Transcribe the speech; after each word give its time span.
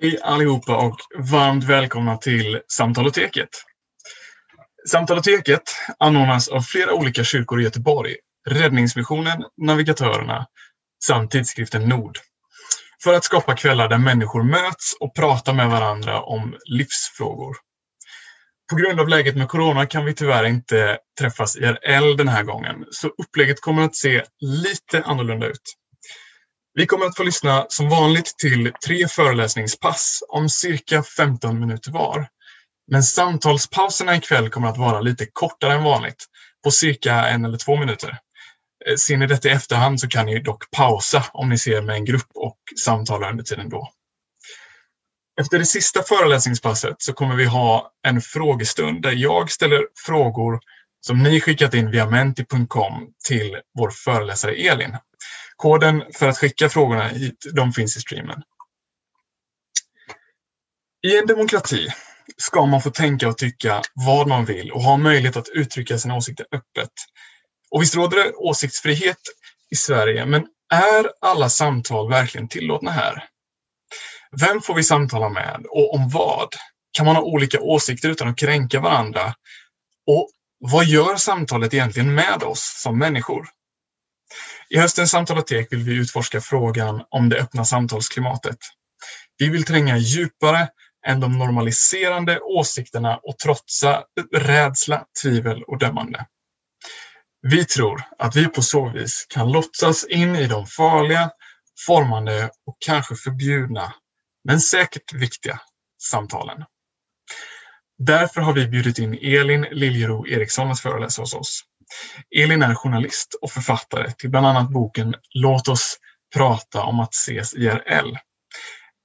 Hej 0.00 0.18
allihopa 0.22 0.76
och 0.76 0.96
varmt 1.18 1.64
välkomna 1.64 2.16
till 2.16 2.60
Samtaloteket. 2.68 3.48
Samtaloteket 4.90 5.62
anordnas 5.98 6.48
av 6.48 6.60
flera 6.60 6.94
olika 6.94 7.24
kyrkor 7.24 7.60
i 7.60 7.64
Göteborg, 7.64 8.16
Räddningsmissionen, 8.48 9.44
Navigatörerna 9.56 10.46
samt 11.04 11.30
tidskriften 11.30 11.88
Nord. 11.88 12.18
För 13.04 13.14
att 13.14 13.24
skapa 13.24 13.56
kvällar 13.56 13.88
där 13.88 13.98
människor 13.98 14.42
möts 14.42 14.94
och 15.00 15.14
pratar 15.14 15.52
med 15.52 15.70
varandra 15.70 16.22
om 16.22 16.56
livsfrågor. 16.64 17.56
På 18.70 18.76
grund 18.76 19.00
av 19.00 19.08
läget 19.08 19.36
med 19.36 19.48
Corona 19.48 19.86
kan 19.86 20.04
vi 20.04 20.14
tyvärr 20.14 20.44
inte 20.44 20.98
träffas 21.20 21.56
IRL 21.56 22.16
den 22.16 22.28
här 22.28 22.42
gången, 22.42 22.84
så 22.90 23.08
upplägget 23.08 23.60
kommer 23.60 23.82
att 23.82 23.96
se 23.96 24.24
lite 24.40 25.02
annorlunda 25.02 25.46
ut. 25.46 25.77
Vi 26.78 26.86
kommer 26.86 27.06
att 27.06 27.16
få 27.16 27.22
lyssna 27.22 27.66
som 27.68 27.88
vanligt 27.88 28.34
till 28.38 28.72
tre 28.86 29.08
föreläsningspass 29.08 30.22
om 30.28 30.48
cirka 30.48 31.02
15 31.02 31.60
minuter 31.60 31.90
var. 31.90 32.28
Men 32.90 33.02
samtalspauserna 33.02 34.16
ikväll 34.16 34.50
kommer 34.50 34.68
att 34.68 34.78
vara 34.78 35.00
lite 35.00 35.26
kortare 35.32 35.72
än 35.72 35.84
vanligt, 35.84 36.24
på 36.64 36.70
cirka 36.70 37.28
en 37.28 37.44
eller 37.44 37.58
två 37.58 37.76
minuter. 37.76 38.18
Eh, 38.88 38.96
ser 38.96 39.16
ni 39.16 39.26
detta 39.26 39.48
i 39.48 39.50
efterhand 39.50 40.00
så 40.00 40.08
kan 40.08 40.26
ni 40.26 40.40
dock 40.40 40.70
pausa 40.70 41.24
om 41.32 41.48
ni 41.48 41.58
ser 41.58 41.82
med 41.82 41.96
en 41.96 42.04
grupp 42.04 42.30
och 42.34 42.58
samtalar 42.84 43.30
under 43.30 43.44
tiden 43.44 43.68
då. 43.68 43.92
Efter 45.40 45.58
det 45.58 45.66
sista 45.66 46.02
föreläsningspasset 46.02 46.96
så 46.98 47.12
kommer 47.12 47.36
vi 47.36 47.44
ha 47.44 47.90
en 48.06 48.20
frågestund 48.20 49.02
där 49.02 49.12
jag 49.12 49.50
ställer 49.50 49.86
frågor 50.06 50.60
som 51.06 51.22
ni 51.22 51.40
skickat 51.40 51.74
in 51.74 51.90
via 51.90 52.10
menti.com 52.10 53.08
till 53.28 53.56
vår 53.78 53.90
föreläsare 53.90 54.52
Elin. 54.52 54.96
Koden 55.58 56.04
för 56.14 56.28
att 56.28 56.38
skicka 56.38 56.68
frågorna 56.68 57.08
hit, 57.08 57.46
de 57.54 57.72
finns 57.72 57.96
i 57.96 58.00
streamen. 58.00 58.42
I 61.06 61.18
en 61.18 61.26
demokrati 61.26 61.88
ska 62.36 62.66
man 62.66 62.82
få 62.82 62.90
tänka 62.90 63.28
och 63.28 63.38
tycka 63.38 63.82
vad 63.94 64.28
man 64.28 64.44
vill 64.44 64.72
och 64.72 64.82
ha 64.82 64.96
möjlighet 64.96 65.36
att 65.36 65.48
uttrycka 65.48 65.98
sina 65.98 66.16
åsikter 66.16 66.46
öppet. 66.52 66.92
Och 67.70 67.82
visst 67.82 67.96
råder 67.96 68.16
det 68.16 68.32
åsiktsfrihet 68.32 69.18
i 69.70 69.76
Sverige, 69.76 70.26
men 70.26 70.46
är 70.74 71.10
alla 71.20 71.48
samtal 71.48 72.10
verkligen 72.10 72.48
tillåtna 72.48 72.90
här? 72.90 73.24
Vem 74.40 74.60
får 74.60 74.74
vi 74.74 74.84
samtala 74.84 75.28
med 75.28 75.66
och 75.70 75.94
om 75.94 76.08
vad? 76.08 76.48
Kan 76.92 77.06
man 77.06 77.16
ha 77.16 77.22
olika 77.22 77.60
åsikter 77.60 78.08
utan 78.08 78.28
att 78.28 78.38
kränka 78.38 78.80
varandra? 78.80 79.34
Och 80.06 80.30
vad 80.58 80.84
gör 80.84 81.16
samtalet 81.16 81.74
egentligen 81.74 82.14
med 82.14 82.42
oss 82.42 82.80
som 82.82 82.98
människor? 82.98 83.48
I 84.70 84.78
höstens 84.78 85.10
samtalotek 85.10 85.72
vill 85.72 85.82
vi 85.82 85.94
utforska 85.94 86.40
frågan 86.40 87.02
om 87.10 87.28
det 87.28 87.36
öppna 87.36 87.64
samtalsklimatet. 87.64 88.58
Vi 89.38 89.48
vill 89.48 89.64
tränga 89.64 89.96
djupare 89.96 90.68
än 91.06 91.20
de 91.20 91.38
normaliserande 91.38 92.40
åsikterna 92.40 93.16
och 93.16 93.38
trotsa 93.38 94.04
rädsla, 94.34 95.04
tvivel 95.22 95.62
och 95.62 95.78
dömande. 95.78 96.26
Vi 97.42 97.64
tror 97.64 98.02
att 98.18 98.36
vi 98.36 98.48
på 98.48 98.62
så 98.62 98.88
vis 98.88 99.26
kan 99.28 99.52
lotsas 99.52 100.04
in 100.04 100.36
i 100.36 100.46
de 100.46 100.66
farliga, 100.66 101.30
formande 101.86 102.50
och 102.66 102.76
kanske 102.80 103.14
förbjudna, 103.14 103.94
men 104.44 104.60
säkert 104.60 105.12
viktiga 105.12 105.60
samtalen. 106.02 106.64
Därför 107.98 108.40
har 108.40 108.52
vi 108.52 108.68
bjudit 108.68 108.98
in 108.98 109.14
Elin 109.14 109.66
Liljero 109.70 110.28
Eriksson 110.28 110.70
att 110.70 110.80
föreläsa 110.80 111.22
hos 111.22 111.34
oss. 111.34 111.62
Elin 112.36 112.62
är 112.62 112.74
journalist 112.74 113.38
och 113.42 113.50
författare 113.50 114.12
till 114.12 114.30
bland 114.30 114.46
annat 114.46 114.70
boken 114.70 115.14
Låt 115.34 115.68
oss 115.68 115.96
prata 116.34 116.82
om 116.82 117.00
att 117.00 117.14
ses 117.14 117.54
IRL. 117.54 118.16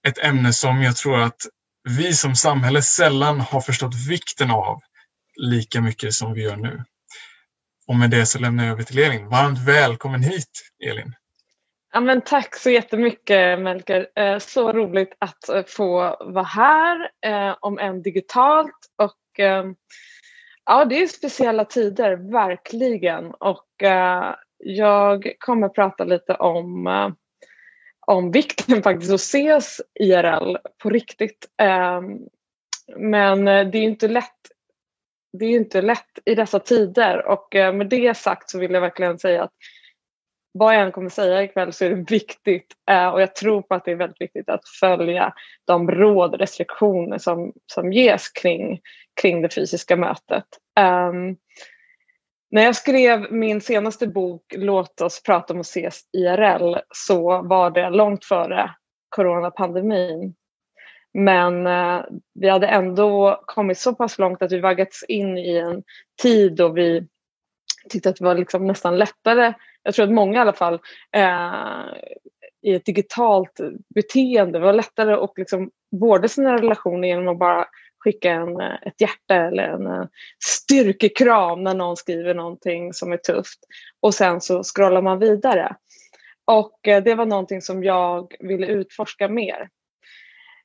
Ett 0.07 0.17
ämne 0.17 0.53
som 0.53 0.81
jag 0.81 0.95
tror 0.95 1.21
att 1.21 1.41
vi 1.89 2.13
som 2.13 2.35
samhälle 2.35 2.81
sällan 2.81 3.41
har 3.41 3.61
förstått 3.61 3.95
vikten 4.09 4.51
av 4.51 4.79
lika 5.35 5.81
mycket 5.81 6.13
som 6.13 6.33
vi 6.33 6.43
gör 6.43 6.55
nu. 6.55 6.83
Och 7.87 7.95
med 7.95 8.09
det 8.09 8.25
så 8.25 8.39
lämnar 8.39 8.63
jag 8.63 8.71
över 8.71 8.83
till 8.83 8.99
Elin. 8.99 9.27
Varmt 9.29 9.59
välkommen 9.59 10.23
hit 10.23 10.71
Elin! 10.85 11.13
Ja, 11.93 11.99
men 11.99 12.21
tack 12.21 12.55
så 12.55 12.69
jättemycket 12.69 13.59
Melker. 13.59 14.07
Eh, 14.15 14.39
så 14.39 14.71
roligt 14.71 15.15
att 15.19 15.49
eh, 15.49 15.63
få 15.67 16.17
vara 16.19 16.43
här, 16.43 17.09
eh, 17.25 17.55
om 17.59 17.79
än 17.79 18.01
digitalt. 18.01 18.77
Och 18.97 19.39
Ja, 20.65 20.85
det 20.85 21.03
är 21.03 21.07
speciella 21.07 21.65
tider, 21.65 22.15
verkligen. 22.15 23.31
Och 23.31 23.67
uh, 23.83 24.35
jag 24.57 25.33
kommer 25.39 25.69
prata 25.69 26.03
lite 26.03 26.33
om, 26.33 26.87
uh, 26.87 27.09
om 28.07 28.31
vikten 28.31 28.83
faktiskt 28.83 29.11
att 29.11 29.19
ses 29.19 29.81
IRL 29.99 30.57
på 30.83 30.89
riktigt. 30.89 31.47
Uh, 31.61 32.01
men 32.97 33.47
eh, 33.47 33.67
det 33.67 33.77
är 33.77 33.83
inte 33.83 34.07
lätt 34.07 34.37
det 35.39 35.45
är 35.45 35.49
inte 35.49 35.81
lätt 35.81 36.19
i 36.25 36.35
dessa 36.35 36.59
tider 36.59 37.25
och 37.27 37.55
uh, 37.55 37.73
med 37.73 37.89
det 37.89 38.17
sagt 38.17 38.49
så 38.49 38.59
vill 38.59 38.71
jag 38.71 38.81
verkligen 38.81 39.19
säga 39.19 39.43
att 39.43 39.53
vad 40.53 40.75
jag 40.75 40.81
än 40.81 40.91
kommer 40.91 41.09
säga 41.09 41.43
ikväll 41.43 41.73
så 41.73 41.85
är 41.85 41.89
det 41.89 42.11
viktigt 42.11 42.73
eh, 42.89 43.07
och 43.07 43.21
jag 43.21 43.35
tror 43.35 43.61
på 43.61 43.75
att 43.75 43.85
det 43.85 43.91
är 43.91 43.95
väldigt 43.95 44.21
viktigt 44.21 44.49
att 44.49 44.67
följa 44.79 45.33
de 45.65 45.91
råd 45.91 46.33
och 46.33 46.39
restriktioner 46.39 47.17
som, 47.17 47.53
som 47.73 47.93
ges 47.93 48.29
kring, 48.29 48.79
kring 49.21 49.41
det 49.41 49.53
fysiska 49.53 49.95
mötet. 49.95 50.45
Um, 50.79 51.37
när 52.51 52.63
jag 52.63 52.75
skrev 52.75 53.31
min 53.31 53.61
senaste 53.61 54.07
bok 54.07 54.53
Låt 54.57 55.01
oss 55.01 55.23
prata 55.23 55.53
om 55.53 55.59
att 55.59 55.65
ses 55.65 56.01
IRL 56.17 56.75
så 56.95 57.41
var 57.41 57.71
det 57.71 57.89
långt 57.89 58.25
före 58.25 58.71
coronapandemin. 59.09 60.35
Men 61.13 61.67
eh, 61.67 62.01
vi 62.33 62.49
hade 62.49 62.67
ändå 62.67 63.41
kommit 63.45 63.77
så 63.77 63.95
pass 63.95 64.19
långt 64.19 64.41
att 64.41 64.51
vi 64.51 64.59
vaggats 64.59 65.03
in 65.07 65.37
i 65.37 65.57
en 65.57 65.83
tid 66.21 66.55
då 66.55 66.69
vi 66.69 67.07
tyckte 67.89 68.09
att 68.09 68.15
det 68.15 68.25
var 68.25 68.35
liksom 68.35 68.67
nästan 68.67 68.97
lättare, 68.97 69.53
jag 69.83 69.93
tror 69.93 70.05
att 70.05 70.11
många 70.11 70.37
i 70.37 70.41
alla 70.41 70.53
fall, 70.53 70.79
eh, 71.15 71.93
i 72.61 72.73
ett 72.75 72.85
digitalt 72.85 73.59
beteende, 73.95 74.59
det 74.59 74.65
var 74.65 74.73
lättare 74.73 75.13
att 75.13 75.33
liksom 75.37 75.71
vårda 75.91 76.27
sina 76.27 76.57
relationer 76.57 77.07
genom 77.07 77.27
att 77.27 77.39
bara 77.39 77.67
skicka 78.03 78.31
en, 78.31 78.59
eh, 78.59 78.73
ett 78.81 79.01
hjärta 79.01 79.35
eller 79.35 79.63
en 79.63 79.87
eh, 79.87 80.05
styrkekram 80.45 81.63
när 81.63 81.73
någon 81.73 81.97
skriver 81.97 82.33
någonting 82.33 82.93
som 82.93 83.11
är 83.11 83.17
tufft. 83.17 83.59
Och 83.99 84.13
sen 84.13 84.41
så 84.41 84.63
scrollar 84.63 85.01
man 85.01 85.19
vidare. 85.19 85.75
Och 86.45 86.87
eh, 86.87 87.03
det 87.03 87.15
var 87.15 87.25
någonting 87.25 87.61
som 87.61 87.83
jag 87.83 88.35
ville 88.39 88.67
utforska 88.67 89.27
mer. 89.27 89.69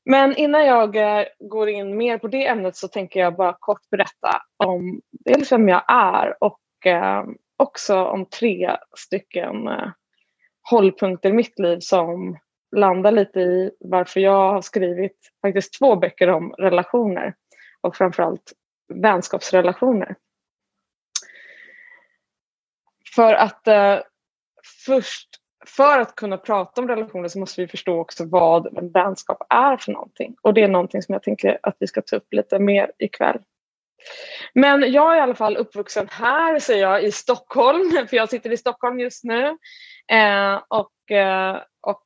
Men 0.04 0.36
innan 0.36 0.66
jag 0.66 0.96
går 1.38 1.68
in 1.68 1.96
mer 1.96 2.18
på 2.18 2.28
det 2.28 2.46
ämnet 2.46 2.76
så 2.76 2.88
tänker 2.88 3.20
jag 3.20 3.36
bara 3.36 3.56
kort 3.60 3.90
berätta 3.90 4.42
om 4.56 5.00
dels 5.10 5.52
vem 5.52 5.68
jag 5.68 5.82
är 5.88 6.36
och 6.40 6.60
också 7.58 8.04
om 8.04 8.26
tre 8.26 8.76
stycken 8.96 9.68
eh, 9.68 9.90
hållpunkter 10.70 11.28
i 11.28 11.32
mitt 11.32 11.58
liv 11.58 11.78
som 11.80 12.38
landar 12.76 13.12
lite 13.12 13.40
i 13.40 13.70
varför 13.80 14.20
jag 14.20 14.52
har 14.52 14.60
skrivit 14.60 15.32
faktiskt 15.42 15.78
två 15.78 15.96
böcker 15.96 16.28
om 16.28 16.52
relationer 16.52 17.34
och 17.80 17.96
framförallt 17.96 18.52
vänskapsrelationer. 18.94 20.16
För 23.14 23.34
att 23.34 23.68
eh, 23.68 23.98
först, 24.86 25.28
för 25.66 26.00
att 26.00 26.14
kunna 26.14 26.38
prata 26.38 26.80
om 26.80 26.88
relationer 26.88 27.28
så 27.28 27.38
måste 27.38 27.60
vi 27.60 27.68
förstå 27.68 28.00
också 28.00 28.24
vad 28.24 28.78
en 28.78 28.90
vänskap 28.90 29.46
är 29.48 29.76
för 29.76 29.92
någonting. 29.92 30.36
Och 30.42 30.54
det 30.54 30.62
är 30.62 30.68
någonting 30.68 31.02
som 31.02 31.12
jag 31.12 31.22
tänker 31.22 31.58
att 31.62 31.76
vi 31.80 31.86
ska 31.86 32.02
ta 32.02 32.16
upp 32.16 32.32
lite 32.32 32.58
mer 32.58 32.92
ikväll. 32.98 33.38
Men 34.54 34.92
jag 34.92 35.12
är 35.12 35.16
i 35.16 35.20
alla 35.20 35.34
fall 35.34 35.56
uppvuxen 35.56 36.08
här, 36.10 36.58
säger 36.58 36.82
jag, 36.82 37.04
i 37.04 37.12
Stockholm, 37.12 37.90
för 38.10 38.16
jag 38.16 38.28
sitter 38.28 38.52
i 38.52 38.56
Stockholm 38.56 39.00
just 39.00 39.24
nu. 39.24 39.56
Eh, 40.12 40.62
och, 40.68 41.10
eh, 41.10 41.56
och 41.80 42.04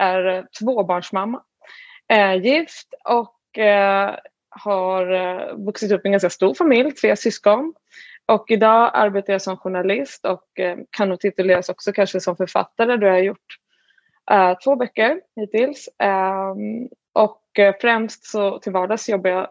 är 0.00 0.46
tvåbarnsmamma, 0.58 1.42
eh, 2.08 2.34
gift 2.34 2.88
och 3.04 3.58
eh, 3.58 4.16
har 4.50 5.12
eh, 5.12 5.54
vuxit 5.56 5.92
upp 5.92 6.04
i 6.04 6.08
en 6.08 6.12
ganska 6.12 6.30
stor 6.30 6.54
familj, 6.54 6.92
tre 6.92 7.16
syskon. 7.16 7.74
Och 8.26 8.50
idag 8.50 8.90
arbetar 8.94 9.32
jag 9.32 9.42
som 9.42 9.56
journalist 9.56 10.26
och 10.26 10.60
eh, 10.60 10.78
kan 10.90 11.08
nog 11.08 11.20
tituleras 11.20 11.68
också 11.68 11.92
kanske 11.92 12.20
som 12.20 12.36
författare 12.36 12.96
då 12.96 13.06
jag 13.06 13.12
har 13.12 13.18
gjort 13.18 13.58
eh, 14.30 14.58
två 14.58 14.76
böcker 14.76 15.20
hittills. 15.36 15.88
Ehm, 15.98 16.88
och 17.12 17.58
eh, 17.58 17.74
främst 17.80 18.24
så 18.24 18.58
till 18.58 18.72
vardags 18.72 19.08
jobbar 19.08 19.30
jag 19.30 19.48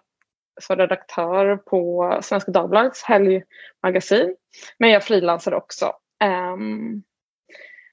som 0.62 0.76
redaktör 0.76 1.58
på 1.58 2.18
Svenska 2.22 2.52
Dagbladets 2.52 3.04
helgmagasin. 3.04 4.36
Men 4.78 4.90
jag 4.90 5.04
frilansar 5.04 5.54
också. 5.54 5.94
Um, 6.24 7.04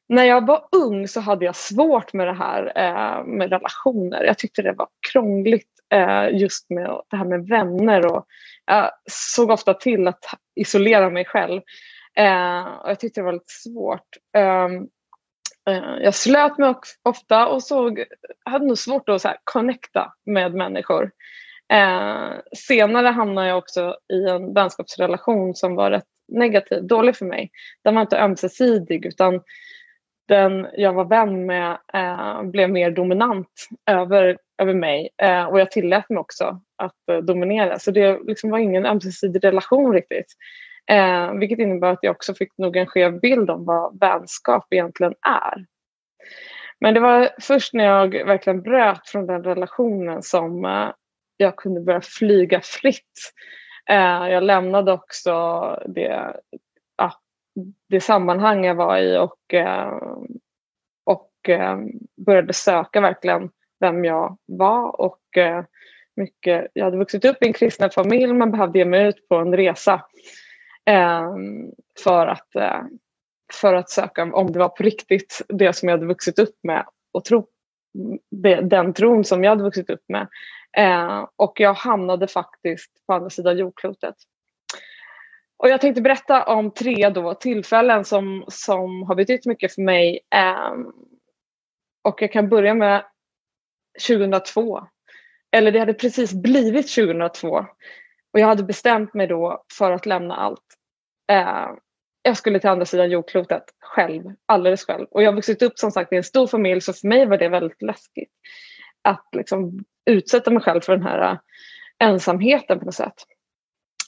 när 0.08 0.24
jag 0.24 0.46
var 0.46 0.68
ung 0.72 1.08
så 1.08 1.20
hade 1.20 1.44
jag 1.44 1.56
svårt 1.56 2.12
med 2.12 2.26
det 2.26 2.34
här 2.34 2.62
uh, 2.62 3.26
med 3.26 3.50
relationer. 3.50 4.24
Jag 4.24 4.38
tyckte 4.38 4.62
det 4.62 4.72
var 4.72 4.88
krångligt 5.12 5.70
uh, 5.94 6.40
just 6.40 6.70
med 6.70 7.00
det 7.10 7.16
här 7.16 7.24
med 7.24 7.48
vänner 7.48 8.06
och 8.06 8.26
jag 8.66 8.90
såg 9.10 9.50
ofta 9.50 9.74
till 9.74 10.08
att 10.08 10.24
isolera 10.56 11.10
mig 11.10 11.24
själv. 11.24 11.62
Uh, 12.20 12.62
och 12.62 12.90
jag 12.90 13.00
tyckte 13.00 13.20
det 13.20 13.24
var 13.24 13.32
lite 13.32 13.52
svårt. 13.64 14.16
Um, 14.38 14.88
jag 16.00 16.14
slöt 16.14 16.58
mig 16.58 16.74
ofta 17.02 17.46
och 17.46 17.62
såg, 17.62 18.04
hade 18.44 18.66
nog 18.66 18.78
svårt 18.78 19.08
att 19.08 19.22
så 19.22 19.28
här, 19.28 19.38
connecta 19.44 20.12
med 20.26 20.54
människor. 20.54 21.10
Eh, 21.72 22.30
senare 22.56 23.08
hamnade 23.08 23.48
jag 23.48 23.58
också 23.58 23.96
i 24.12 24.28
en 24.28 24.54
vänskapsrelation 24.54 25.54
som 25.54 25.74
var 25.74 25.90
rätt 25.90 26.06
negativ, 26.28 26.86
dålig 26.86 27.16
för 27.16 27.24
mig. 27.24 27.50
Den 27.84 27.94
var 27.94 28.02
inte 28.02 28.20
ömsesidig 28.20 29.06
utan 29.06 29.40
den 30.28 30.66
jag 30.76 30.92
var 30.92 31.04
vän 31.04 31.46
med 31.46 31.78
eh, 31.94 32.42
blev 32.42 32.70
mer 32.70 32.90
dominant 32.90 33.68
över, 33.90 34.38
över 34.62 34.74
mig 34.74 35.08
eh, 35.22 35.44
och 35.44 35.60
jag 35.60 35.70
tillät 35.70 36.10
mig 36.10 36.18
också 36.18 36.60
att 36.76 37.08
eh, 37.10 37.18
dominera. 37.18 37.78
Så 37.78 37.90
det 37.90 38.18
liksom 38.24 38.50
var 38.50 38.58
ingen 38.58 38.86
ömsesidig 38.86 39.44
relation 39.44 39.92
riktigt. 39.92 40.34
Eh, 40.90 41.32
vilket 41.32 41.58
innebär 41.58 41.92
att 41.92 42.02
jag 42.02 42.10
också 42.10 42.34
fick 42.34 42.58
nog 42.58 42.76
en 42.76 42.86
skev 42.86 43.20
bild 43.20 43.50
om 43.50 43.64
vad 43.64 44.00
vänskap 44.00 44.66
egentligen 44.70 45.14
är. 45.26 45.66
Men 46.80 46.94
det 46.94 47.00
var 47.00 47.28
först 47.40 47.74
när 47.74 47.84
jag 47.84 48.26
verkligen 48.26 48.62
bröt 48.62 49.08
från 49.08 49.26
den 49.26 49.44
relationen 49.44 50.22
som 50.22 50.64
eh, 50.64 50.88
jag 51.38 51.56
kunde 51.56 51.80
börja 51.80 52.00
flyga 52.00 52.60
fritt. 52.60 53.32
Eh, 53.90 54.28
jag 54.28 54.42
lämnade 54.42 54.92
också 54.92 55.32
det, 55.86 56.36
ja, 56.96 57.12
det 57.88 58.00
sammanhang 58.00 58.64
jag 58.64 58.74
var 58.74 58.98
i 58.98 59.18
och, 59.18 59.54
eh, 59.54 60.02
och 61.04 61.48
eh, 61.48 61.78
började 62.16 62.52
söka 62.52 63.00
verkligen 63.00 63.50
vem 63.80 64.04
jag 64.04 64.38
var 64.46 65.00
och 65.00 65.20
mycket, 66.16 66.66
jag 66.72 66.84
hade 66.84 66.96
vuxit 66.96 67.24
upp 67.24 67.36
i 67.40 67.46
en 67.46 67.52
kristen 67.52 67.90
familj 67.90 68.32
men 68.32 68.50
behövde 68.50 68.78
ge 68.78 68.84
mig 68.84 69.08
ut 69.08 69.28
på 69.28 69.36
en 69.36 69.56
resa 69.56 70.04
för, 72.04 72.26
att, 72.26 72.48
för 73.52 73.74
att 73.74 73.90
söka 73.90 74.22
om 74.22 74.52
det 74.52 74.58
var 74.58 74.68
på 74.68 74.82
riktigt 74.82 75.42
det 75.48 75.72
som 75.72 75.88
jag 75.88 75.96
hade 75.96 76.06
vuxit 76.06 76.38
upp 76.38 76.56
med 76.62 76.86
och 77.12 77.24
tro, 77.24 77.46
den 78.62 78.92
tron 78.94 79.24
som 79.24 79.44
jag 79.44 79.50
hade 79.50 79.62
vuxit 79.62 79.90
upp 79.90 80.04
med. 80.08 80.28
Eh, 80.76 81.26
och 81.36 81.60
jag 81.60 81.74
hamnade 81.74 82.28
faktiskt 82.28 83.06
på 83.06 83.12
andra 83.12 83.30
sidan 83.30 83.58
jordklotet. 83.58 84.14
Och 85.56 85.68
jag 85.68 85.80
tänkte 85.80 86.02
berätta 86.02 86.44
om 86.44 86.70
tre 86.70 87.08
då 87.08 87.34
tillfällen 87.34 88.04
som, 88.04 88.44
som 88.48 89.02
har 89.02 89.14
betytt 89.14 89.46
mycket 89.46 89.74
för 89.74 89.82
mig. 89.82 90.20
Eh, 90.34 90.72
och 92.04 92.22
jag 92.22 92.32
kan 92.32 92.48
börja 92.48 92.74
med 92.74 93.04
2002. 94.08 94.86
Eller 95.50 95.72
det 95.72 95.78
hade 95.78 95.94
precis 95.94 96.32
blivit 96.32 96.94
2002. 96.94 97.66
Och 98.32 98.40
jag 98.40 98.46
hade 98.46 98.62
bestämt 98.62 99.14
mig 99.14 99.26
då 99.26 99.64
för 99.78 99.92
att 99.92 100.06
lämna 100.06 100.36
allt. 100.36 100.64
Eh, 101.32 101.68
jag 102.22 102.36
skulle 102.36 102.60
till 102.60 102.70
andra 102.70 102.86
sidan 102.86 103.10
jordklotet 103.10 103.64
själv, 103.80 104.22
alldeles 104.46 104.84
själv. 104.84 105.06
Och 105.10 105.22
jag 105.22 105.28
har 105.28 105.36
vuxit 105.36 105.62
upp 105.62 105.78
som 105.78 105.90
sagt 105.90 106.12
i 106.12 106.16
en 106.16 106.24
stor 106.24 106.46
familj 106.46 106.80
så 106.80 106.92
för 106.92 107.08
mig 107.08 107.26
var 107.26 107.38
det 107.38 107.48
väldigt 107.48 107.82
läskigt. 107.82 108.32
Att 109.02 109.28
liksom 109.32 109.84
utsätta 110.08 110.50
mig 110.50 110.62
själv 110.62 110.80
för 110.80 110.92
den 110.92 111.06
här 111.06 111.32
äh, 111.32 111.38
ensamheten 111.98 112.78
på 112.78 112.84
något 112.84 112.94
sätt. 112.94 113.14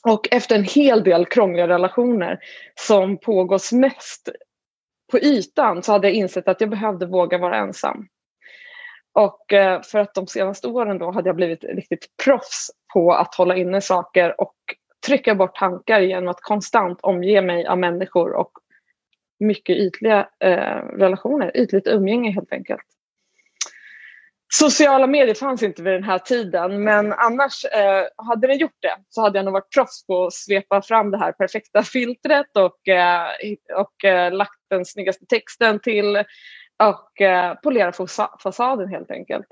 Och 0.03 0.27
efter 0.31 0.55
en 0.55 0.63
hel 0.63 1.03
del 1.03 1.25
krångliga 1.25 1.67
relationer 1.67 2.39
som 2.75 3.17
pågås 3.17 3.71
mest 3.71 4.29
på 5.11 5.19
ytan 5.19 5.83
så 5.83 5.91
hade 5.91 6.07
jag 6.07 6.15
insett 6.15 6.47
att 6.47 6.61
jag 6.61 6.69
behövde 6.69 7.05
våga 7.05 7.37
vara 7.37 7.57
ensam. 7.57 8.07
Och 9.13 9.53
äh, 9.53 9.81
för 9.81 9.99
att 9.99 10.13
de 10.13 10.27
senaste 10.27 10.67
åren 10.67 10.97
då 10.97 11.11
hade 11.11 11.29
jag 11.29 11.35
blivit 11.35 11.63
riktigt 11.63 12.07
proffs 12.23 12.71
på 12.93 13.13
att 13.13 13.35
hålla 13.35 13.55
inne 13.55 13.81
saker 13.81 14.41
och 14.41 14.55
trycka 15.07 15.35
bort 15.35 15.55
tankar 15.55 15.99
genom 15.99 16.27
att 16.27 16.41
konstant 16.41 16.99
omge 17.01 17.41
mig 17.41 17.67
av 17.67 17.77
människor 17.77 18.33
och 18.33 18.51
mycket 19.39 19.77
ytliga 19.77 20.29
eh, 20.39 20.85
relationer, 20.97 21.57
ytligt 21.57 21.87
umgänge 21.87 22.31
helt 22.31 22.51
enkelt. 22.51 22.90
Sociala 24.53 25.07
medier 25.07 25.35
fanns 25.35 25.63
inte 25.63 25.83
vid 25.83 25.93
den 25.93 26.03
här 26.03 26.19
tiden 26.19 26.83
men 26.83 27.13
annars 27.13 27.65
eh, 27.65 28.05
hade 28.17 28.47
det 28.47 28.53
gjort 28.53 28.77
det 28.79 28.95
så 29.09 29.21
hade 29.21 29.37
jag 29.37 29.45
nog 29.45 29.53
varit 29.53 29.73
proffs 29.75 30.05
på 30.07 30.25
att 30.25 30.33
svepa 30.33 30.81
fram 30.81 31.11
det 31.11 31.17
här 31.17 31.31
perfekta 31.31 31.83
filtret 31.93 32.57
och, 32.57 32.87
eh, 32.87 33.27
och 33.75 34.05
eh, 34.05 34.33
lagt 34.33 34.59
den 34.69 34.85
snyggaste 34.85 35.25
texten 35.25 35.79
till 35.79 36.23
och 36.83 37.21
eh, 37.21 37.55
polera 37.63 37.91
fasaden 38.43 38.89
helt 38.89 39.11
enkelt. 39.11 39.45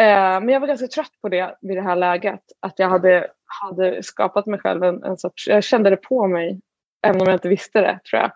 Eh, 0.00 0.40
men 0.40 0.48
jag 0.48 0.60
var 0.60 0.68
ganska 0.68 0.86
trött 0.86 1.20
på 1.22 1.28
det 1.28 1.56
vid 1.60 1.76
det 1.76 1.82
här 1.82 1.96
läget. 1.96 2.42
Att 2.60 2.78
jag 2.78 2.88
hade, 2.88 3.30
hade 3.46 4.02
skapat 4.02 4.46
mig 4.46 4.60
själv 4.60 4.84
en, 4.84 5.04
en 5.04 5.18
sorts, 5.18 5.48
jag 5.48 5.64
kände 5.64 5.90
det 5.90 5.96
på 5.96 6.26
mig, 6.26 6.60
även 7.06 7.20
om 7.20 7.26
jag 7.26 7.36
inte 7.36 7.48
visste 7.48 7.80
det 7.80 8.00
tror 8.10 8.22
jag, 8.22 8.30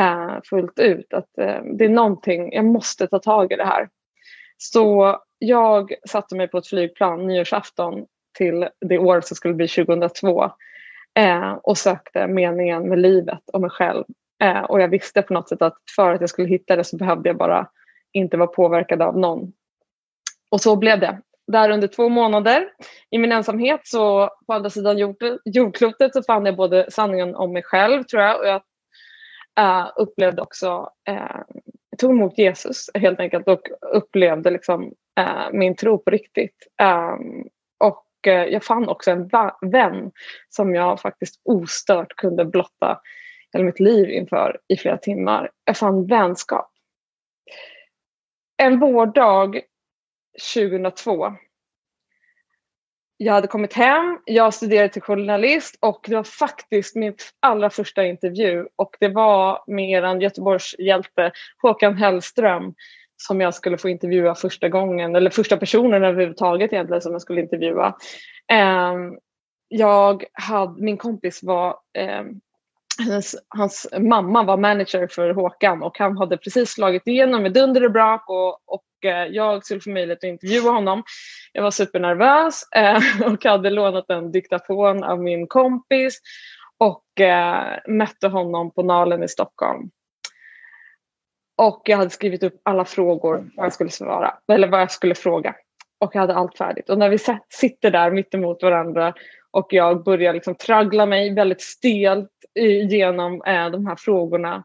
eh, 0.00 0.40
fullt 0.50 0.78
ut. 0.78 1.12
Att 1.12 1.38
eh, 1.38 1.62
det 1.78 1.84
är 1.84 1.88
någonting, 1.88 2.52
jag 2.52 2.64
måste 2.64 3.06
ta 3.06 3.18
tag 3.18 3.52
i 3.52 3.56
det 3.56 3.66
här. 3.66 3.88
Så 4.64 5.18
jag 5.38 5.94
satte 6.08 6.36
mig 6.36 6.48
på 6.48 6.58
ett 6.58 6.66
flygplan 6.66 7.26
nyårsafton 7.26 8.06
till 8.38 8.68
det 8.80 8.98
år 8.98 9.20
som 9.20 9.36
skulle 9.36 9.54
bli 9.54 9.68
2002 9.68 10.50
eh, 11.18 11.52
och 11.52 11.78
sökte 11.78 12.26
meningen 12.26 12.88
med 12.88 12.98
livet 12.98 13.48
och 13.52 13.60
mig 13.60 13.70
själv. 13.70 14.04
Eh, 14.42 14.62
och 14.62 14.80
jag 14.80 14.88
visste 14.88 15.22
på 15.22 15.34
något 15.34 15.48
sätt 15.48 15.62
att 15.62 15.76
för 15.96 16.14
att 16.14 16.20
jag 16.20 16.30
skulle 16.30 16.48
hitta 16.48 16.76
det 16.76 16.84
så 16.84 16.96
behövde 16.96 17.28
jag 17.28 17.36
bara 17.36 17.68
inte 18.12 18.36
vara 18.36 18.46
påverkad 18.46 19.02
av 19.02 19.18
någon 19.18 19.52
och 20.50 20.60
så 20.60 20.76
blev 20.76 21.00
det. 21.00 21.20
Där 21.46 21.70
under 21.70 21.88
två 21.88 22.08
månader 22.08 22.68
i 23.10 23.18
min 23.18 23.32
ensamhet 23.32 23.80
så 23.84 24.30
på 24.46 24.52
andra 24.52 24.70
sidan 24.70 24.98
jord, 24.98 25.16
jordklotet 25.44 26.12
så 26.12 26.22
fann 26.22 26.46
jag 26.46 26.56
både 26.56 26.90
sanningen 26.90 27.34
om 27.34 27.52
mig 27.52 27.62
själv 27.62 28.02
tror 28.02 28.22
jag 28.22 28.40
och 28.40 28.46
jag 28.46 28.62
eh, 29.58 29.90
upplevde 29.96 30.42
också, 30.42 30.90
eh, 31.08 31.40
tog 31.98 32.10
emot 32.10 32.38
Jesus 32.38 32.90
helt 32.94 33.20
enkelt 33.20 33.48
och 33.48 33.60
upplevde 33.80 34.50
liksom, 34.50 34.92
eh, 35.20 35.52
min 35.52 35.76
tro 35.76 35.98
på 35.98 36.10
riktigt. 36.10 36.66
Um, 36.82 37.48
och 37.78 38.06
eh, 38.26 38.44
jag 38.44 38.64
fann 38.64 38.88
också 38.88 39.10
en 39.10 39.30
vän 39.60 40.12
som 40.48 40.74
jag 40.74 41.00
faktiskt 41.00 41.40
ostört 41.44 42.16
kunde 42.16 42.44
blotta 42.44 43.00
hela 43.52 43.64
mitt 43.64 43.80
liv 43.80 44.10
inför 44.10 44.58
i 44.68 44.76
flera 44.76 44.98
timmar. 44.98 45.50
Jag 45.64 45.76
fann 45.76 46.06
vänskap. 46.06 46.70
En 48.56 48.78
vårdag 48.78 49.60
2002. 50.54 51.36
Jag 53.16 53.32
hade 53.32 53.48
kommit 53.48 53.72
hem, 53.72 54.18
jag 54.24 54.54
studerade 54.54 54.88
till 54.88 55.02
journalist 55.02 55.78
och 55.80 56.04
det 56.08 56.14
var 56.14 56.24
faktiskt 56.24 56.96
min 56.96 57.14
allra 57.40 57.70
första 57.70 58.04
intervju 58.04 58.66
och 58.76 58.96
det 59.00 59.08
var 59.08 59.64
med 59.66 59.90
eran 59.90 60.20
Göteborgshjälte 60.20 61.32
Håkan 61.62 61.96
Hellström 61.96 62.74
som 63.16 63.40
jag 63.40 63.54
skulle 63.54 63.78
få 63.78 63.88
intervjua 63.88 64.34
första 64.34 64.68
gången, 64.68 65.16
eller 65.16 65.30
första 65.30 65.56
personen 65.56 66.04
överhuvudtaget 66.04 66.72
egentligen 66.72 67.02
som 67.02 67.12
jag 67.12 67.22
skulle 67.22 67.40
intervjua. 67.40 67.96
Ehm, 68.52 69.18
jag 69.68 70.24
hade, 70.32 70.82
min 70.82 70.96
kompis 70.96 71.42
var 71.42 71.76
ehm, 71.98 72.40
Hans, 73.08 73.36
hans, 73.48 73.86
mamma 73.98 74.42
var 74.42 74.56
manager 74.56 75.06
för 75.06 75.30
Håkan 75.30 75.82
och 75.82 75.98
han 75.98 76.16
hade 76.16 76.36
precis 76.36 76.70
slagit 76.70 77.06
igenom 77.06 77.42
med 77.42 77.52
dunder 77.52 77.84
och 77.84 77.92
brak 77.92 78.28
och, 78.28 78.74
och 78.74 79.04
eh, 79.04 79.26
jag 79.26 79.64
skulle 79.64 79.80
få 79.80 79.90
möjlighet 79.90 80.18
att 80.18 80.28
intervjua 80.28 80.70
honom. 80.70 81.02
Jag 81.52 81.62
var 81.62 81.70
supernervös 81.70 82.62
eh, 82.76 83.26
och 83.26 83.44
hade 83.44 83.70
lånat 83.70 84.10
en 84.10 84.32
diktafon 84.32 85.04
av 85.04 85.22
min 85.22 85.46
kompis 85.46 86.20
och 86.78 87.20
eh, 87.20 87.78
mötte 87.88 88.28
honom 88.28 88.70
på 88.70 88.82
Nalen 88.82 89.22
i 89.22 89.28
Stockholm. 89.28 89.90
Och 91.56 91.82
jag 91.84 91.96
hade 91.96 92.10
skrivit 92.10 92.42
upp 92.42 92.60
alla 92.62 92.84
frågor 92.84 93.50
vad 93.56 93.66
jag 93.66 93.72
skulle 93.72 93.90
svara, 93.90 94.34
eller 94.52 94.68
vad 94.68 94.80
jag 94.80 94.90
skulle 94.90 95.14
fråga. 95.14 95.54
Och 96.00 96.14
jag 96.14 96.20
hade 96.20 96.34
allt 96.34 96.58
färdigt. 96.58 96.90
Och 96.90 96.98
när 96.98 97.08
vi 97.08 97.18
sitter 97.48 97.90
där 97.90 98.10
mittemot 98.10 98.62
varandra 98.62 99.14
och 99.50 99.66
jag 99.70 100.04
börjar 100.04 100.32
liksom 100.32 100.54
traggla 100.54 101.06
mig 101.06 101.34
väldigt 101.34 101.60
stelt 101.60 102.30
genom 102.54 103.42
eh, 103.42 103.70
de 103.70 103.86
här 103.86 103.96
frågorna 103.96 104.64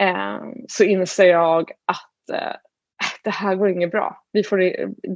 eh, 0.00 0.40
så 0.68 0.84
inser 0.84 1.26
jag 1.26 1.70
att 1.70 2.38
eh, 2.38 2.56
det 3.24 3.30
här 3.30 3.54
går 3.54 3.68
inget 3.68 3.90
bra. 3.90 4.22
Vi 4.32 4.42
får, 4.42 4.58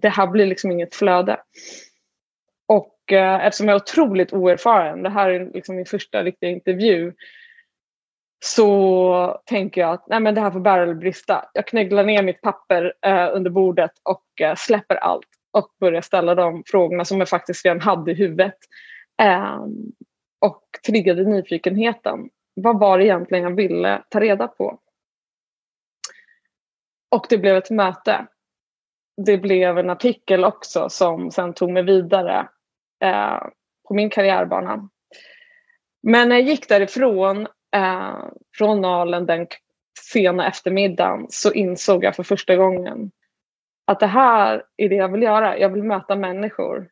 det 0.01 0.09
här 0.09 0.27
blir 0.27 0.47
liksom 0.47 0.71
inget 0.71 0.95
flöde. 0.95 1.41
Och 2.69 3.13
eh, 3.13 3.47
eftersom 3.47 3.69
jag 3.69 3.75
är 3.75 3.83
otroligt 3.83 4.33
oerfaren, 4.33 5.03
det 5.03 5.11
här 5.11 5.31
är 5.31 5.51
liksom 5.55 5.77
min 5.77 5.87
första 5.87 6.23
riktiga 6.23 6.51
intervju, 6.51 7.13
så 8.45 9.41
tänker 9.45 9.81
jag 9.81 9.93
att 9.93 10.09
nej 10.09 10.21
men 10.21 10.35
det 10.35 10.41
här 10.41 10.51
får 10.51 10.61
bära 10.61 10.83
eller 10.83 10.95
brista. 10.95 11.45
Jag 11.55 11.67
knögglar 11.67 12.05
ner 12.05 12.23
mitt 12.23 12.41
papper 12.41 12.95
eh, 13.03 13.29
under 13.33 13.51
bordet 13.51 13.91
och 14.03 14.41
eh, 14.41 14.55
släpper 14.55 14.97
allt 14.97 15.29
och 15.51 15.69
börjar 15.81 16.01
ställa 16.01 16.35
de 16.35 16.63
frågorna 16.67 17.05
som 17.05 17.19
jag 17.19 17.29
faktiskt 17.29 17.65
redan 17.65 17.81
hade 17.81 18.11
i 18.11 18.15
huvudet. 18.15 18.55
Eh, 19.23 19.61
och 20.39 20.63
triggade 20.87 21.25
nyfikenheten. 21.25 22.31
Vad 22.55 22.79
var 22.79 22.99
det 22.99 23.05
egentligen 23.05 23.45
jag 23.45 23.57
ville 23.57 24.03
ta 24.09 24.21
reda 24.21 24.49
på? 24.49 24.79
Och 27.11 27.27
det 27.29 27.39
blev 27.39 27.57
ett 27.57 27.71
möte. 27.71 28.27
Det 29.27 29.39
blev 29.39 29.79
en 29.79 29.91
artikel 29.91 30.45
också 30.45 30.89
som 30.89 31.31
sen 31.31 31.55
tog 31.55 31.71
mig 31.71 31.83
vidare 31.83 32.49
eh, 33.01 33.43
på 33.89 33.95
min 33.95 34.11
karriärbana. 34.11 34.89
Men 36.03 36.29
när 36.29 36.37
jag 36.37 36.45
gick 36.45 36.69
därifrån, 36.69 37.47
eh, 37.77 38.19
från 38.59 38.81
Nalen 38.81 39.27
den 39.27 39.47
sena 39.99 40.49
eftermiddagen 40.49 41.27
så 41.29 41.53
insåg 41.53 42.05
jag 42.05 42.17
för 42.17 42.23
första 42.23 42.57
gången 42.57 43.11
att 43.85 44.01
det 44.01 44.07
här 44.07 44.65
är 44.77 44.89
det 44.89 44.95
jag 44.95 45.13
vill 45.13 45.23
göra. 45.23 45.59
Jag 45.59 45.69
vill 45.69 45.83
möta 45.83 46.17
människor 46.17 46.91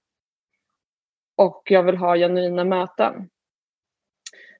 och 1.37 1.63
jag 1.65 1.83
vill 1.83 1.97
ha 1.97 2.17
genuina 2.17 2.65
möten. 2.65 3.29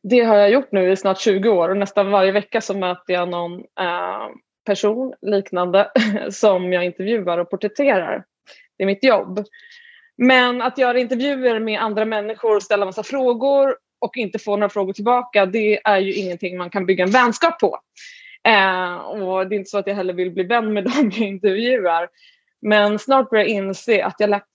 Det 0.09 0.21
har 0.21 0.37
jag 0.37 0.51
gjort 0.51 0.73
nu 0.73 0.93
i 0.93 0.97
snart 0.97 1.21
20 1.21 1.49
år 1.49 1.69
och 1.69 1.77
nästan 1.77 2.11
varje 2.11 2.33
vecka 2.33 2.61
så 2.61 2.75
möter 2.75 3.15
jag 3.15 3.29
någon 3.29 3.59
eh, 3.61 4.29
person 4.67 5.15
liknande 5.23 5.91
som 6.31 6.73
jag 6.73 6.85
intervjuar 6.85 7.39
och 7.39 7.51
porträtterar. 7.51 8.25
Det 8.77 8.85
är 8.85 8.87
mitt 8.87 9.05
jobb. 9.05 9.45
Men 10.17 10.63
att 10.63 10.79
göra 10.79 10.99
intervjuer 10.99 11.59
med 11.61 11.81
andra 11.81 12.05
människor 12.05 12.57
och 12.57 12.63
ställa 12.63 12.85
massa 12.85 13.03
frågor 13.03 13.77
och 13.99 14.17
inte 14.17 14.39
få 14.39 14.57
några 14.57 14.69
frågor 14.69 14.93
tillbaka, 14.93 15.47
det 15.47 15.81
är 15.85 15.99
ju 15.99 16.13
ingenting 16.13 16.59
man 16.59 16.71
kan 16.71 16.87
bygga 16.87 17.05
en 17.05 17.11
vänskap 17.11 17.61
på. 17.61 17.79
Eh, 18.49 18.95
och 18.95 19.49
det 19.49 19.55
är 19.55 19.59
inte 19.59 19.71
så 19.71 19.79
att 19.79 19.87
jag 19.87 19.95
heller 19.95 20.15
vill 20.15 20.31
bli 20.31 20.43
vän 20.43 20.73
med 20.73 20.85
dem 20.97 21.11
jag 21.15 21.29
intervjuar. 21.29 22.09
Men 22.63 22.99
snart 22.99 23.31
börjar 23.31 23.45
jag 23.45 23.53
inse 23.53 24.05
att 24.05 24.17
jag 24.19 24.31
lätt 24.31 24.54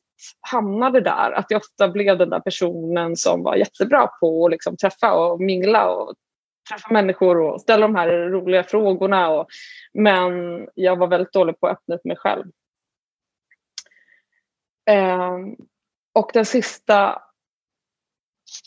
hamnade 0.51 1.01
där. 1.01 1.31
Att 1.31 1.45
jag 1.49 1.57
ofta 1.61 1.89
blev 1.89 2.17
den 2.17 2.29
där 2.29 2.39
personen 2.39 3.15
som 3.15 3.43
var 3.43 3.55
jättebra 3.55 4.07
på 4.07 4.45
att 4.45 4.51
liksom 4.51 4.77
träffa 4.77 5.13
och 5.13 5.41
mingla 5.41 5.89
och 5.89 6.13
träffa 6.69 6.93
människor 6.93 7.41
och 7.41 7.61
ställa 7.61 7.87
de 7.87 7.95
här 7.95 8.07
roliga 8.09 8.63
frågorna. 8.63 9.29
Och, 9.29 9.47
men 9.93 10.31
jag 10.75 10.95
var 10.95 11.07
väldigt 11.07 11.33
dålig 11.33 11.59
på 11.59 11.67
att 11.67 11.77
öppna 11.77 11.95
upp 11.95 12.05
mig 12.05 12.17
själv. 12.17 12.45
Eh, 14.89 15.37
och 16.13 16.31
den 16.33 16.45
sista 16.45 17.21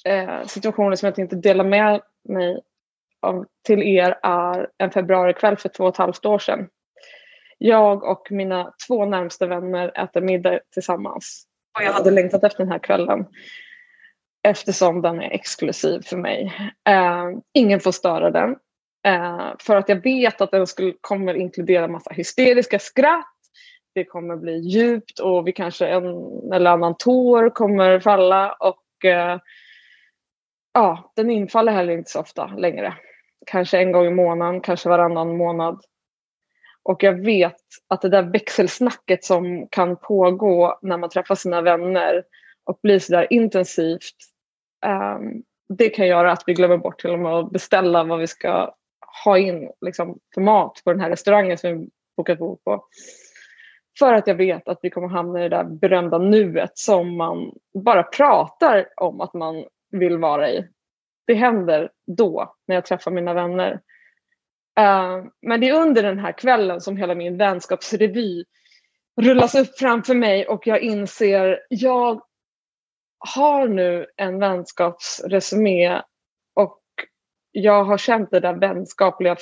eh, 0.04 0.46
situationen 0.46 0.96
som 0.96 1.06
jag 1.06 1.14
tänkte 1.14 1.36
dela 1.36 1.64
med 1.64 2.00
mig 2.28 2.60
av, 3.20 3.46
till 3.66 3.82
er 3.82 4.18
är 4.22 4.70
en 4.78 4.90
februarikväll 4.90 5.56
för 5.56 5.68
två 5.68 5.84
och 5.84 5.90
ett 5.90 5.96
halvt 5.96 6.26
år 6.26 6.38
sedan. 6.38 6.68
Jag 7.64 8.04
och 8.04 8.26
mina 8.30 8.72
två 8.86 9.04
närmsta 9.04 9.46
vänner 9.46 10.02
äter 10.04 10.20
middag 10.20 10.60
tillsammans. 10.72 11.44
Och 11.78 11.84
jag 11.84 11.92
hade 11.92 12.10
längtat 12.10 12.44
efter 12.44 12.58
den 12.58 12.72
här 12.72 12.78
kvällen 12.78 13.26
eftersom 14.42 15.02
den 15.02 15.20
är 15.20 15.30
exklusiv 15.30 16.00
för 16.04 16.16
mig. 16.16 16.52
Eh, 16.88 17.24
ingen 17.52 17.80
får 17.80 17.92
störa 17.92 18.30
den. 18.30 18.50
Eh, 19.06 19.52
för 19.58 19.76
att 19.76 19.88
jag 19.88 20.02
vet 20.02 20.40
att 20.40 20.50
den 20.50 20.66
skulle, 20.66 20.94
kommer 21.00 21.34
inkludera 21.34 21.88
massa 21.88 22.10
hysteriska 22.10 22.78
skratt. 22.78 23.26
Det 23.94 24.04
kommer 24.04 24.36
bli 24.36 24.58
djupt 24.58 25.18
och 25.18 25.48
vi 25.48 25.52
kanske 25.52 25.86
en 25.86 26.04
eller 26.52 26.70
annan 26.70 26.96
tår 26.98 27.50
kommer 27.50 28.00
falla. 28.00 28.52
Och 28.52 29.04
eh, 29.04 29.38
ja, 30.74 31.12
den 31.16 31.30
infaller 31.30 31.72
heller 31.72 31.92
inte 31.92 32.10
så 32.10 32.20
ofta 32.20 32.46
längre. 32.46 32.94
Kanske 33.46 33.78
en 33.78 33.92
gång 33.92 34.06
i 34.06 34.10
månaden, 34.10 34.60
kanske 34.60 34.88
varannan 34.88 35.36
månad. 35.36 35.80
Och 36.84 37.02
jag 37.02 37.24
vet 37.24 37.56
att 37.88 38.02
det 38.02 38.08
där 38.08 38.22
växelsnacket 38.22 39.24
som 39.24 39.68
kan 39.70 39.96
pågå 39.96 40.78
när 40.82 40.98
man 40.98 41.10
träffar 41.10 41.34
sina 41.34 41.60
vänner 41.60 42.24
och 42.64 42.78
blir 42.82 42.98
sådär 42.98 43.26
intensivt. 43.30 44.16
Um, 44.86 45.42
det 45.78 45.88
kan 45.88 46.06
göra 46.06 46.32
att 46.32 46.42
vi 46.46 46.54
glömmer 46.54 46.76
bort 46.76 47.00
till 47.00 47.10
och 47.10 47.18
med 47.18 47.32
att 47.32 47.50
beställa 47.50 48.04
vad 48.04 48.18
vi 48.18 48.26
ska 48.26 48.74
ha 49.24 49.38
in 49.38 49.70
liksom, 49.80 50.18
för 50.34 50.40
mat 50.40 50.80
på 50.84 50.92
den 50.92 51.00
här 51.00 51.10
restaurangen 51.10 51.58
som 51.58 51.80
vi 51.80 51.88
bokat 52.16 52.38
bord 52.38 52.64
på. 52.64 52.84
För 53.98 54.12
att 54.12 54.26
jag 54.26 54.34
vet 54.34 54.68
att 54.68 54.78
vi 54.82 54.90
kommer 54.90 55.08
hamna 55.08 55.40
i 55.40 55.48
det 55.48 55.56
där 55.56 55.64
berömda 55.64 56.18
nuet 56.18 56.78
som 56.78 57.16
man 57.16 57.52
bara 57.74 58.02
pratar 58.02 58.88
om 58.96 59.20
att 59.20 59.34
man 59.34 59.64
vill 59.90 60.18
vara 60.18 60.50
i. 60.50 60.68
Det 61.26 61.34
händer 61.34 61.90
då 62.06 62.54
när 62.66 62.74
jag 62.74 62.84
träffar 62.84 63.10
mina 63.10 63.34
vänner. 63.34 63.80
Uh, 64.80 65.24
men 65.42 65.60
det 65.60 65.68
är 65.68 65.80
under 65.80 66.02
den 66.02 66.18
här 66.18 66.32
kvällen 66.32 66.80
som 66.80 66.96
hela 66.96 67.14
min 67.14 67.36
vänskapsrevy 67.36 68.44
rullas 69.20 69.54
upp 69.54 69.78
framför 69.78 70.14
mig 70.14 70.46
och 70.46 70.66
jag 70.66 70.80
inser 70.80 71.60
jag 71.68 72.22
har 73.18 73.68
nu 73.68 74.06
en 74.16 74.38
vänskapsresumé 74.38 76.02
och 76.54 76.80
jag 77.50 77.84
har 77.84 77.98
känt 77.98 78.30
det 78.30 78.40
där 78.40 78.54
vänskapliga 78.54 79.36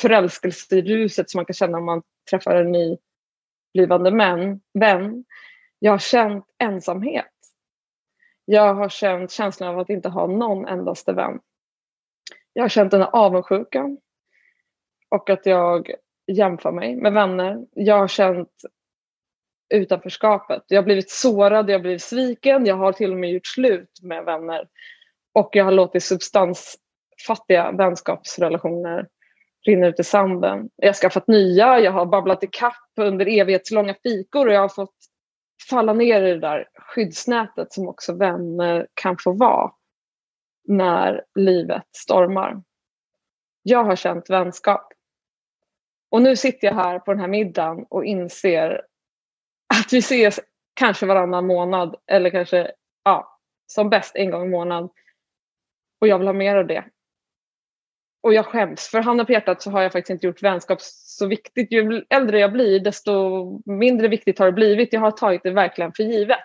förälskelseruset 0.00 1.30
som 1.30 1.38
man 1.38 1.44
kan 1.44 1.54
känna 1.54 1.78
om 1.78 1.84
man 1.84 2.02
träffar 2.30 2.56
en 2.56 2.72
ny 2.72 2.96
blivande 3.72 4.10
män, 4.10 4.60
vän. 4.78 5.24
Jag 5.78 5.92
har 5.92 5.98
känt 5.98 6.44
ensamhet. 6.58 7.26
Jag 8.44 8.74
har 8.74 8.88
känt 8.88 9.30
känslan 9.30 9.68
av 9.68 9.78
att 9.78 9.90
inte 9.90 10.08
ha 10.08 10.26
någon 10.26 10.68
endaste 10.68 11.12
vän. 11.12 11.40
Jag 12.52 12.64
har 12.64 12.68
känt 12.68 12.90
den 12.90 13.00
här 13.00 13.10
avundsjukan 13.12 13.98
och 15.10 15.30
att 15.30 15.46
jag 15.46 15.90
jämför 16.26 16.72
mig 16.72 16.96
med 16.96 17.12
vänner. 17.12 17.58
Jag 17.74 17.98
har 17.98 18.08
känt 18.08 18.52
utanförskapet. 19.74 20.62
Jag 20.66 20.78
har 20.78 20.84
blivit 20.84 21.10
sårad, 21.10 21.70
jag 21.70 21.74
har 21.74 21.82
blivit 21.82 22.02
sviken, 22.02 22.66
jag 22.66 22.76
har 22.76 22.92
till 22.92 23.12
och 23.12 23.18
med 23.18 23.30
gjort 23.30 23.46
slut 23.46 23.90
med 24.02 24.24
vänner. 24.24 24.68
Och 25.34 25.50
jag 25.52 25.64
har 25.64 25.72
låtit 25.72 26.02
substansfattiga 26.02 27.72
vänskapsrelationer 27.72 29.06
rinna 29.66 29.86
ut 29.86 30.00
i 30.00 30.04
sanden. 30.04 30.70
Jag 30.76 30.88
har 30.88 30.92
skaffat 30.92 31.28
nya, 31.28 31.80
jag 31.80 31.92
har 31.92 32.06
babblat 32.06 32.44
i 32.44 32.46
kapp 32.46 32.92
under 33.00 33.26
evighetslånga 33.28 33.94
fikor 34.02 34.46
och 34.46 34.52
jag 34.52 34.60
har 34.60 34.68
fått 34.68 34.96
falla 35.70 35.92
ner 35.92 36.22
i 36.22 36.30
det 36.30 36.40
där 36.40 36.68
skyddsnätet 36.74 37.72
som 37.72 37.88
också 37.88 38.14
vänner 38.14 38.86
kan 38.94 39.16
få 39.18 39.32
vara 39.32 39.70
när 40.68 41.24
livet 41.34 41.86
stormar. 41.96 42.62
Jag 43.62 43.84
har 43.84 43.96
känt 43.96 44.30
vänskap. 44.30 44.92
Och 46.10 46.22
nu 46.22 46.36
sitter 46.36 46.66
jag 46.66 46.74
här 46.74 46.98
på 46.98 47.12
den 47.12 47.20
här 47.20 47.28
middagen 47.28 47.86
och 47.88 48.04
inser 48.04 48.82
att 49.74 49.92
vi 49.92 49.98
ses 49.98 50.40
kanske 50.74 51.06
varannan 51.06 51.46
månad 51.46 51.96
eller 52.06 52.30
kanske 52.30 52.72
ja, 53.04 53.38
som 53.66 53.90
bäst 53.90 54.16
en 54.16 54.30
gång 54.30 54.44
i 54.44 54.48
månaden. 54.48 54.88
Och 56.00 56.08
jag 56.08 56.18
vill 56.18 56.28
ha 56.28 56.32
mer 56.32 56.56
av 56.56 56.66
det. 56.66 56.84
Och 58.22 58.34
jag 58.34 58.46
skäms. 58.46 58.88
För 58.88 59.00
handen 59.00 59.26
på 59.26 59.32
hjärtat 59.32 59.62
så 59.62 59.70
har 59.70 59.82
jag 59.82 59.92
faktiskt 59.92 60.10
inte 60.10 60.26
gjort 60.26 60.42
vänskap 60.42 60.78
så 60.80 61.26
viktigt. 61.26 61.72
Ju 61.72 62.04
äldre 62.10 62.38
jag 62.38 62.52
blir 62.52 62.80
desto 62.80 63.12
mindre 63.72 64.08
viktigt 64.08 64.38
har 64.38 64.46
det 64.46 64.52
blivit. 64.52 64.92
Jag 64.92 65.00
har 65.00 65.10
tagit 65.10 65.42
det 65.42 65.50
verkligen 65.50 65.92
för 65.92 66.02
givet. 66.02 66.44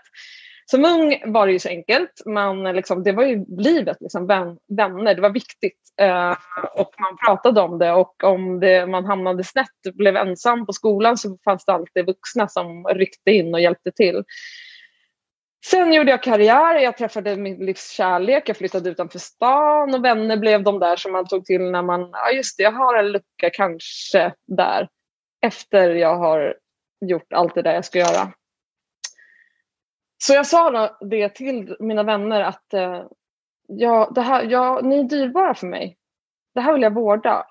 Som 0.71 0.85
ung 0.85 1.21
var 1.25 1.47
det 1.47 1.53
ju 1.53 1.59
så 1.59 1.69
enkelt. 1.69 2.11
Man, 2.25 2.63
liksom, 2.63 3.03
det 3.03 3.11
var 3.11 3.23
ju 3.23 3.45
livet, 3.57 3.97
liksom, 3.99 4.27
vän, 4.27 4.57
vänner. 4.77 5.15
Det 5.15 5.21
var 5.21 5.29
viktigt. 5.29 5.79
Eh, 6.01 6.35
och 6.75 6.93
man 6.99 7.17
pratade 7.25 7.61
om 7.61 7.79
det. 7.79 7.91
Och 7.91 8.23
om 8.23 8.59
det, 8.59 8.87
man 8.87 9.05
hamnade 9.05 9.43
snett 9.43 9.87
och 9.87 9.95
blev 9.95 10.15
ensam 10.15 10.65
på 10.65 10.73
skolan 10.73 11.17
så 11.17 11.37
fanns 11.45 11.65
det 11.65 11.73
alltid 11.73 12.05
vuxna 12.05 12.47
som 12.47 12.85
ryckte 12.87 13.31
in 13.31 13.53
och 13.53 13.61
hjälpte 13.61 13.91
till. 13.91 14.23
Sen 15.65 15.93
gjorde 15.93 16.11
jag 16.11 16.23
karriär, 16.23 16.79
jag 16.79 16.97
träffade 16.97 17.35
min 17.35 17.65
livs 17.65 17.91
kärlek, 17.91 18.49
jag 18.49 18.57
flyttade 18.57 18.89
utanför 18.89 19.19
stan 19.19 19.93
och 19.95 20.05
vänner 20.05 20.37
blev 20.37 20.63
de 20.63 20.79
där 20.79 20.95
som 20.95 21.11
man 21.11 21.27
tog 21.27 21.45
till 21.45 21.61
när 21.61 21.81
man, 21.81 22.01
ja 22.01 22.07
ah, 22.11 22.31
just 22.31 22.57
det, 22.57 22.63
jag 22.63 22.71
har 22.71 22.97
en 22.97 23.11
lucka 23.11 23.49
kanske 23.53 24.33
där 24.47 24.87
efter 25.45 25.89
jag 25.89 26.15
har 26.15 26.55
gjort 27.05 27.33
allt 27.33 27.55
det 27.55 27.61
där 27.61 27.73
jag 27.73 27.85
ska 27.85 27.99
göra. 27.99 28.31
Så 30.17 30.33
jag 30.33 30.47
sa 30.47 30.97
det 31.01 31.29
till 31.29 31.75
mina 31.79 32.03
vänner 32.03 32.41
att 32.41 32.73
eh, 32.73 33.03
ja, 33.67 34.11
det 34.15 34.21
här, 34.21 34.43
ja, 34.43 34.81
ni 34.83 34.99
är 34.99 35.03
dyrbara 35.03 35.53
för 35.53 35.67
mig. 35.67 35.97
Det 36.55 36.61
här 36.61 36.73
vill 36.73 36.81
jag 36.81 36.93
vårda. 36.93 37.45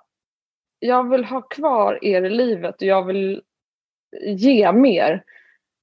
Jag 0.78 1.10
vill 1.10 1.24
ha 1.24 1.42
kvar 1.42 2.04
er 2.04 2.22
i 2.22 2.30
livet 2.30 2.74
och 2.74 2.86
jag 2.86 3.04
vill 3.04 3.42
ge 4.26 4.72
mer. 4.72 5.24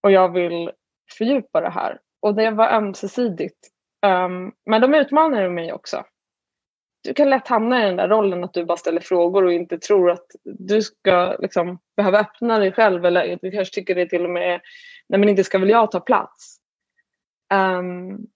Och 0.03 0.11
jag 0.11 0.33
vill 0.33 0.71
fördjupa 1.17 1.61
det 1.61 1.69
här. 1.69 1.99
Och 2.19 2.35
det 2.35 2.51
var 2.51 2.69
ömsesidigt. 2.69 3.67
Um, 4.05 4.51
men 4.65 4.81
de 4.81 4.93
utmanade 4.93 5.49
mig 5.49 5.73
också. 5.73 6.03
Du 7.03 7.13
kan 7.13 7.29
lätt 7.29 7.47
hamna 7.47 7.83
i 7.83 7.85
den 7.85 7.95
där 7.95 8.07
rollen 8.07 8.43
att 8.43 8.53
du 8.53 8.65
bara 8.65 8.77
ställer 8.77 9.01
frågor 9.01 9.45
och 9.45 9.53
inte 9.53 9.77
tror 9.77 10.11
att 10.11 10.25
du 10.43 10.81
ska 10.81 11.35
liksom, 11.39 11.79
behöva 11.95 12.19
öppna 12.19 12.59
dig 12.59 12.71
själv 12.71 13.05
eller 13.05 13.39
du 13.41 13.51
kanske 13.51 13.73
tycker 13.73 13.95
det 13.95 14.09
till 14.09 14.23
och 14.23 14.29
med 14.29 14.61
nej 15.09 15.19
men 15.19 15.29
inte 15.29 15.43
ska 15.43 15.59
väl 15.59 15.69
jag 15.69 15.91
ta 15.91 15.99
plats. 15.99 16.60
Um, 17.53 18.27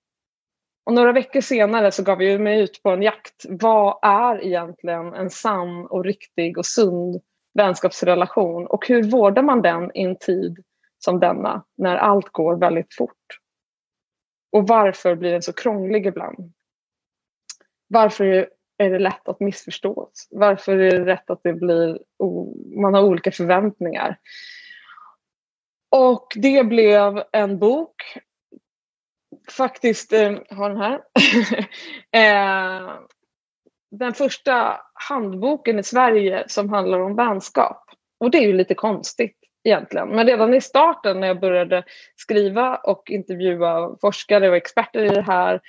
och 0.85 0.93
några 0.93 1.11
veckor 1.11 1.41
senare 1.41 1.91
så 1.91 2.03
gav 2.03 2.23
jag 2.23 2.41
mig 2.41 2.61
ut 2.61 2.83
på 2.83 2.89
en 2.89 3.01
jakt. 3.01 3.45
Vad 3.49 3.99
är 4.01 4.45
egentligen 4.45 5.13
en 5.13 5.29
sann 5.29 5.85
och 5.85 6.05
riktig 6.05 6.57
och 6.57 6.65
sund 6.65 7.21
vänskapsrelation 7.53 8.67
och 8.67 8.87
hur 8.87 9.03
vårdar 9.03 9.41
man 9.41 9.61
den 9.61 9.91
i 9.93 10.03
en 10.03 10.15
tid 10.15 10.63
som 10.99 11.19
denna 11.19 11.63
när 11.77 11.95
allt 11.95 12.29
går 12.29 12.57
väldigt 12.57 12.95
fort? 12.95 13.39
Och 14.51 14.67
varför 14.67 15.15
blir 15.15 15.31
den 15.31 15.41
så 15.41 15.53
krånglig 15.53 16.05
ibland? 16.05 16.53
Varför 17.87 18.49
är 18.77 18.89
det 18.89 18.99
lätt 18.99 19.27
att 19.27 19.39
missförstås? 19.39 20.27
Varför 20.31 20.77
är 20.77 20.99
det 20.99 21.05
rätt 21.05 21.29
att 21.29 21.43
det 21.43 21.53
blir, 21.53 21.99
man 22.81 22.93
har 22.93 23.03
olika 23.03 23.31
förväntningar? 23.31 24.19
Och 25.89 26.27
det 26.35 26.63
blev 26.63 27.23
en 27.31 27.59
bok 27.59 28.17
faktiskt 29.51 30.13
eh, 30.13 30.31
har 30.49 30.69
den 30.69 30.77
här. 30.77 31.01
eh, 32.11 32.93
den 33.91 34.13
första 34.13 34.77
handboken 35.09 35.79
i 35.79 35.83
Sverige 35.83 36.43
som 36.47 36.69
handlar 36.69 36.99
om 36.99 37.15
vänskap. 37.15 37.83
Och 38.19 38.31
det 38.31 38.37
är 38.37 38.47
ju 38.47 38.53
lite 38.53 38.75
konstigt 38.75 39.37
egentligen. 39.63 40.09
Men 40.09 40.27
redan 40.27 40.53
i 40.53 40.61
starten 40.61 41.19
när 41.19 41.27
jag 41.27 41.39
började 41.39 41.83
skriva 42.15 42.75
och 42.75 43.09
intervjua 43.09 43.97
forskare 44.01 44.49
och 44.49 44.55
experter 44.55 45.05
i 45.05 45.09
det 45.09 45.21
här 45.21 45.61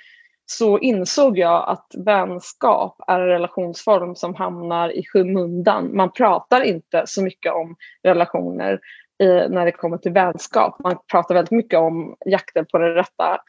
så 0.45 0.79
insåg 0.79 1.37
jag 1.37 1.69
att 1.69 1.87
vänskap 2.05 2.95
är 3.07 3.19
en 3.19 3.27
relationsform 3.27 4.15
som 4.15 4.35
hamnar 4.35 4.89
i 4.89 5.05
skymundan. 5.05 5.95
Man 5.95 6.11
pratar 6.11 6.61
inte 6.61 7.03
så 7.05 7.23
mycket 7.23 7.53
om 7.53 7.75
relationer 8.03 8.79
när 9.25 9.65
det 9.65 9.71
kommer 9.71 9.97
till 9.97 10.11
vänskap. 10.11 10.79
Man 10.79 10.97
pratar 11.11 11.35
väldigt 11.35 11.51
mycket 11.51 11.79
om 11.79 12.15
jakten 12.25 12.65
på 12.71 12.77
den 12.77 12.93
rätta, 12.93 13.39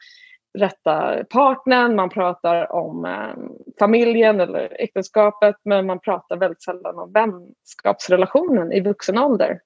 rätta 0.57 1.23
partnern, 1.29 1.95
man 1.95 2.09
pratar 2.09 2.71
om 2.71 3.05
eh, 3.05 3.35
familjen 3.79 4.39
eller 4.39 4.81
äktenskapet 4.81 5.55
men 5.63 5.85
man 5.85 5.99
pratar 5.99 6.37
väldigt 6.37 6.63
sällan 6.63 6.99
om 6.99 7.11
vänskapsrelationen 7.11 8.71
i 8.71 8.81
vuxen 8.81 9.17
ålder. 9.17 9.59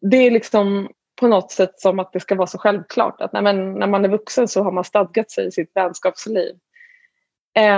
Det 0.00 0.16
är 0.16 0.30
liksom 0.30 0.88
på 1.20 1.26
något 1.26 1.50
sätt 1.50 1.80
som 1.80 1.98
att 1.98 2.12
det 2.12 2.20
ska 2.20 2.34
vara 2.34 2.46
så 2.46 2.58
självklart 2.58 3.20
att 3.20 3.32
när 3.32 3.42
man, 3.42 3.74
när 3.74 3.86
man 3.86 4.04
är 4.04 4.08
vuxen 4.08 4.48
så 4.48 4.62
har 4.62 4.72
man 4.72 4.84
stadgat 4.84 5.30
sig 5.30 5.46
i 5.46 5.50
sitt 5.50 5.70
vänskapsliv. 5.74 6.54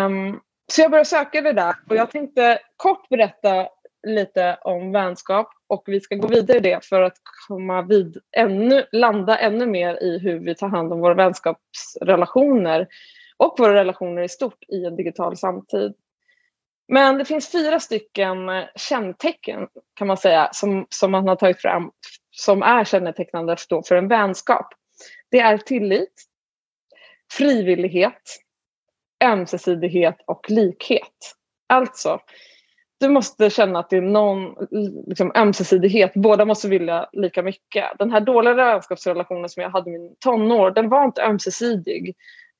Um, 0.06 0.40
så 0.72 0.80
jag 0.80 0.90
började 0.90 1.08
söka 1.08 1.40
det 1.40 1.52
där 1.52 1.74
och 1.88 1.96
jag 1.96 2.10
tänkte 2.10 2.58
kort 2.76 3.08
berätta 3.08 3.68
lite 4.06 4.58
om 4.60 4.92
vänskap 4.92 5.48
och 5.66 5.82
vi 5.86 6.00
ska 6.00 6.14
gå 6.14 6.28
vidare 6.28 6.58
i 6.58 6.60
det 6.60 6.84
för 6.84 7.02
att 7.02 7.16
komma 7.48 7.82
vid 7.82 8.18
ännu, 8.36 8.86
landa 8.92 9.38
ännu 9.38 9.66
mer 9.66 10.02
i 10.02 10.18
hur 10.18 10.38
vi 10.38 10.54
tar 10.54 10.68
hand 10.68 10.92
om 10.92 11.00
våra 11.00 11.14
vänskapsrelationer 11.14 12.88
och 13.36 13.54
våra 13.58 13.74
relationer 13.74 14.22
i 14.22 14.28
stort 14.28 14.64
i 14.68 14.84
en 14.84 14.96
digital 14.96 15.36
samtid. 15.36 15.94
Men 16.88 17.18
det 17.18 17.24
finns 17.24 17.52
fyra 17.52 17.80
stycken 17.80 18.36
kännetecken 18.76 19.68
kan 19.94 20.06
man 20.06 20.16
säga 20.16 20.50
som, 20.52 20.86
som 20.90 21.10
man 21.10 21.28
har 21.28 21.36
tagit 21.36 21.60
fram 21.60 21.90
som 22.30 22.62
är 22.62 22.84
kännetecknande 22.84 23.56
för 23.88 23.94
en 23.94 24.08
vänskap. 24.08 24.66
Det 25.30 25.40
är 25.40 25.58
tillit, 25.58 26.14
frivillighet, 27.32 28.22
ömsesidighet 29.24 30.16
och 30.26 30.50
likhet. 30.50 31.34
Alltså, 31.66 32.20
du 33.00 33.08
måste 33.08 33.50
känna 33.50 33.78
att 33.78 33.90
det 33.90 33.96
är 33.96 34.00
någon 34.00 34.54
liksom, 35.06 35.32
ömsesidighet. 35.34 36.12
Båda 36.14 36.44
måste 36.44 36.68
vilja 36.68 37.08
lika 37.12 37.42
mycket. 37.42 37.84
Den 37.98 38.10
här 38.10 38.20
dåliga 38.20 38.54
vänskapsrelationen 38.54 39.48
som 39.48 39.62
jag 39.62 39.70
hade 39.70 39.90
i 39.90 39.92
min 39.92 40.16
tonår, 40.24 40.70
den 40.70 40.88
var 40.88 41.04
inte 41.04 41.22
ömsesidig. 41.22 42.14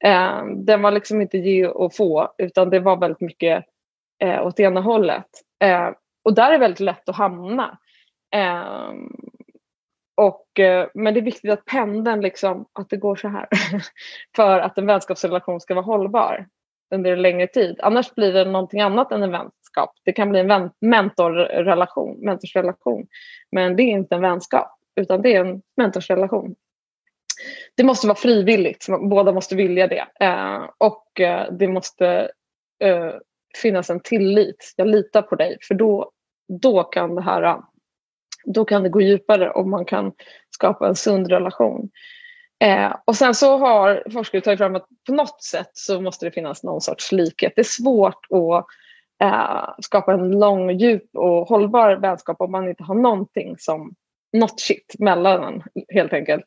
Eh, 0.04 0.44
den 0.46 0.82
var 0.82 0.90
liksom 0.90 1.20
inte 1.20 1.38
ge 1.38 1.66
och 1.66 1.96
få, 1.96 2.34
utan 2.38 2.70
det 2.70 2.80
var 2.80 2.96
väldigt 2.96 3.20
mycket 3.20 3.64
eh, 4.22 4.46
åt 4.46 4.60
ena 4.60 4.80
hållet. 4.80 5.26
Eh, 5.64 5.90
och 6.24 6.34
där 6.34 6.46
är 6.46 6.52
det 6.52 6.58
väldigt 6.58 6.80
lätt 6.80 7.08
att 7.08 7.16
hamna. 7.16 7.78
Eh, 8.34 8.92
och, 10.16 10.58
eh, 10.58 10.88
men 10.94 11.14
det 11.14 11.20
är 11.20 11.24
viktigt 11.24 11.50
att 11.50 11.64
pendeln, 11.64 12.20
liksom, 12.20 12.66
att 12.72 12.90
det 12.90 12.96
går 12.96 13.16
så 13.16 13.28
här. 13.28 13.48
för 14.36 14.58
att 14.58 14.78
en 14.78 14.86
vänskapsrelation 14.86 15.60
ska 15.60 15.74
vara 15.74 15.84
hållbar 15.84 16.46
under 16.90 17.12
en 17.12 17.22
längre 17.22 17.46
tid. 17.46 17.80
Annars 17.82 18.14
blir 18.14 18.32
det 18.32 18.44
någonting 18.44 18.80
annat 18.80 19.12
än 19.12 19.22
en 19.22 19.30
vänskap. 19.30 19.90
Det 20.04 20.12
kan 20.12 20.30
bli 20.30 20.40
en 20.40 20.70
mentorrelation, 20.80 22.20
mentorsrelation. 22.20 23.06
Men 23.52 23.76
det 23.76 23.82
är 23.82 23.90
inte 23.90 24.14
en 24.14 24.20
vänskap, 24.20 24.78
utan 25.00 25.22
det 25.22 25.34
är 25.34 25.44
en 25.44 25.62
mentorsrelation. 25.76 26.54
Det 27.74 27.84
måste 27.84 28.06
vara 28.06 28.18
frivilligt, 28.18 28.86
båda 29.10 29.32
måste 29.32 29.56
vilja 29.56 29.86
det. 29.86 30.06
Eh, 30.20 30.70
och 30.78 31.20
eh, 31.20 31.52
det 31.52 31.68
måste 31.68 32.30
eh, 32.84 33.10
finnas 33.62 33.90
en 33.90 34.00
tillit. 34.00 34.74
Jag 34.76 34.88
litar 34.88 35.22
på 35.22 35.36
dig, 35.36 35.58
för 35.62 35.74
då, 35.74 36.10
då 36.62 36.82
kan 36.82 37.14
det 37.14 37.22
här 37.22 37.60
då 38.44 38.64
kan 38.64 38.82
det 38.82 38.88
gå 38.88 39.00
djupare 39.00 39.50
och 39.50 39.68
man 39.68 39.84
kan 39.84 40.12
skapa 40.50 40.88
en 40.88 40.96
sund 40.96 41.30
relation. 41.30 41.90
Eh, 42.64 42.94
och 43.04 43.16
sen 43.16 43.34
så 43.34 43.58
har 43.58 44.02
forskare 44.12 44.40
tagit 44.40 44.58
fram 44.58 44.76
att 44.76 44.86
på 45.06 45.12
något 45.12 45.42
sätt 45.42 45.70
så 45.72 46.00
måste 46.00 46.26
det 46.26 46.30
finnas 46.30 46.62
någon 46.62 46.80
sorts 46.80 47.12
likhet. 47.12 47.52
Det 47.56 47.60
är 47.60 47.64
svårt 47.64 48.26
att 48.30 48.66
eh, 49.22 49.74
skapa 49.82 50.12
en 50.12 50.30
lång, 50.30 50.70
djup 50.70 51.16
och 51.16 51.48
hållbar 51.48 51.96
vänskap 51.96 52.40
om 52.40 52.52
man 52.52 52.68
inte 52.68 52.82
har 52.82 52.94
någonting 52.94 53.58
som 53.58 53.94
något 54.32 54.60
shit 54.60 54.94
mellan 54.98 55.44
en 55.44 55.62
helt 55.88 56.12
enkelt. 56.12 56.44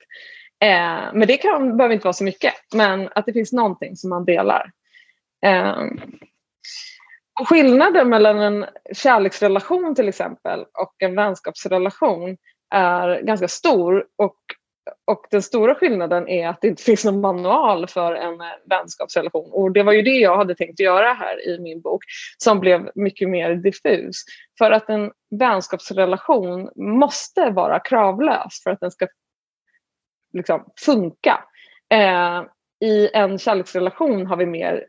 Eh, 0.64 1.14
men 1.14 1.28
det 1.28 1.38
kan, 1.38 1.78
behöver 1.78 1.94
inte 1.94 2.06
vara 2.06 2.14
så 2.14 2.24
mycket, 2.24 2.54
men 2.74 3.10
att 3.16 3.26
det 3.26 3.34
finns 3.34 3.54
någonting 3.54 3.96
som 3.96 4.10
man 4.10 4.26
delar. 4.26 4.72
Eh, 5.46 5.86
skillnaden 7.46 8.10
mellan 8.10 8.40
en 8.40 8.66
kärleksrelation 8.94 9.96
till 9.96 10.10
exempel 10.10 10.60
och 10.60 10.96
en 10.98 11.16
vänskapsrelation 11.16 12.38
är 12.74 13.22
ganska 13.22 13.48
stor 13.48 14.06
och, 14.18 14.38
och 15.06 15.26
den 15.32 15.42
stora 15.42 15.76
skillnaden 15.76 16.28
är 16.28 16.48
att 16.48 16.62
det 16.62 16.68
inte 16.68 16.84
finns 16.84 17.06
någon 17.06 17.22
manual 17.22 17.88
för 17.88 18.14
en 18.14 18.42
eh, 18.42 18.48
vänskapsrelation 18.70 19.52
och 19.52 19.72
det 19.72 19.84
var 19.84 19.94
ju 19.94 20.02
det 20.02 20.18
jag 20.18 20.38
hade 20.38 20.56
tänkt 20.56 20.80
göra 20.80 21.14
här 21.14 21.48
i 21.48 21.60
min 21.60 21.82
bok 21.82 22.04
som 22.38 22.60
blev 22.60 22.92
mycket 22.96 23.30
mer 23.30 23.56
diffus. 23.56 24.24
För 24.58 24.72
att 24.72 24.90
en 24.90 25.12
vänskapsrelation 25.40 26.70
måste 26.76 27.50
vara 27.50 27.80
kravlös 27.80 28.64
för 28.64 28.72
att 28.72 28.80
den 28.80 28.92
ska 28.92 29.08
liksom, 30.34 30.66
funka. 30.86 31.44
Eh, 31.94 32.44
i 32.82 33.10
en 33.14 33.38
kärleksrelation 33.38 34.26
har 34.26 34.38
vi 34.38 34.46
mer 34.46 34.86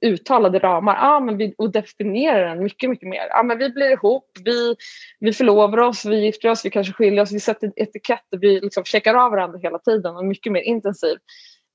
uttalade 0.00 0.58
ramar 0.58 0.96
ah, 1.00 1.20
men 1.20 1.36
vi, 1.36 1.54
och 1.58 1.72
definierar 1.72 2.48
den 2.48 2.64
mycket, 2.64 2.90
mycket 2.90 3.08
mer. 3.08 3.28
Ah, 3.30 3.42
men 3.42 3.58
vi 3.58 3.70
blir 3.70 3.90
ihop, 3.90 4.30
vi, 4.44 4.76
vi 5.20 5.32
förlovar 5.32 5.78
oss, 5.78 6.04
vi 6.04 6.24
gifter 6.24 6.50
oss, 6.50 6.64
vi 6.64 6.70
kanske 6.70 6.92
skiljer 6.92 7.22
oss, 7.22 7.32
vi 7.32 7.40
sätter 7.40 7.72
etiketter, 7.76 8.38
vi 8.38 8.60
liksom 8.60 8.84
checkar 8.84 9.14
av 9.14 9.30
varandra 9.30 9.58
hela 9.58 9.78
tiden 9.78 10.16
och 10.16 10.24
mycket 10.24 10.52
mer 10.52 10.60
intensiv. 10.60 11.16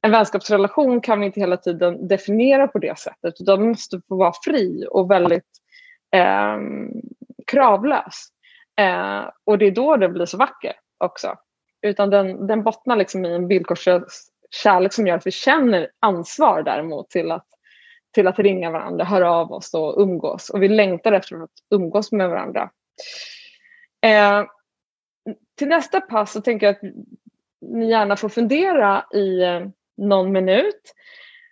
En 0.01 0.12
vänskapsrelation 0.12 1.01
kan 1.01 1.19
vi 1.19 1.25
inte 1.25 1.39
hela 1.39 1.58
tiden 1.58 2.08
definiera 2.08 2.67
på 2.67 2.79
det 2.79 2.99
sättet 2.99 3.34
utan 3.41 3.67
måste 3.67 4.01
få 4.08 4.15
vara 4.15 4.34
fri 4.45 4.86
och 4.91 5.12
väldigt 5.12 5.49
eh, 6.15 6.58
kravlös. 7.47 8.27
Eh, 8.82 9.29
och 9.43 9.58
det 9.58 9.65
är 9.65 9.71
då 9.71 9.97
det 9.97 10.10
blir 10.10 10.25
så 10.25 10.38
vacker 10.38 10.73
också. 10.97 11.36
Utan 11.82 12.10
den, 12.10 12.47
den 12.47 12.63
bottnar 12.63 12.95
liksom 12.95 13.25
i 13.25 13.36
en 13.36 13.47
villkorslös 13.47 14.29
kärlek 14.49 14.93
som 14.93 15.07
gör 15.07 15.15
att 15.15 15.27
vi 15.27 15.31
känner 15.31 15.89
ansvar 15.99 16.63
däremot 16.63 17.09
till 17.09 17.31
att, 17.31 17.47
till 18.13 18.27
att 18.27 18.39
ringa 18.39 18.71
varandra, 18.71 19.05
höra 19.05 19.31
av 19.31 19.51
oss 19.51 19.73
och 19.73 20.01
umgås. 20.01 20.49
Och 20.49 20.63
vi 20.63 20.67
längtar 20.67 21.12
efter 21.12 21.43
att 21.43 21.51
umgås 21.69 22.12
med 22.12 22.29
varandra. 22.29 22.69
Eh, 24.01 24.43
till 25.57 25.67
nästa 25.67 26.01
pass 26.01 26.31
så 26.31 26.41
tänker 26.41 26.65
jag 26.65 26.75
att 26.75 26.93
ni 27.62 27.89
gärna 27.89 28.15
får 28.15 28.29
fundera 28.29 29.05
i 29.13 29.43
eh, 29.43 29.67
någon 29.97 30.31
minut. 30.31 30.93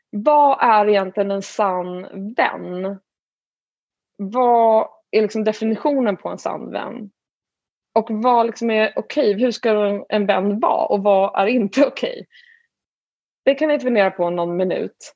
Vad 0.09 0.57
är 0.61 0.89
egentligen 0.89 1.31
en 1.31 1.41
sann 1.41 2.07
vän? 2.37 2.99
Vad 4.17 4.87
är 5.11 5.21
liksom 5.21 5.43
definitionen 5.43 6.17
på 6.17 6.29
en 6.29 6.37
sann 6.37 6.71
vän? 6.71 7.09
Och 7.93 8.07
vad 8.09 8.45
liksom 8.45 8.69
är 8.69 8.93
okej? 8.95 9.31
Okay? 9.31 9.43
Hur 9.43 9.51
ska 9.51 10.01
en 10.09 10.25
vän 10.25 10.59
vara 10.59 10.85
och 10.85 11.03
vad 11.03 11.41
är 11.41 11.47
inte 11.47 11.85
okej? 11.85 12.11
Okay? 12.11 12.25
Det 13.47 13.55
kan 13.55 13.67
ni 13.67 13.79
fundera 13.79 14.11
på 14.11 14.29
någon 14.29 14.57
minut. 14.57 15.13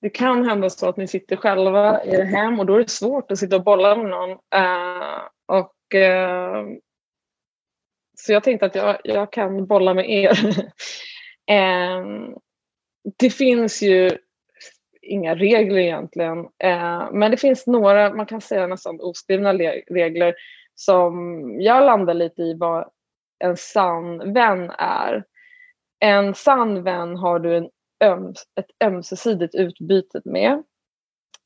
Det 0.00 0.10
kan 0.10 0.48
hända 0.48 0.70
så 0.70 0.88
att 0.88 0.96
ni 0.96 1.08
sitter 1.08 1.36
själva 1.36 2.04
i 2.04 2.14
er 2.14 2.22
hem 2.22 2.60
och 2.60 2.66
då 2.66 2.74
är 2.74 2.78
det 2.78 2.90
svårt 2.90 3.30
att 3.30 3.38
sitta 3.38 3.56
och 3.56 3.64
bolla 3.64 3.96
med 3.96 4.10
någon. 4.10 4.30
Uh, 4.30 5.22
och, 5.46 5.94
uh, 5.94 6.76
så 8.18 8.32
jag 8.32 8.44
tänkte 8.44 8.66
att 8.66 8.74
jag, 8.74 9.00
jag 9.04 9.32
kan 9.32 9.66
bolla 9.66 9.94
med 9.94 10.10
er. 10.10 10.46
uh, 11.52 12.28
det 13.18 13.30
finns 13.30 13.82
ju 13.82 14.10
inga 15.02 15.34
regler 15.34 15.78
egentligen. 15.78 16.48
men 17.12 17.30
det 17.30 17.36
finns 17.36 17.66
några, 17.66 18.14
man 18.14 18.26
kan 18.26 18.40
säga 18.40 18.66
nästan 18.66 19.00
oskrivna 19.00 19.52
regler 19.90 20.34
som 20.74 21.44
jag 21.60 21.84
landar 21.84 22.14
lite 22.14 22.42
i 22.42 22.54
vad 22.54 22.90
en 23.42 23.56
sann 23.56 24.32
vän 24.32 24.70
är. 24.78 25.24
En 26.00 26.34
sann 26.34 26.82
vän 26.82 27.16
har 27.16 27.38
du 27.38 27.56
en 27.56 27.68
öms, 28.04 28.42
ett 28.60 28.86
ömsesidigt 28.88 29.54
utbyte 29.54 30.20
med. 30.24 30.62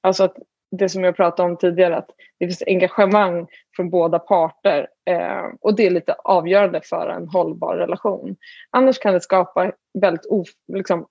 Alltså 0.00 0.24
att 0.24 0.36
det 0.70 0.88
som 0.88 1.04
jag 1.04 1.16
pratade 1.16 1.48
om 1.48 1.56
tidigare, 1.56 1.96
att 1.96 2.10
det 2.38 2.46
finns 2.46 2.62
engagemang 2.66 3.46
från 3.76 3.90
båda 3.90 4.18
parter 4.18 4.88
eh, 5.10 5.44
och 5.60 5.76
det 5.76 5.86
är 5.86 5.90
lite 5.90 6.12
avgörande 6.12 6.80
för 6.84 7.08
en 7.08 7.28
hållbar 7.28 7.76
relation. 7.76 8.36
Annars 8.70 8.98
kan 8.98 9.14
det 9.14 9.20
skapa 9.20 9.72
väldigt, 10.00 10.26
of, 10.26 10.48
liksom, 10.72 11.06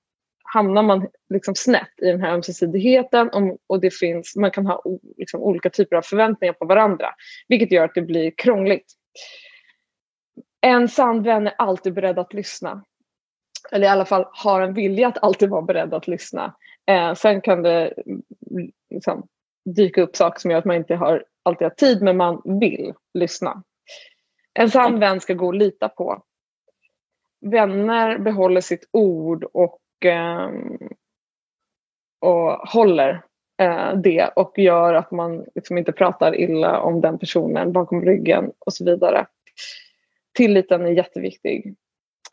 hamnar 0.54 0.84
man 0.84 1.08
liksom 1.34 1.56
snett 1.56 1.94
i 2.02 2.06
den 2.06 2.22
här 2.22 2.34
ömsesidigheten 2.34 3.30
och, 3.30 3.58
och 3.68 3.82
det 3.82 3.94
finns, 3.94 4.36
man 4.36 4.52
kan 4.52 4.66
ha 4.66 4.84
liksom, 5.18 5.42
olika 5.42 5.70
typer 5.70 5.96
av 5.96 6.02
förväntningar 6.02 6.54
på 6.54 6.66
varandra, 6.66 7.10
vilket 7.48 7.72
gör 7.72 7.86
att 7.86 7.96
det 7.96 8.02
blir 8.02 8.32
krångligt. 8.38 8.94
En 10.66 10.90
sann 10.90 11.24
vän 11.24 11.48
är 11.48 11.54
alltid 11.58 11.94
beredd 11.94 12.20
att 12.20 12.34
lyssna. 12.34 12.84
eller 13.72 13.88
i 13.88 13.90
alla 13.90 14.06
fall 14.06 14.26
har 14.32 14.62
en 14.62 14.74
vilja 14.74 15.08
att 15.08 15.24
alltid 15.24 15.50
vara 15.50 15.62
beredd 15.62 15.94
att 15.94 16.08
lyssna. 16.08 16.56
Eh, 16.88 17.14
sen 17.14 17.42
kan 17.42 17.62
det 17.62 17.94
mm, 18.06 18.72
liksom, 18.90 19.28
dyka 19.76 20.02
upp 20.02 20.16
saker 20.16 20.40
som 20.40 20.52
gör 20.52 20.58
att 20.58 20.66
man 20.66 20.76
inte 20.76 20.96
har, 20.96 21.26
alltid 21.44 21.66
har 21.66 21.76
tid 21.76 22.02
men 22.02 22.18
man 22.18 22.42
vill 22.60 22.94
lyssna. 23.14 23.64
En 24.54 24.70
sann 24.70 25.00
vän 25.00 25.22
ska 25.22 25.34
gå 25.34 25.48
och 25.48 25.54
lita 25.54 25.90
på. 25.90 26.24
Vänner 27.42 28.18
behåller 28.18 28.62
sitt 28.62 28.90
ord 28.92 29.44
och, 29.54 30.06
eh, 30.06 30.50
och 32.22 32.52
håller 32.52 33.24
eh, 33.62 33.94
det 33.96 34.32
och 34.36 34.60
gör 34.60 34.94
att 34.94 35.12
man 35.12 35.46
liksom 35.56 35.78
inte 35.78 35.92
pratar 35.92 36.36
illa 36.36 36.80
om 36.80 37.02
den 37.02 37.20
personen 37.20 37.72
bakom 37.72 38.02
ryggen 38.02 38.52
och 38.60 38.74
så 38.74 38.86
vidare. 38.86 39.28
Tilliten 40.36 40.86
är 40.86 40.92
jätteviktig. 40.92 41.76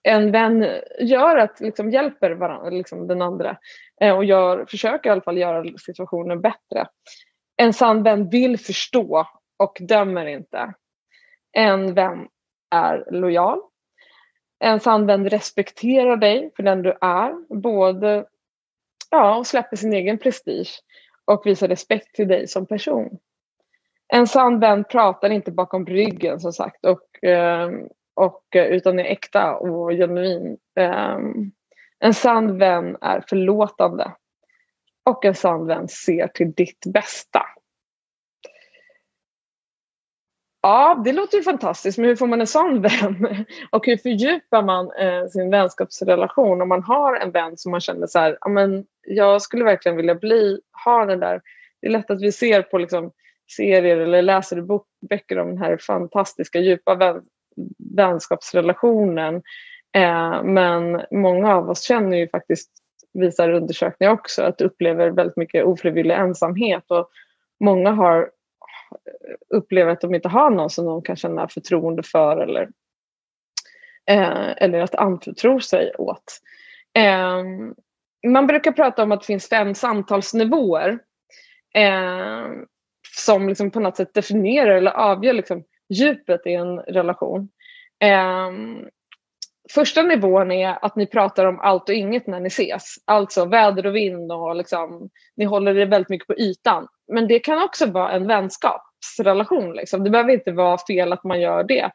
En 0.02 0.32
vän 0.32 0.66
gör 1.00 1.36
att, 1.36 1.60
liksom, 1.60 1.90
hjälper 1.90 2.30
varandra, 2.30 2.70
liksom 2.70 3.06
den 3.06 3.22
andra 3.22 3.58
eh, 4.00 4.16
och 4.16 4.24
gör, 4.24 4.66
försöker 4.66 5.10
i 5.10 5.12
alla 5.12 5.22
fall 5.22 5.38
göra 5.38 5.78
situationen 5.78 6.40
bättre. 6.40 6.86
En 7.56 7.72
sann 7.72 8.02
vän 8.02 8.28
vill 8.28 8.58
förstå 8.58 9.26
och 9.58 9.76
dömer 9.80 10.26
inte. 10.26 10.74
En 11.52 11.94
vän 11.94 12.28
är 12.70 13.04
lojal. 13.10 13.60
En 14.60 14.80
sann 14.80 15.06
vän 15.06 15.28
respekterar 15.28 16.16
dig 16.16 16.50
för 16.56 16.62
den 16.62 16.82
du 16.82 16.98
är, 17.00 17.54
både 17.54 18.26
ja, 19.10 19.36
och 19.36 19.46
släpper 19.46 19.76
sin 19.76 19.92
egen 19.92 20.18
prestige 20.18 20.80
och 21.24 21.46
visar 21.46 21.68
respekt 21.68 22.14
till 22.14 22.28
dig 22.28 22.48
som 22.48 22.66
person. 22.66 23.18
En 24.14 24.27
sann 24.27 24.61
vän 24.61 24.85
pratar 24.85 25.31
inte 25.31 25.53
bakom 25.53 25.87
ryggen 25.87 26.40
som 26.40 26.53
sagt 26.53 26.85
och, 26.85 27.25
ehm, 27.25 27.88
och, 28.14 28.57
eh, 28.57 28.66
utan 28.66 28.98
är 28.98 29.05
äkta 29.05 29.57
och 29.57 29.90
genuin. 29.90 30.59
Ehm, 30.77 31.51
en 31.98 32.14
sann 32.14 32.59
vän 32.59 32.96
är 33.01 33.25
förlåtande 33.29 34.12
och 35.05 35.25
en 35.25 35.35
sann 35.35 35.66
vän 35.66 35.88
ser 35.88 36.27
till 36.27 36.53
ditt 36.53 36.87
bästa. 36.87 37.42
Ja, 40.62 41.03
det 41.05 41.12
låter 41.12 41.37
ju 41.37 41.42
fantastiskt, 41.42 41.98
men 41.98 42.09
hur 42.09 42.16
får 42.16 42.27
man 42.27 42.40
en 42.40 42.46
sån 42.46 42.83
vän? 42.83 43.44
Och 43.70 43.87
hur 43.87 43.96
fördjupar 43.96 44.62
man 44.62 44.92
eh, 44.92 45.27
sin 45.27 45.51
vänskapsrelation 45.51 46.62
om 46.62 46.68
man 46.68 46.83
har 46.83 47.16
en 47.16 47.31
vän 47.31 47.57
som 47.57 47.70
man 47.70 47.81
känner 47.81 48.07
så 48.07 48.18
här, 48.18 48.38
men 48.48 48.85
jag 49.03 49.42
skulle 49.42 49.64
verkligen 49.64 49.96
vilja 49.96 50.14
bli, 50.14 50.61
ha 50.85 51.05
den 51.05 51.20
där. 51.20 51.40
Det 51.81 51.87
är 51.87 51.90
lätt 51.90 52.11
att 52.11 52.22
vi 52.22 52.33
ser 52.33 52.62
på 52.62 52.79
liksom, 52.79 53.12
serier 53.57 53.96
eller 53.96 54.22
läser 54.22 54.61
bok, 54.61 54.87
böcker 55.11 55.38
om 55.38 55.48
den 55.48 55.59
här 55.59 55.76
fantastiska 55.76 56.59
djupa 56.59 56.94
vän, 56.94 57.22
vänskapsrelationen. 57.96 59.35
Eh, 59.96 60.42
men 60.42 61.02
många 61.11 61.55
av 61.55 61.70
oss 61.70 61.83
känner 61.83 62.16
ju 62.16 62.28
faktiskt, 62.28 62.70
visar 63.12 63.50
undersökningar 63.50 64.12
också, 64.12 64.42
att 64.42 64.61
upplever 64.61 65.11
väldigt 65.11 65.37
mycket 65.37 65.64
ofrivillig 65.64 66.14
ensamhet 66.14 66.90
och 66.90 67.09
många 67.61 67.90
har 67.90 68.31
upplever 69.48 69.92
att 69.92 70.00
de 70.00 70.14
inte 70.14 70.28
har 70.28 70.50
någon 70.50 70.70
som 70.70 70.85
de 70.85 71.02
kan 71.02 71.16
känna 71.16 71.48
förtroende 71.48 72.02
för 72.02 72.37
eller, 72.37 72.68
eh, 74.11 74.62
eller 74.62 74.81
att 74.81 74.94
anförtro 74.94 75.61
sig 75.61 75.92
åt. 75.98 76.40
Eh, 76.94 77.42
man 78.26 78.46
brukar 78.46 78.72
prata 78.72 79.02
om 79.02 79.12
att 79.12 79.20
det 79.20 79.26
finns 79.26 79.48
fem 79.48 79.74
samtalsnivåer 79.74 80.98
eh, 81.74 82.46
som 83.16 83.48
liksom 83.48 83.70
på 83.70 83.81
något 83.81 83.96
sätt 83.96 84.14
definierar 84.14 84.75
eller 84.75 84.90
avgör 84.90 85.33
liksom 85.33 85.64
djupet 85.88 86.46
i 86.46 86.53
en 86.53 86.79
relation. 86.79 87.48
Eh, 88.05 88.51
första 89.70 90.03
nivån 90.03 90.53
är 90.53 90.85
att 90.85 90.96
ni 90.96 91.07
pratar 91.07 91.44
om 91.44 91.61
allt 91.61 91.88
och 91.88 91.94
inget 91.94 92.27
när 92.27 92.40
ni 92.40 92.46
ses. 92.46 92.94
Alltså 93.05 93.44
väder 93.44 93.87
och 93.87 93.96
vind 93.96 94.33
och 94.33 94.57
liksom, 94.57 95.11
ni 95.37 95.44
håller 95.44 95.75
det 95.75 95.85
väldigt 95.85 96.09
mycket 96.09 96.27
på 96.27 96.38
ytan. 96.38 96.87
Men 97.12 97.29
det 97.29 97.38
kan 97.38 97.62
också 97.62 97.87
vara 97.87 98.12
en 98.12 98.27
vänskapsrelation. 98.27 99.72
Liksom. 99.72 100.05
Det 100.05 100.11
behöver 100.11 100.33
inte 100.33 100.53
vara 100.53 100.79
fel 100.79 101.12
att 101.12 101.25
man 101.25 101.40
gör 101.40 101.64
det. 101.64 101.90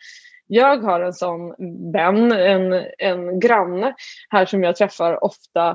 Jag 0.48 0.78
har 0.78 1.00
en 1.00 1.14
sån 1.14 1.56
vän, 1.94 2.32
en, 2.32 2.86
en 2.98 3.40
granne 3.40 3.96
här 4.30 4.46
som 4.46 4.64
jag 4.64 4.76
träffar 4.76 5.24
ofta. 5.24 5.70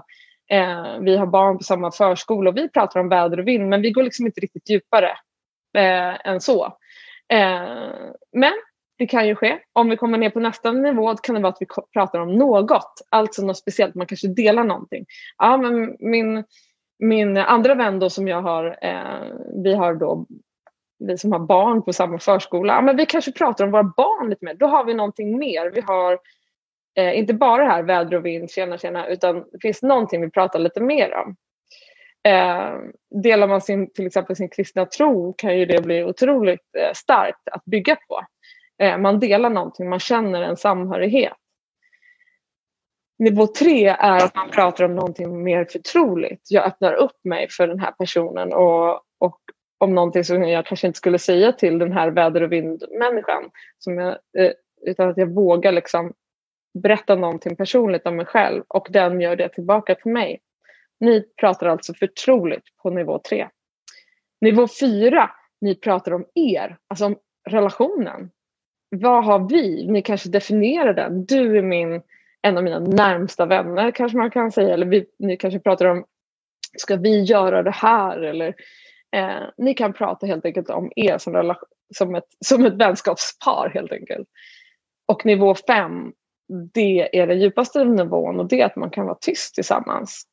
Eh, 0.51 0.99
vi 1.01 1.17
har 1.17 1.27
barn 1.27 1.59
på 1.59 1.65
samma 1.65 1.91
förskola 1.91 2.51
och 2.51 2.57
vi 2.57 2.69
pratar 2.69 3.01
om 3.01 3.09
väder 3.09 3.41
och 3.41 3.49
vind 3.49 3.69
men 3.69 3.83
vi 3.83 3.91
går 3.91 4.03
liksom 4.03 4.27
inte 4.27 4.41
riktigt 4.41 4.71
djupare 4.71 5.11
eh, 5.79 6.29
än 6.29 6.41
så. 6.41 6.65
Eh, 7.33 8.11
men 8.33 8.53
det 8.99 9.07
kan 9.07 9.29
ju 9.29 9.35
ske. 9.35 9.59
Om 9.73 9.89
vi 9.89 9.97
kommer 9.97 10.19
ner 10.19 10.31
på 10.31 10.41
nästa 10.41 10.73
nivå 10.73 11.17
kan 11.17 11.35
det 11.35 11.41
vara 11.41 11.53
att 11.53 11.63
vi 11.63 11.67
pratar 11.93 12.19
om 12.19 12.35
något, 12.35 12.93
alltså 13.11 13.43
något 13.43 13.59
speciellt, 13.59 13.95
man 13.95 14.07
kanske 14.07 14.29
delar 14.29 14.65
någonting. 14.65 15.05
Ja, 15.39 15.57
men 15.57 15.97
min, 16.01 16.45
min 16.99 17.37
andra 17.37 17.75
vän 17.75 17.99
då 17.99 18.11
som 18.11 18.29
jag 18.29 18.43
har, 18.43 18.79
eh, 18.83 19.35
vi 19.65 19.75
har 19.75 19.95
då 19.95 20.27
vi 20.99 21.19
som 21.19 21.33
har 21.33 21.39
barn 21.39 21.83
på 21.83 21.93
samma 21.93 22.19
förskola, 22.19 22.75
ja, 22.75 22.81
men 22.81 22.97
vi 22.97 23.07
kanske 23.07 23.33
pratar 23.33 23.65
om 23.65 23.71
våra 23.71 23.93
barn 23.97 24.31
lite 24.31 24.45
mer. 24.45 24.55
Då 24.55 24.67
har 24.67 24.85
vi 24.85 24.95
någonting 24.95 25.39
mer. 25.39 25.71
Vi 25.71 25.81
har 25.81 26.19
eh, 26.95 27.19
inte 27.19 27.35
bara 27.35 27.65
det 27.65 27.71
här 27.71 27.83
väder 27.83 28.17
och 28.17 28.27
vind, 28.27 28.51
tjena 28.51 28.79
tjena, 28.79 29.07
utan 29.07 29.45
det 29.53 29.59
finns 29.63 29.83
någonting 29.83 30.21
vi 30.21 30.31
pratar 30.31 30.59
lite 30.59 30.81
mer 30.81 31.15
om. 31.15 31.37
Eh, 32.29 32.79
delar 33.23 33.49
man 33.49 33.61
sin, 33.61 33.93
till 33.93 34.07
exempel 34.07 34.37
sin 34.37 34.49
kristna 34.49 34.87
tro 34.87 35.33
kan 35.33 35.59
ju 35.59 35.67
det 35.67 35.83
bli 35.83 36.05
otroligt 36.05 36.75
eh, 36.79 36.93
starkt 36.95 37.49
att 37.53 37.65
bygga 37.65 37.97
på. 37.97 38.21
Eh, 38.83 38.99
man 38.99 39.21
delar 39.21 39.51
någonting, 39.51 39.89
man 39.89 40.01
känner 40.01 40.43
en 40.43 40.57
samhörighet. 40.57 41.33
Nivå 43.19 43.47
tre 43.47 43.87
är 43.87 44.17
att 44.17 44.35
man 44.35 44.51
pratar 44.51 44.85
om 44.85 44.95
någonting 44.95 45.43
mer 45.43 45.65
förtroligt. 45.65 46.43
Jag 46.51 46.67
öppnar 46.67 46.93
upp 46.93 47.25
mig 47.25 47.49
för 47.51 47.69
den 47.69 47.79
här 47.79 47.93
personen 47.93 48.53
och, 48.53 48.95
och 49.19 49.41
om 49.79 49.95
någonting 49.95 50.25
som 50.25 50.49
jag 50.49 50.67
kanske 50.67 50.87
inte 50.87 50.97
skulle 50.97 51.19
säga 51.19 51.53
till 51.53 51.79
den 51.79 51.93
här 51.93 52.11
väder 52.11 52.43
och 52.43 52.53
vindmänniskan. 52.53 53.51
Som 53.79 53.99
jag, 53.99 54.09
eh, 54.39 54.53
utan 54.87 55.09
att 55.09 55.17
jag 55.17 55.35
vågar 55.35 55.73
liksom 55.73 56.13
berätta 56.83 57.15
någonting 57.15 57.57
personligt 57.57 58.07
om 58.07 58.17
mig 58.17 58.27
själv 58.27 58.65
och 58.69 58.87
den 58.91 59.21
gör 59.21 59.37
det 59.37 59.49
tillbaka 59.49 59.95
till 59.95 60.13
mig. 60.13 60.41
Ni 61.03 61.23
pratar 61.41 61.67
alltså 61.67 61.95
förtroligt 61.95 62.77
på 62.83 62.91
nivå 62.91 63.19
tre. 63.19 63.49
Nivå 64.41 64.69
fyra, 64.81 65.31
ni 65.61 65.75
pratar 65.75 66.15
om 66.15 66.25
er, 66.35 66.77
alltså 66.89 67.07
om 67.07 67.17
relationen 67.51 68.31
vad 68.97 69.25
har 69.25 69.49
vi? 69.49 69.87
Ni 69.87 70.03
kanske 70.03 70.29
definierar 70.29 70.95
den. 70.95 71.25
Du 71.25 71.59
är 71.59 71.63
min, 71.63 72.03
en 72.43 72.57
av 72.57 72.65
mina 72.65 72.79
närmsta 72.79 73.47
vänner 73.47 73.91
kanske 73.91 74.19
man 74.19 74.31
kan 74.31 74.53
säga. 74.53 74.75
Eller 74.75 74.87
vi, 74.87 75.07
ni 75.19 75.37
kanske 75.37 75.61
pratar 75.61 75.87
om, 75.87 76.05
ska 76.79 76.97
vi 76.97 77.23
göra 77.23 77.63
det 77.63 77.71
här? 77.71 78.19
Eller, 78.19 78.55
eh, 79.17 79.43
ni 79.59 79.75
kan 79.75 79.93
prata 79.93 80.27
helt 80.27 80.45
enkelt 80.45 80.71
om 80.71 80.93
er 80.97 81.19
som, 81.19 81.55
som, 81.95 82.15
ett, 82.15 82.29
som 82.45 82.65
ett 82.65 82.75
vänskapspar 82.75 83.71
helt 83.75 83.93
enkelt. 83.93 84.29
Och 85.07 85.27
nivå 85.27 85.55
fem, 85.55 86.13
det 86.75 87.19
är 87.19 87.27
den 87.27 87.41
djupaste 87.41 87.85
nivån 87.85 88.41
och 88.41 88.49
det 88.49 88.61
är 88.61 88.67
att 88.67 88.77
man 88.77 88.91
kan 88.91 89.07
vara 89.07 89.19
tyst 89.21 89.55
tillsammans. 89.55 90.27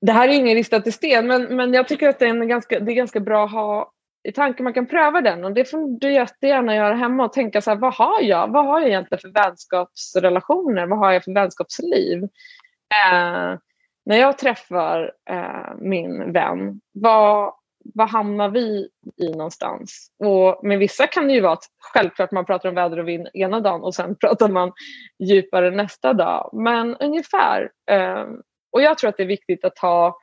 Det 0.00 0.12
här 0.12 0.28
är 0.28 0.32
ingen 0.32 0.54
ristat 0.54 0.86
i 0.86 0.92
sten 0.92 1.26
men, 1.26 1.56
men 1.56 1.74
jag 1.74 1.88
tycker 1.88 2.08
att 2.08 2.18
det 2.18 2.26
är, 2.26 2.44
ganska, 2.44 2.80
det 2.80 2.92
är 2.92 2.96
ganska 2.96 3.20
bra 3.20 3.44
att 3.44 3.52
ha 3.52 3.92
i 4.28 4.32
tanken, 4.32 4.64
man 4.64 4.72
kan 4.72 4.86
pröva 4.86 5.20
den 5.20 5.44
och 5.44 5.52
det 5.52 5.70
får 5.70 6.00
du 6.00 6.12
jättegärna 6.12 6.76
göra 6.76 6.94
hemma 6.94 7.24
och 7.24 7.32
tänka 7.32 7.60
så 7.60 7.70
här, 7.70 7.78
vad 7.78 7.94
har 7.94 8.22
jag? 8.22 8.52
Vad 8.52 8.66
har 8.66 8.80
jag 8.80 8.88
egentligen 8.88 9.20
för 9.20 9.28
vänskapsrelationer? 9.28 10.86
Vad 10.86 10.98
har 10.98 11.12
jag 11.12 11.24
för 11.24 11.34
vänskapsliv? 11.34 12.22
Eh, 12.22 13.58
när 14.06 14.16
jag 14.16 14.38
träffar 14.38 15.12
eh, 15.30 15.74
min 15.78 16.32
vän, 16.32 16.80
vad, 16.92 17.54
vad 17.94 18.08
hamnar 18.08 18.48
vi 18.48 18.88
i 19.16 19.30
någonstans? 19.30 20.08
Och 20.18 20.64
med 20.64 20.78
vissa 20.78 21.06
kan 21.06 21.28
det 21.28 21.34
ju 21.34 21.40
vara 21.40 21.52
att 21.52 21.64
självklart 21.78 22.32
man 22.32 22.44
pratar 22.44 22.68
om 22.68 22.74
väder 22.74 22.98
och 22.98 23.08
vind 23.08 23.28
ena 23.34 23.60
dagen 23.60 23.82
och 23.82 23.94
sen 23.94 24.16
pratar 24.16 24.48
man 24.48 24.72
djupare 25.18 25.70
nästa 25.70 26.12
dag. 26.12 26.50
Men 26.52 26.96
ungefär. 26.96 27.70
Eh, 27.90 28.26
och 28.74 28.82
jag 28.82 28.98
tror 28.98 29.08
att 29.10 29.16
det 29.16 29.22
är 29.22 29.26
viktigt 29.26 29.64
att 29.64 29.78
ha 29.78 30.18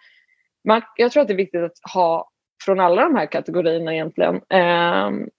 man, 0.67 0.81
jag 0.95 1.11
tror 1.11 1.21
att 1.21 1.27
det 1.27 1.33
är 1.33 1.37
viktigt 1.37 1.63
att 1.63 1.93
ha 1.93 2.29
från 2.65 2.79
alla 2.79 3.03
de 3.03 3.15
här 3.15 3.25
kategorierna 3.25 3.93
egentligen. 3.93 4.41
Ehm, 4.49 5.29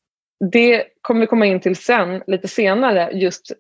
det 0.53 0.85
kommer 1.01 1.21
vi 1.21 1.27
komma 1.27 1.47
in 1.47 1.61
till 1.61 1.77
sen, 1.77 2.23
lite 2.27 2.49
senare, 2.49 3.11
just 3.13 3.53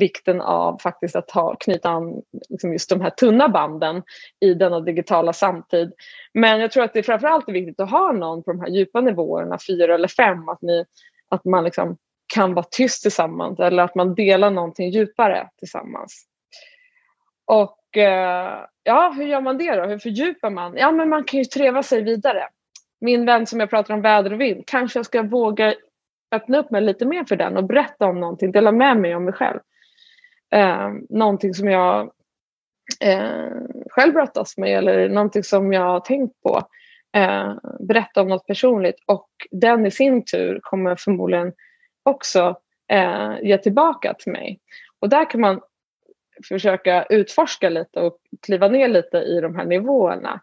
vikten 0.00 0.40
av 0.40 0.78
faktiskt 0.82 1.16
att 1.16 1.30
ha, 1.30 1.56
knyta 1.56 1.90
an 1.90 2.22
liksom 2.48 2.72
just 2.72 2.90
de 2.90 3.00
här 3.00 3.10
tunna 3.10 3.48
banden 3.48 4.02
i 4.40 4.54
denna 4.54 4.80
digitala 4.80 5.32
samtid. 5.32 5.92
Men 6.34 6.60
jag 6.60 6.72
tror 6.72 6.84
att 6.84 6.92
det 6.92 7.02
framförallt 7.02 7.48
är 7.48 7.52
viktigt 7.52 7.80
att 7.80 7.90
ha 7.90 8.12
någon 8.12 8.42
på 8.42 8.52
de 8.52 8.60
här 8.60 8.68
djupa 8.68 9.00
nivåerna, 9.00 9.58
fyra 9.66 9.94
eller 9.94 10.08
fem, 10.08 10.48
att, 10.48 10.62
ni, 10.62 10.84
att 11.28 11.44
man 11.44 11.64
liksom 11.64 11.96
kan 12.34 12.54
vara 12.54 12.66
tyst 12.70 13.02
tillsammans 13.02 13.60
eller 13.60 13.82
att 13.82 13.94
man 13.94 14.14
delar 14.14 14.50
någonting 14.50 14.90
djupare 14.90 15.48
tillsammans. 15.58 16.26
Och 17.46 17.96
eh, 17.96 18.64
ja, 18.82 19.14
hur 19.16 19.24
gör 19.24 19.40
man 19.40 19.58
det 19.58 19.76
då? 19.76 19.86
Hur 19.86 19.98
fördjupar 19.98 20.50
man? 20.50 20.76
Ja, 20.76 20.90
men 20.90 21.08
man 21.08 21.24
kan 21.24 21.38
ju 21.38 21.44
treva 21.44 21.82
sig 21.82 22.02
vidare 22.02 22.48
min 23.00 23.26
vän 23.26 23.46
som 23.46 23.60
jag 23.60 23.70
pratar 23.70 23.94
om 23.94 24.02
väder 24.02 24.32
och 24.32 24.40
vind, 24.40 24.66
kanske 24.66 24.98
jag 24.98 25.06
ska 25.06 25.22
våga 25.22 25.74
öppna 26.32 26.58
upp 26.58 26.70
mig 26.70 26.82
lite 26.82 27.04
mer 27.06 27.24
för 27.24 27.36
den 27.36 27.56
och 27.56 27.64
berätta 27.64 28.06
om 28.06 28.20
någonting, 28.20 28.52
dela 28.52 28.72
med 28.72 28.96
mig 28.96 29.16
om 29.16 29.24
mig 29.24 29.34
själv. 29.34 29.60
eh, 30.54 30.90
någonting 31.08 31.54
som 31.54 31.68
jag 31.68 32.10
eh, 33.00 33.50
själv 33.90 34.12
brottas 34.12 34.56
med 34.56 34.78
eller 34.78 35.08
någonting 35.08 35.42
som 35.42 35.72
jag 35.72 35.82
har 35.82 36.00
tänkt 36.00 36.42
på. 36.42 36.62
Eh, 37.16 37.54
berätta 37.80 38.22
om 38.22 38.28
något 38.28 38.46
personligt 38.46 38.96
och 39.06 39.28
den 39.50 39.86
i 39.86 39.90
sin 39.90 40.24
tur 40.24 40.60
kommer 40.62 40.96
förmodligen 40.96 41.52
också 42.02 42.56
eh, 42.92 43.32
ge 43.42 43.58
tillbaka 43.58 44.14
till 44.14 44.32
mig. 44.32 44.60
Och 45.00 45.08
där 45.08 45.30
kan 45.30 45.40
man 45.40 45.60
försöka 46.48 47.06
utforska 47.10 47.68
lite 47.68 48.00
och 48.00 48.18
kliva 48.46 48.68
ner 48.68 48.88
lite 48.88 49.18
i 49.18 49.40
de 49.40 49.56
här 49.56 49.64
nivåerna. 49.64 50.40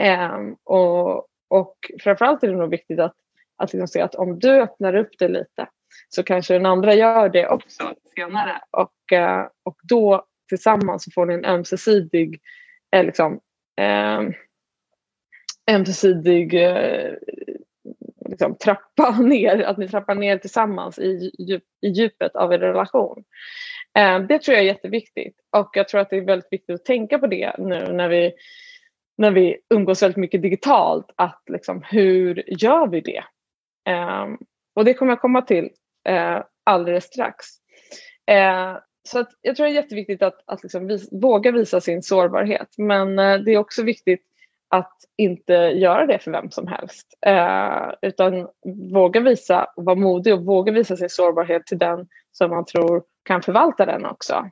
Eh, 0.00 0.38
och, 0.64 1.26
och 1.48 1.76
framförallt 2.00 2.42
är 2.42 2.48
det 2.48 2.56
nog 2.56 2.70
viktigt 2.70 3.00
att, 3.00 3.14
att 3.56 3.72
liksom 3.72 3.88
se 3.88 4.00
att 4.00 4.14
om 4.14 4.38
du 4.38 4.60
öppnar 4.62 4.94
upp 4.96 5.10
det 5.18 5.28
lite 5.28 5.68
så 6.08 6.22
kanske 6.22 6.54
den 6.54 6.66
andra 6.66 6.94
gör 6.94 7.28
det 7.28 7.48
också 7.48 7.94
senare 8.16 8.60
och, 8.70 9.12
eh, 9.12 9.46
och 9.62 9.76
då 9.82 10.26
tillsammans 10.48 11.04
så 11.04 11.10
får 11.10 11.26
ni 11.26 11.34
en 11.34 11.44
ömsesidig 11.44 12.40
eh, 12.96 13.04
liksom, 13.04 13.40
eh, 13.80 14.20
ömsesidig 15.70 16.54
eh, 16.54 17.12
liksom, 18.38 18.56
trappa 18.56 19.10
ner, 19.20 19.62
att 19.62 19.78
ni 19.78 19.88
trappar 19.88 20.14
ner 20.14 20.38
tillsammans 20.38 20.98
i, 20.98 21.30
djup, 21.38 21.62
i 21.82 21.88
djupet 21.88 22.36
av 22.36 22.52
er 22.52 22.58
relation. 22.58 23.24
Eh, 23.98 24.20
det 24.20 24.38
tror 24.38 24.54
jag 24.54 24.64
är 24.64 24.66
jätteviktigt 24.66 25.36
och 25.56 25.70
jag 25.72 25.88
tror 25.88 26.00
att 26.00 26.10
det 26.10 26.16
är 26.16 26.24
väldigt 26.24 26.52
viktigt 26.52 26.74
att 26.74 26.84
tänka 26.84 27.18
på 27.18 27.26
det 27.26 27.58
nu 27.58 27.92
när 27.92 28.08
vi, 28.08 28.32
när 29.18 29.30
vi 29.30 29.56
umgås 29.74 30.02
väldigt 30.02 30.16
mycket 30.16 30.42
digitalt. 30.42 31.06
Att 31.16 31.42
liksom, 31.50 31.82
hur 31.90 32.44
gör 32.46 32.86
vi 32.86 33.00
det? 33.00 33.24
Eh, 33.92 34.26
och 34.74 34.84
det 34.84 34.94
kommer 34.94 35.12
jag 35.12 35.20
komma 35.20 35.42
till 35.42 35.70
eh, 36.08 36.42
alldeles 36.64 37.04
strax. 37.04 37.46
Eh, 38.30 38.76
så 39.08 39.18
att 39.18 39.30
jag 39.40 39.56
tror 39.56 39.66
det 39.66 39.72
är 39.72 39.74
jätteviktigt 39.74 40.22
att, 40.22 40.42
att 40.46 40.62
liksom 40.62 40.86
vis, 40.86 41.08
våga 41.12 41.52
visa 41.52 41.80
sin 41.80 42.02
sårbarhet 42.02 42.68
men 42.78 43.18
eh, 43.18 43.38
det 43.38 43.52
är 43.52 43.58
också 43.58 43.82
viktigt 43.82 44.27
att 44.68 44.96
inte 45.16 45.52
göra 45.54 46.06
det 46.06 46.18
för 46.18 46.30
vem 46.30 46.50
som 46.50 46.66
helst. 46.66 47.18
Eh, 47.26 47.90
utan 48.02 48.48
våga 48.92 49.20
visa 49.20 49.66
vara 49.76 49.96
modig 49.96 50.34
och 50.34 50.44
våga 50.44 50.72
visa 50.72 50.96
sin 50.96 51.10
sårbarhet 51.10 51.66
till 51.66 51.78
den 51.78 52.08
som 52.32 52.50
man 52.50 52.64
tror 52.64 53.02
kan 53.24 53.42
förvalta 53.42 53.86
den 53.86 54.06
också. 54.06 54.50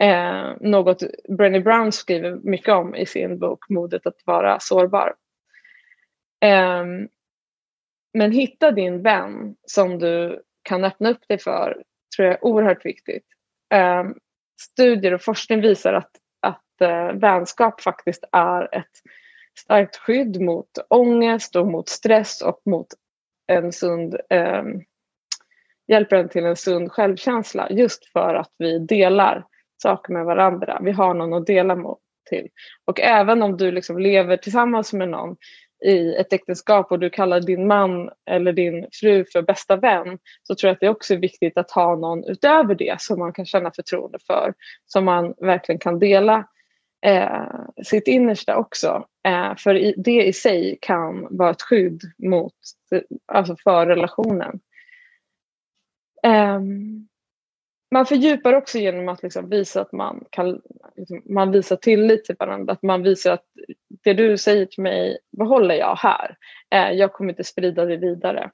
Eh, 0.00 0.52
något 0.60 1.02
Brené 1.28 1.60
Brown 1.60 1.92
skriver 1.92 2.40
mycket 2.42 2.74
om 2.74 2.94
i 2.94 3.06
sin 3.06 3.38
bok 3.38 3.68
Modet 3.68 4.06
att 4.06 4.20
vara 4.24 4.60
sårbar. 4.60 5.14
Eh, 6.44 6.84
men 8.14 8.32
hitta 8.32 8.70
din 8.70 9.02
vän 9.02 9.56
som 9.66 9.98
du 9.98 10.42
kan 10.62 10.84
öppna 10.84 11.10
upp 11.10 11.28
dig 11.28 11.38
för 11.38 11.82
tror 12.16 12.28
jag 12.28 12.34
är 12.34 12.44
oerhört 12.44 12.86
viktigt. 12.86 13.24
Eh, 13.74 14.04
studier 14.60 15.14
och 15.14 15.22
forskning 15.22 15.60
visar 15.60 15.92
att, 15.92 16.10
att 16.40 16.80
eh, 16.80 17.12
vänskap 17.12 17.80
faktiskt 17.80 18.24
är 18.32 18.74
ett 18.74 18.86
starkt 19.58 19.96
skydd 19.96 20.40
mot 20.40 20.70
ångest 20.88 21.56
och 21.56 21.66
mot 21.66 21.88
stress 21.88 22.42
och 22.42 22.60
mot 22.66 22.86
en 23.46 23.72
sund 23.72 24.16
eh, 24.30 24.62
hjälper 25.88 26.16
en 26.16 26.28
till 26.28 26.44
en 26.44 26.56
sund 26.56 26.92
självkänsla 26.92 27.70
just 27.70 28.12
för 28.12 28.34
att 28.34 28.54
vi 28.58 28.78
delar 28.78 29.44
saker 29.82 30.12
med 30.12 30.24
varandra. 30.24 30.80
Vi 30.82 30.90
har 30.90 31.14
någon 31.14 31.32
att 31.32 31.46
dela 31.46 31.76
mot 31.76 31.98
till. 32.28 32.48
Och 32.84 33.00
även 33.00 33.42
om 33.42 33.56
du 33.56 33.72
liksom 33.72 33.98
lever 33.98 34.36
tillsammans 34.36 34.92
med 34.92 35.08
någon 35.08 35.36
i 35.82 36.14
ett 36.14 36.32
äktenskap 36.32 36.92
och 36.92 36.98
du 36.98 37.10
kallar 37.10 37.40
din 37.40 37.66
man 37.66 38.10
eller 38.30 38.52
din 38.52 38.86
fru 38.92 39.24
för 39.32 39.42
bästa 39.42 39.76
vän 39.76 40.18
så 40.42 40.54
tror 40.54 40.68
jag 40.68 40.74
att 40.74 40.80
det 40.80 40.88
också 40.88 41.14
är 41.14 41.18
viktigt 41.18 41.58
att 41.58 41.70
ha 41.70 41.96
någon 41.96 42.24
utöver 42.24 42.74
det 42.74 43.00
som 43.00 43.18
man 43.18 43.32
kan 43.32 43.46
känna 43.46 43.70
förtroende 43.70 44.18
för. 44.26 44.54
Som 44.86 45.04
man 45.04 45.34
verkligen 45.38 45.78
kan 45.78 45.98
dela 45.98 46.48
eh, 47.06 47.46
sitt 47.84 48.08
innersta 48.08 48.56
också. 48.56 49.06
Eh, 49.28 49.56
för 49.56 49.74
i, 49.74 49.94
det 49.96 50.24
i 50.24 50.32
sig 50.32 50.78
kan 50.82 51.36
vara 51.36 51.50
ett 51.50 51.62
skydd 51.62 52.02
mot, 52.18 52.54
alltså 53.32 53.56
för 53.56 53.86
relationen. 53.86 54.60
Eh, 56.22 56.60
man 57.90 58.06
fördjupar 58.06 58.52
också 58.52 58.78
genom 58.78 59.08
att 59.08 59.22
liksom 59.22 59.48
visa 59.48 59.80
att 59.80 59.92
man, 59.92 60.24
kan, 60.30 60.60
liksom, 60.96 61.22
man 61.24 61.52
visar 61.52 61.76
tillit 61.76 62.24
till 62.24 62.36
varandra. 62.38 62.72
Att 62.72 62.82
man 62.82 63.02
visar 63.02 63.32
att 63.32 63.44
det 64.04 64.12
du 64.12 64.38
säger 64.38 64.66
till 64.66 64.82
mig 64.82 65.18
behåller 65.38 65.74
jag 65.74 65.96
här. 65.96 66.36
Eh, 66.74 66.90
jag 66.90 67.12
kommer 67.12 67.30
inte 67.30 67.44
sprida 67.44 67.84
det 67.84 67.96
vidare. 67.96 68.50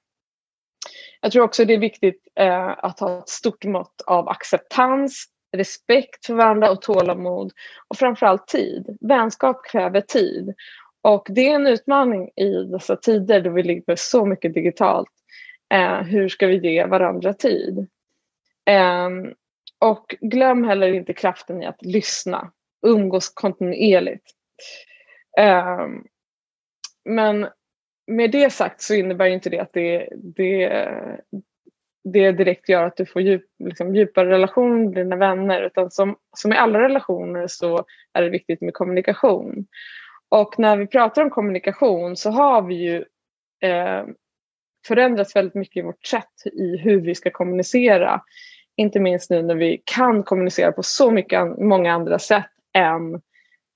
Jag 1.21 1.33
tror 1.33 1.45
också 1.45 1.65
det 1.65 1.75
är 1.75 1.79
viktigt 1.79 2.29
eh, 2.35 2.75
att 2.79 3.01
ha 3.01 3.19
ett 3.19 3.29
stort 3.29 3.65
mått 3.65 4.03
av 4.07 4.29
acceptans, 4.29 5.27
respekt 5.57 6.27
för 6.27 6.35
varandra 6.35 6.71
och 6.71 6.83
tålamod 6.83 7.53
och 7.89 7.97
framförallt 7.97 8.47
tid. 8.47 8.97
Vänskap 9.01 9.67
kräver 9.71 10.01
tid 10.01 10.55
och 11.03 11.27
det 11.31 11.49
är 11.49 11.55
en 11.55 11.67
utmaning 11.67 12.31
i 12.37 12.51
dessa 12.73 12.97
tider 12.97 13.41
då 13.41 13.51
vi 13.51 13.63
ligger 13.63 13.97
så 13.97 14.27
mycket 14.27 14.55
digitalt. 14.55 15.09
Eh, 15.75 16.03
hur 16.03 16.29
ska 16.29 16.47
vi 16.47 16.73
ge 16.73 16.87
varandra 16.87 17.35
tid? 17.35 17.87
Um, 18.71 19.35
och 19.79 20.15
glöm 20.21 20.65
heller 20.65 20.93
inte 20.93 21.13
kraften 21.13 21.63
i 21.63 21.67
att 21.67 21.83
lyssna, 21.83 22.53
umgås 22.87 23.33
kontinuerligt. 23.35 24.31
Um, 25.41 26.07
men 27.05 27.49
med 28.07 28.31
det 28.31 28.51
sagt 28.51 28.81
så 28.81 28.95
innebär 28.95 29.27
inte 29.27 29.51
det 29.51 29.59
att 29.59 29.73
det, 29.73 30.09
det, 30.37 30.69
det 32.05 32.33
direkt 32.33 32.69
gör 32.69 32.85
att 32.85 32.97
du 32.97 33.07
får 33.07 33.23
djup, 33.23 33.45
liksom, 33.65 33.97
djupare 33.97 34.31
relationer 34.31 34.85
med 34.85 34.95
dina 34.95 35.17
vänner 35.17 35.63
utan 35.63 35.91
som, 35.91 36.17
som 36.37 36.53
i 36.53 36.57
alla 36.57 36.81
relationer 36.81 37.47
så 37.47 37.85
är 38.13 38.23
det 38.23 38.31
viktigt 38.31 38.61
med 38.61 38.75
kommunikation. 38.75 39.67
Och 40.29 40.59
när 40.59 40.77
vi 40.77 40.87
pratar 40.87 41.23
om 41.23 41.31
kommunikation 41.31 42.17
så 42.17 42.31
har 42.31 42.63
vi 42.63 42.75
ju 42.75 43.05
eh, 43.69 44.05
förändrats 44.87 45.37
väldigt 45.37 45.55
mycket 45.55 45.77
i 45.77 45.83
vårt 45.83 46.07
sätt 46.07 46.47
i 46.53 46.77
hur 46.77 47.01
vi 47.01 47.15
ska 47.15 47.31
kommunicera. 47.31 48.21
Inte 48.77 49.01
minst 49.01 49.31
nu 49.31 49.43
när 49.43 49.55
vi 49.55 49.83
kan 49.85 50.23
kommunicera 50.23 50.73
på 50.73 50.83
så 50.83 51.11
mycket, 51.11 51.59
många 51.59 51.93
andra 51.93 52.19
sätt 52.19 52.51
än 52.73 53.23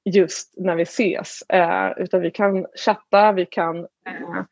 just 0.05 0.55
när 0.57 0.77
vi 0.77 0.83
ses. 0.83 1.43
Eh, 1.49 1.91
utan 1.97 2.21
vi 2.21 2.31
kan 2.31 2.67
chatta, 2.85 3.33
vi 3.33 3.47
kan 3.47 3.79
eh, 3.79 4.45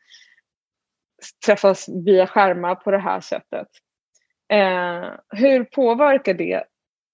träffas 1.45 1.89
via 1.89 2.27
skärmar 2.27 2.75
på 2.75 2.91
det 2.91 2.97
här 2.97 3.21
sättet. 3.21 3.67
Eh, 4.53 5.09
hur 5.29 5.63
påverkar 5.63 6.33
det 6.33 6.63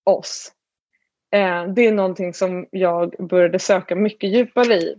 oss? 0.04 0.52
Eh, 1.32 1.68
det 1.68 1.88
är 1.88 1.92
någonting 1.92 2.34
som 2.34 2.68
jag 2.72 3.28
började 3.30 3.60
söka 3.60 3.96
mycket 3.96 4.30
djupare 4.30 4.74
i. 4.74 4.96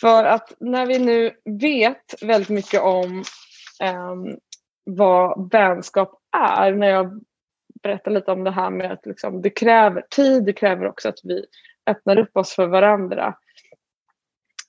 För 0.00 0.24
att 0.24 0.52
när 0.60 0.86
vi 0.86 0.98
nu 0.98 1.32
vet 1.44 2.22
väldigt 2.22 2.48
mycket 2.48 2.80
om 2.80 3.24
eh, 3.82 4.14
vad 4.84 5.52
vänskap 5.52 6.20
är, 6.36 6.72
när 6.72 6.88
jag 6.88 7.20
Berätta 7.82 8.10
lite 8.10 8.32
om 8.32 8.44
det 8.44 8.50
här 8.50 8.70
med 8.70 8.92
att 8.92 9.06
liksom, 9.06 9.42
det 9.42 9.50
kräver 9.50 10.04
tid, 10.10 10.44
det 10.44 10.52
kräver 10.52 10.86
också 10.86 11.08
att 11.08 11.20
vi 11.22 11.44
öppnar 11.86 12.18
upp 12.18 12.36
oss 12.36 12.54
för 12.54 12.66
varandra. 12.66 13.34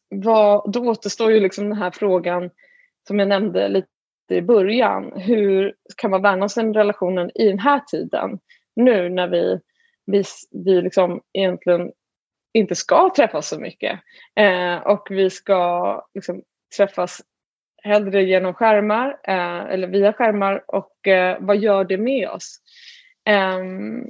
Vad, 0.09 0.71
då 0.73 0.89
återstår 0.89 1.31
ju 1.31 1.39
liksom 1.39 1.69
den 1.69 1.77
här 1.77 1.91
frågan 1.91 2.49
som 3.07 3.19
jag 3.19 3.27
nämnde 3.27 3.67
lite 3.67 3.87
i 4.31 4.41
början. 4.41 5.11
Hur 5.15 5.75
kan 5.97 6.11
man 6.11 6.21
värna 6.21 6.49
sin 6.49 6.73
relationen 6.73 7.31
i 7.35 7.47
den 7.47 7.59
här 7.59 7.79
tiden? 7.79 8.39
Nu 8.75 9.09
när 9.09 9.27
vi, 9.27 9.59
vi, 10.05 10.23
vi 10.51 10.81
liksom 10.81 11.21
egentligen 11.33 11.91
inte 12.53 12.75
ska 12.75 13.13
träffas 13.15 13.47
så 13.47 13.59
mycket. 13.59 13.99
Eh, 14.35 14.75
och 14.75 15.07
vi 15.09 15.29
ska 15.29 16.05
liksom 16.13 16.41
träffas 16.77 17.21
hellre 17.83 18.23
genom 18.23 18.53
skärmar 18.53 19.07
eh, 19.23 19.73
eller 19.73 19.87
via 19.87 20.13
skärmar 20.13 20.63
och 20.67 21.07
eh, 21.07 21.37
vad 21.39 21.57
gör 21.57 21.83
det 21.83 21.97
med 21.97 22.29
oss? 22.29 22.59
Ehm, 23.25 24.05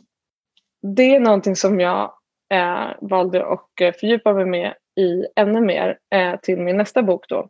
det 0.82 1.16
är 1.16 1.20
någonting 1.20 1.56
som 1.56 1.80
jag 1.80 2.14
eh, 2.54 2.90
valde 3.02 3.46
att 3.46 3.82
eh, 3.82 3.94
fördjupa 3.94 4.34
mig 4.34 4.46
med 4.46 4.74
i 4.96 5.26
ännu 5.36 5.62
mer 5.62 5.98
eh, 6.16 6.40
till 6.40 6.60
min 6.60 6.78
nästa 6.78 7.04
bok 7.04 7.30
då 7.30 7.50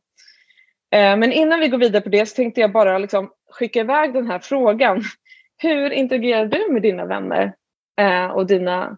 ehm, 0.92 1.20
men 1.20 1.32
innan 1.32 1.60
vi 1.60 1.68
går 1.68 1.78
vidare 1.78 2.02
på 2.02 2.10
det 2.10 2.26
så 2.26 2.36
tänkte 2.36 2.62
jag 2.62 2.72
bara 2.72 2.98
liksom 2.98 3.32
skicka 3.52 3.80
iväg 3.80 4.14
den 4.14 4.28
här 4.28 4.40
frågan. 4.40 5.02
Hur 5.58 5.92
interagerar 5.92 6.46
du 6.46 6.74
med 6.74 6.82
dina 6.82 7.06
vänner 7.06 7.54
och 8.34 8.48
dina 8.48 8.98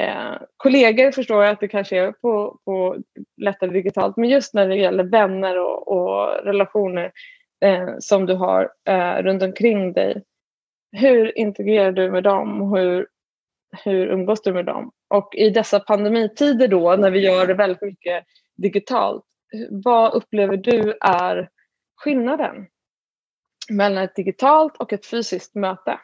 eh, 0.00 0.34
kollegor 0.56 1.10
förstår 1.10 1.44
jag 1.44 1.52
att 1.52 1.60
det 1.60 1.68
kanske 1.68 1.98
är 1.98 2.12
på, 2.12 2.58
på 2.64 2.96
lättare 3.36 3.70
digitalt 3.70 4.16
men 4.16 4.28
just 4.28 4.54
när 4.54 4.68
det 4.68 4.76
gäller 4.76 5.04
vänner 5.04 5.58
och, 5.58 5.88
och 5.88 6.44
relationer 6.44 7.12
som 7.98 8.26
du 8.26 8.34
har 8.34 8.72
runt 9.22 9.42
omkring 9.42 9.92
dig. 9.92 10.22
Hur 10.92 11.38
integrerar 11.38 11.92
du 11.92 12.10
med 12.10 12.22
dem 12.22 12.62
och 12.62 12.78
hur, 12.78 13.06
hur 13.84 14.06
umgås 14.06 14.42
du 14.42 14.52
med 14.52 14.66
dem? 14.66 14.92
Och 15.08 15.34
i 15.34 15.50
dessa 15.50 15.80
pandemitider 15.80 16.68
då 16.68 16.96
när 16.96 17.10
vi 17.10 17.20
gör 17.20 17.46
det 17.46 17.54
väldigt 17.54 17.82
mycket 17.82 18.24
digitalt 18.56 19.24
vad 19.70 20.14
upplever 20.14 20.56
du 20.56 20.96
är 21.00 21.50
skillnaden 21.96 22.66
mellan 23.70 24.04
ett 24.04 24.14
digitalt 24.14 24.76
och 24.76 24.92
ett 24.92 25.06
fysiskt 25.06 25.54
möte? 25.54 25.98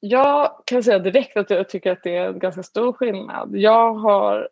jag 0.00 0.62
kan 0.66 0.82
säga 0.82 0.98
direkt 0.98 1.36
att 1.36 1.50
jag 1.50 1.68
tycker 1.68 1.92
att 1.92 2.02
det 2.02 2.16
är 2.16 2.28
en 2.28 2.38
ganska 2.38 2.62
stor 2.62 2.92
skillnad. 2.92 3.56
Jag 3.56 3.94
har 3.94 4.48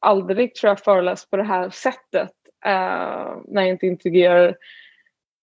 aldrig 0.00 0.54
tror 0.54 0.68
jag 0.68 0.80
föreläst 0.80 1.30
på 1.30 1.36
det 1.36 1.42
här 1.42 1.70
sättet 1.70 2.32
eh, 2.64 3.36
när 3.44 3.62
jag 3.62 3.68
inte 3.68 3.86
integrerar 3.86 4.56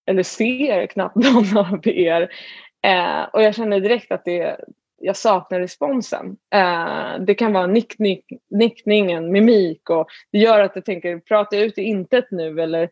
eller 0.06 0.22
ser 0.22 0.86
knappt 0.86 1.16
någon 1.32 1.56
av 1.56 1.88
er. 1.88 2.28
Eh, 2.86 3.22
och 3.32 3.42
jag 3.42 3.54
känner 3.54 3.80
direkt 3.80 4.12
att 4.12 4.24
det, 4.24 4.56
jag 5.00 5.16
saknar 5.16 5.60
responsen. 5.60 6.36
Eh, 6.54 7.20
det 7.26 7.34
kan 7.34 7.52
vara 7.52 7.66
nickning, 7.66 8.20
nickningen, 8.50 9.32
mimik 9.32 9.90
och 9.90 10.06
det 10.32 10.38
gör 10.38 10.60
att 10.60 10.72
jag 10.74 10.84
tänker, 10.84 11.18
pratar 11.18 11.56
jag 11.56 11.66
ut 11.66 11.78
i 11.78 11.82
intet 11.82 12.30
nu 12.30 12.60
eller, 12.60 12.88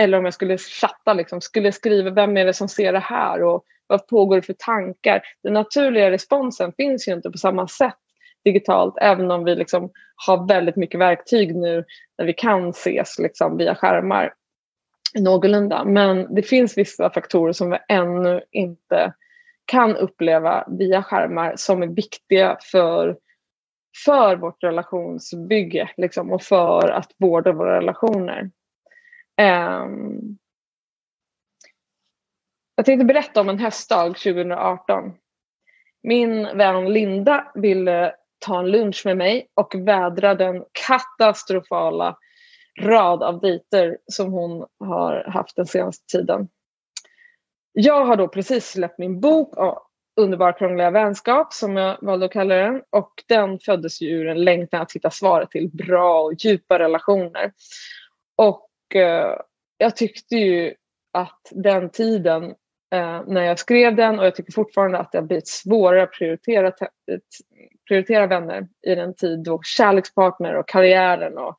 eller 0.00 0.18
om 0.18 0.24
jag 0.24 0.34
skulle 0.34 0.58
chatta, 0.58 1.12
liksom, 1.12 1.40
skulle 1.40 1.72
skriva, 1.72 2.10
vem 2.10 2.36
är 2.36 2.44
det 2.44 2.54
som 2.54 2.68
ser 2.68 2.92
det 2.92 2.98
här 2.98 3.42
och 3.42 3.64
vad 3.86 4.06
pågår 4.06 4.36
det 4.36 4.42
för 4.42 4.56
tankar? 4.58 5.22
Den 5.42 5.52
naturliga 5.52 6.10
responsen 6.10 6.72
finns 6.76 7.08
ju 7.08 7.12
inte 7.12 7.30
på 7.30 7.38
samma 7.38 7.68
sätt 7.68 7.94
digitalt 8.44 8.94
även 9.00 9.30
om 9.30 9.44
vi 9.44 9.54
liksom 9.54 9.90
har 10.26 10.48
väldigt 10.48 10.76
mycket 10.76 11.00
verktyg 11.00 11.56
nu 11.56 11.84
när 12.18 12.26
vi 12.26 12.32
kan 12.32 12.68
ses 12.70 13.18
liksom 13.18 13.56
via 13.56 13.74
skärmar 13.74 14.32
någorlunda. 15.14 15.84
Men 15.84 16.34
det 16.34 16.42
finns 16.42 16.78
vissa 16.78 17.10
faktorer 17.10 17.52
som 17.52 17.70
vi 17.70 17.78
ännu 17.88 18.42
inte 18.50 19.12
kan 19.64 19.96
uppleva 19.96 20.64
via 20.68 21.02
skärmar 21.02 21.52
som 21.56 21.82
är 21.82 21.86
viktiga 21.86 22.58
för, 22.72 23.18
för 24.04 24.36
vårt 24.36 24.64
relationsbygge 24.64 25.90
liksom, 25.96 26.32
och 26.32 26.42
för 26.42 26.88
att 26.88 27.10
vårda 27.18 27.52
våra 27.52 27.76
relationer. 27.76 28.50
Um, 29.40 30.38
jag 32.74 32.86
tänkte 32.86 33.04
berätta 33.04 33.40
om 33.40 33.48
en 33.48 33.58
höstdag 33.58 34.06
2018. 34.06 35.12
Min 36.02 36.42
vän 36.42 36.92
Linda 36.92 37.52
ville 37.54 38.14
ta 38.38 38.58
en 38.58 38.70
lunch 38.70 39.02
med 39.04 39.16
mig 39.16 39.48
och 39.54 39.74
vädra 39.74 40.34
den 40.34 40.64
katastrofala 40.86 42.16
rad 42.80 43.22
av 43.22 43.40
dejter 43.40 43.98
som 44.06 44.32
hon 44.32 44.66
har 44.80 45.24
haft 45.24 45.56
den 45.56 45.66
senaste 45.66 46.18
tiden. 46.18 46.48
Jag 47.72 48.04
har 48.04 48.16
då 48.16 48.28
precis 48.28 48.66
släppt 48.66 48.98
min 48.98 49.20
bok 49.20 49.54
Underbar 50.18 50.58
krångliga 50.58 50.90
vänskap 50.90 51.52
som 51.52 51.76
jag 51.76 51.96
valde 52.02 52.26
att 52.26 52.32
kalla 52.32 52.54
den 52.54 52.82
och 52.90 53.12
den 53.28 53.58
föddes 53.58 54.00
ju 54.00 54.08
ur 54.08 54.28
en 54.28 54.44
längtan 54.44 54.80
att 54.80 54.92
hitta 54.92 55.10
svaret 55.10 55.50
till 55.50 55.70
bra 55.72 56.20
och 56.22 56.34
djupa 56.34 56.78
relationer. 56.78 57.52
Och 58.36 58.96
eh, 58.96 59.40
jag 59.78 59.96
tyckte 59.96 60.36
ju 60.36 60.74
att 61.12 61.40
den 61.50 61.90
tiden 61.90 62.44
eh, 62.94 63.22
när 63.26 63.42
jag 63.42 63.58
skrev 63.58 63.96
den 63.96 64.18
och 64.18 64.26
jag 64.26 64.34
tycker 64.34 64.52
fortfarande 64.52 64.98
att 64.98 65.12
det 65.12 65.18
har 65.18 65.26
blivit 65.26 65.48
svårare 65.48 66.02
att 66.02 66.12
prioritera, 66.12 66.72
prioritera 67.88 68.26
vänner 68.26 68.68
i 68.86 68.94
den 68.94 69.14
tid 69.14 69.44
då 69.44 69.60
kärlekspartner 69.62 70.54
och 70.54 70.68
karriären 70.68 71.38
och 71.38 71.58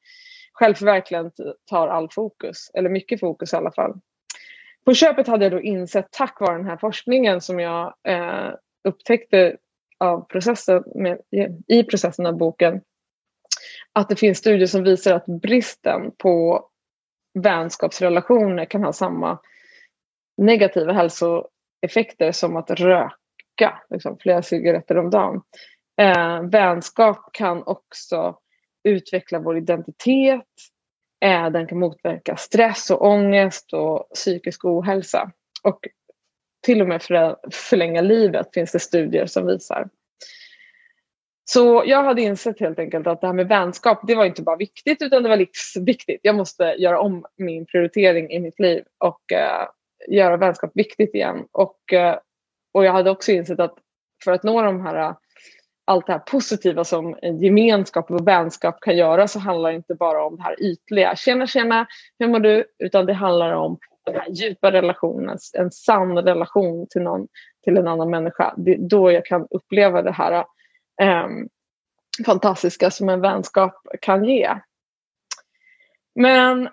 självförverkligandet 0.59 1.33
tar 1.69 1.87
all 1.87 2.09
fokus, 2.11 2.71
eller 2.73 2.89
mycket 2.89 3.19
fokus 3.19 3.53
i 3.53 3.55
alla 3.55 3.71
fall. 3.71 3.99
På 4.85 4.93
köpet 4.93 5.27
hade 5.27 5.45
jag 5.45 5.51
då 5.51 5.61
insett 5.61 6.07
tack 6.11 6.39
vare 6.39 6.57
den 6.57 6.65
här 6.65 6.77
forskningen 6.77 7.41
som 7.41 7.59
jag 7.59 7.93
eh, 8.07 8.49
upptäckte 8.83 9.57
av 9.99 10.21
processen 10.21 10.83
med, 10.95 11.19
i 11.67 11.83
processen 11.83 12.25
av 12.25 12.37
boken 12.37 12.81
att 13.93 14.09
det 14.09 14.15
finns 14.15 14.37
studier 14.37 14.67
som 14.67 14.83
visar 14.83 15.15
att 15.15 15.25
bristen 15.25 16.11
på 16.17 16.65
vänskapsrelationer 17.39 18.65
kan 18.65 18.83
ha 18.83 18.93
samma 18.93 19.39
negativa 20.37 20.93
hälsoeffekter 20.93 22.31
som 22.31 22.55
att 22.55 22.71
röka 22.71 23.81
liksom, 23.89 24.17
flera 24.19 24.41
cigaretter 24.41 24.97
om 24.97 25.09
dagen. 25.09 25.41
Eh, 26.01 26.41
vänskap 26.41 27.29
kan 27.33 27.63
också 27.63 28.39
utveckla 28.83 29.39
vår 29.39 29.57
identitet, 29.57 30.45
eh, 31.25 31.49
den 31.49 31.67
kan 31.67 31.79
motverka 31.79 32.35
stress 32.35 32.91
och 32.91 33.05
ångest 33.05 33.73
och 33.73 34.09
psykisk 34.13 34.65
ohälsa. 34.65 35.31
Och 35.63 35.79
till 36.65 36.81
och 36.81 36.87
med 36.87 37.03
för 37.03 37.35
förlänga 37.51 38.01
livet 38.01 38.47
finns 38.53 38.71
det 38.71 38.79
studier 38.79 39.25
som 39.25 39.47
visar. 39.47 39.89
Så 41.51 41.83
jag 41.85 42.03
hade 42.03 42.21
insett 42.21 42.59
helt 42.59 42.79
enkelt 42.79 43.07
att 43.07 43.21
det 43.21 43.27
här 43.27 43.33
med 43.33 43.47
vänskap, 43.47 43.99
det 44.07 44.15
var 44.15 44.25
inte 44.25 44.41
bara 44.41 44.55
viktigt 44.55 45.01
utan 45.01 45.23
det 45.23 45.29
var 45.29 45.37
livsviktigt. 45.37 46.19
Jag 46.23 46.35
måste 46.35 46.63
göra 46.63 46.99
om 46.99 47.25
min 47.37 47.65
prioritering 47.65 48.29
i 48.31 48.39
mitt 48.39 48.59
liv 48.59 48.83
och 48.97 49.31
eh, 49.31 49.67
göra 50.07 50.37
vänskap 50.37 50.71
viktigt 50.73 51.15
igen. 51.15 51.45
Och, 51.51 51.93
eh, 51.93 52.17
och 52.71 52.85
jag 52.85 52.91
hade 52.91 53.11
också 53.11 53.31
insett 53.31 53.59
att 53.59 53.75
för 54.23 54.31
att 54.31 54.43
nå 54.43 54.61
de 54.61 54.81
här 54.81 55.15
allt 55.89 56.08
det 56.08 56.13
här 56.13 56.19
positiva 56.19 56.84
som 56.84 57.15
gemenskap 57.21 58.12
och 58.12 58.28
vänskap 58.28 58.80
kan 58.82 58.97
göra 58.97 59.28
så 59.28 59.39
handlar 59.39 59.69
det 59.69 59.75
inte 59.75 59.95
bara 59.95 60.25
om 60.25 60.36
det 60.36 60.43
här 60.43 60.63
ytliga. 60.63 61.15
Tjena, 61.15 61.47
tjena, 61.47 61.88
hur 62.19 62.28
mår 62.28 62.39
du? 62.39 62.65
Utan 62.80 63.06
det 63.06 63.13
handlar 63.13 63.52
om 63.52 63.78
den 64.06 64.15
här 64.15 64.30
djupa 64.30 64.71
relationen, 64.71 65.38
en 65.54 65.71
sann 65.71 66.17
relation 66.17 66.88
till, 66.89 67.02
någon, 67.02 67.28
till 67.63 67.78
en 67.78 67.88
annan 67.88 68.10
människa. 68.10 68.54
Det 68.58 68.71
är 68.71 68.78
då 68.78 69.12
jag 69.12 69.25
kan 69.25 69.47
uppleva 69.52 70.02
det 70.02 70.12
här 70.12 70.45
eh, 71.02 71.28
fantastiska 72.25 72.91
som 72.91 73.10
en 73.10 73.21
vänskap 73.21 73.73
kan 74.02 74.25
ge. 74.25 74.56
Men 76.15 76.69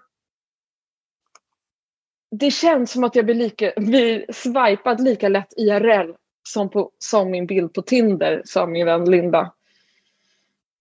det 2.30 2.50
känns 2.50 2.92
som 2.92 3.04
att 3.04 3.16
jag 3.16 3.24
blir, 3.24 3.34
lika, 3.34 3.72
blir 3.76 4.26
swipad 4.32 5.00
lika 5.00 5.28
lätt 5.28 5.52
IRL 5.56 6.14
som, 6.46 6.70
på, 6.70 6.90
som 6.98 7.30
min 7.30 7.46
bild 7.46 7.74
på 7.74 7.82
Tinder, 7.82 8.42
sa 8.44 8.66
min 8.66 8.86
vän 8.86 9.10
Linda. 9.10 9.52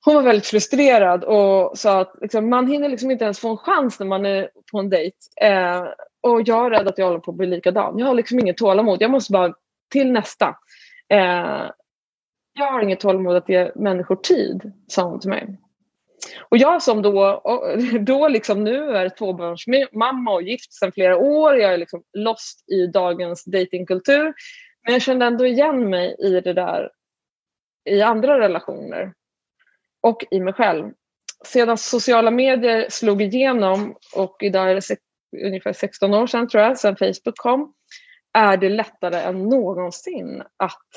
Hon 0.05 0.15
var 0.15 0.21
väldigt 0.21 0.47
frustrerad 0.47 1.23
och 1.23 1.77
sa 1.77 2.01
att 2.01 2.15
liksom, 2.21 2.49
man 2.49 2.67
hinner 2.67 2.89
liksom 2.89 3.11
inte 3.11 3.23
ens 3.23 3.39
få 3.39 3.49
en 3.49 3.57
chans 3.57 3.99
när 3.99 4.07
man 4.07 4.25
är 4.25 4.49
på 4.71 4.79
en 4.79 4.89
dejt. 4.89 5.17
Eh, 5.41 5.83
och 6.21 6.41
jag 6.45 6.65
är 6.65 6.69
rädd 6.69 6.87
att 6.87 6.97
jag 6.97 7.05
håller 7.05 7.19
på 7.19 7.31
att 7.31 7.37
bli 7.37 7.47
likadan. 7.47 7.99
Jag 7.99 8.07
har 8.07 8.13
liksom 8.13 8.39
inget 8.39 8.57
tålamod. 8.57 9.01
Jag 9.01 9.11
måste 9.11 9.31
bara 9.31 9.53
till 9.91 10.11
nästa. 10.11 10.55
Eh, 11.09 11.71
jag 12.53 12.71
har 12.71 12.81
inget 12.81 12.99
tålamod 12.99 13.35
att 13.35 13.49
ge 13.49 13.71
människor 13.75 14.15
tid, 14.15 14.71
sa 14.87 15.03
hon 15.03 15.19
till 15.19 15.29
mig. 15.29 15.57
Och 16.49 16.57
jag 16.57 16.83
som 16.83 17.01
då, 17.01 17.41
då 17.99 18.27
liksom 18.27 18.63
nu 18.63 18.97
är 18.97 19.09
tvåbarnsmamma 19.09 20.31
och 20.31 20.41
gift 20.41 20.73
sedan 20.73 20.91
flera 20.91 21.17
år, 21.17 21.55
jag 21.55 21.73
är 21.73 21.77
liksom 21.77 22.03
lost 22.13 22.69
i 22.69 22.87
dagens 22.87 23.43
datingkultur. 23.45 24.33
Men 24.85 24.93
jag 24.93 25.01
kände 25.01 25.25
ändå 25.25 25.45
igen 25.45 25.89
mig 25.89 26.15
i 26.19 26.41
det 26.41 26.53
där 26.53 26.91
i 27.89 28.01
andra 28.01 28.39
relationer 28.39 29.13
och 30.01 30.25
i 30.31 30.39
mig 30.39 30.53
själv. 30.53 30.91
Sedan 31.45 31.77
sociala 31.77 32.31
medier 32.31 32.85
slog 32.89 33.21
igenom 33.21 33.95
och 34.15 34.37
idag 34.39 34.71
är 34.71 34.75
det 34.75 34.97
ungefär 35.45 35.73
16 35.73 36.13
år 36.13 36.27
sedan 36.27 36.47
tror 36.47 36.63
jag, 36.63 36.77
sedan 36.77 36.97
Facebook 36.97 37.37
kom, 37.37 37.73
är 38.33 38.57
det 38.57 38.69
lättare 38.69 39.21
än 39.21 39.49
någonsin 39.49 40.43
att 40.57 40.89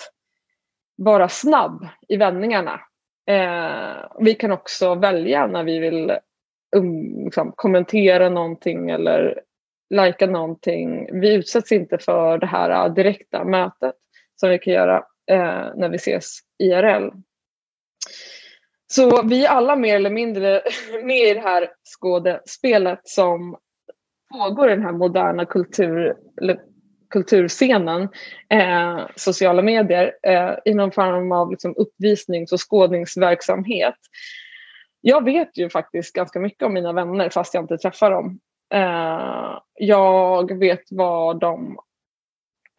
vara 0.96 1.29
snabb 1.29 1.88
i 2.09 2.16
vändningarna. 2.16 2.81
Eh, 3.27 4.11
vi 4.20 4.35
kan 4.35 4.53
också 4.53 4.94
välja 4.94 5.46
när 5.46 5.64
vi 5.64 5.79
vill 5.79 6.12
um, 6.77 7.24
liksom, 7.24 7.53
kommentera 7.57 8.29
någonting 8.29 8.90
eller 8.90 9.42
lajka 9.90 10.27
någonting. 10.27 11.20
Vi 11.20 11.35
utsätts 11.35 11.72
inte 11.72 11.98
för 11.98 12.38
det 12.38 12.46
här 12.46 12.70
äh, 12.70 12.94
direkta 12.94 13.44
mötet 13.44 13.94
som 14.37 14.51
vi 14.51 14.59
kan 14.59 14.72
göra 14.72 14.96
eh, 15.31 15.66
när 15.77 15.88
vi 15.88 15.96
ses 15.96 16.38
IRL. 16.59 17.11
Så 18.92 19.22
vi 19.22 19.44
är 19.44 19.48
alla 19.48 19.77
mer 19.77 19.96
eller 19.96 20.11
mindre 20.11 20.62
med 21.05 21.29
i 21.29 21.35
det 21.35 21.40
här 21.40 21.68
skådespelet 21.98 23.01
som 23.05 23.57
pågår 24.33 24.68
i 24.68 24.74
den 24.74 24.85
här 24.85 24.92
moderna 24.92 25.46
kultur, 25.46 26.14
kulturscenen, 27.11 28.09
eh, 28.51 29.07
sociala 29.16 29.62
medier, 29.62 30.12
eh, 30.22 30.55
i 30.64 30.74
någon 30.74 30.92
form 30.92 31.33
av 31.33 31.51
liksom, 31.51 31.74
uppvisnings 31.77 32.53
och 32.53 32.70
skådningsverksamhet. 32.70 33.94
Jag 35.01 35.24
vet 35.24 35.59
ju 35.59 35.70
faktiskt 35.70 36.14
ganska 36.14 36.40
mycket 36.40 36.62
om 36.62 36.74
mina 36.74 36.93
vänner 36.93 37.30
fast 37.30 37.55
jag 37.55 37.64
inte 37.64 37.78
träffar 37.78 38.11
dem. 38.11 38.41
Eh, 38.74 39.58
jag 39.74 40.58
vet 40.58 40.82
vad 40.90 41.40
de 41.40 41.78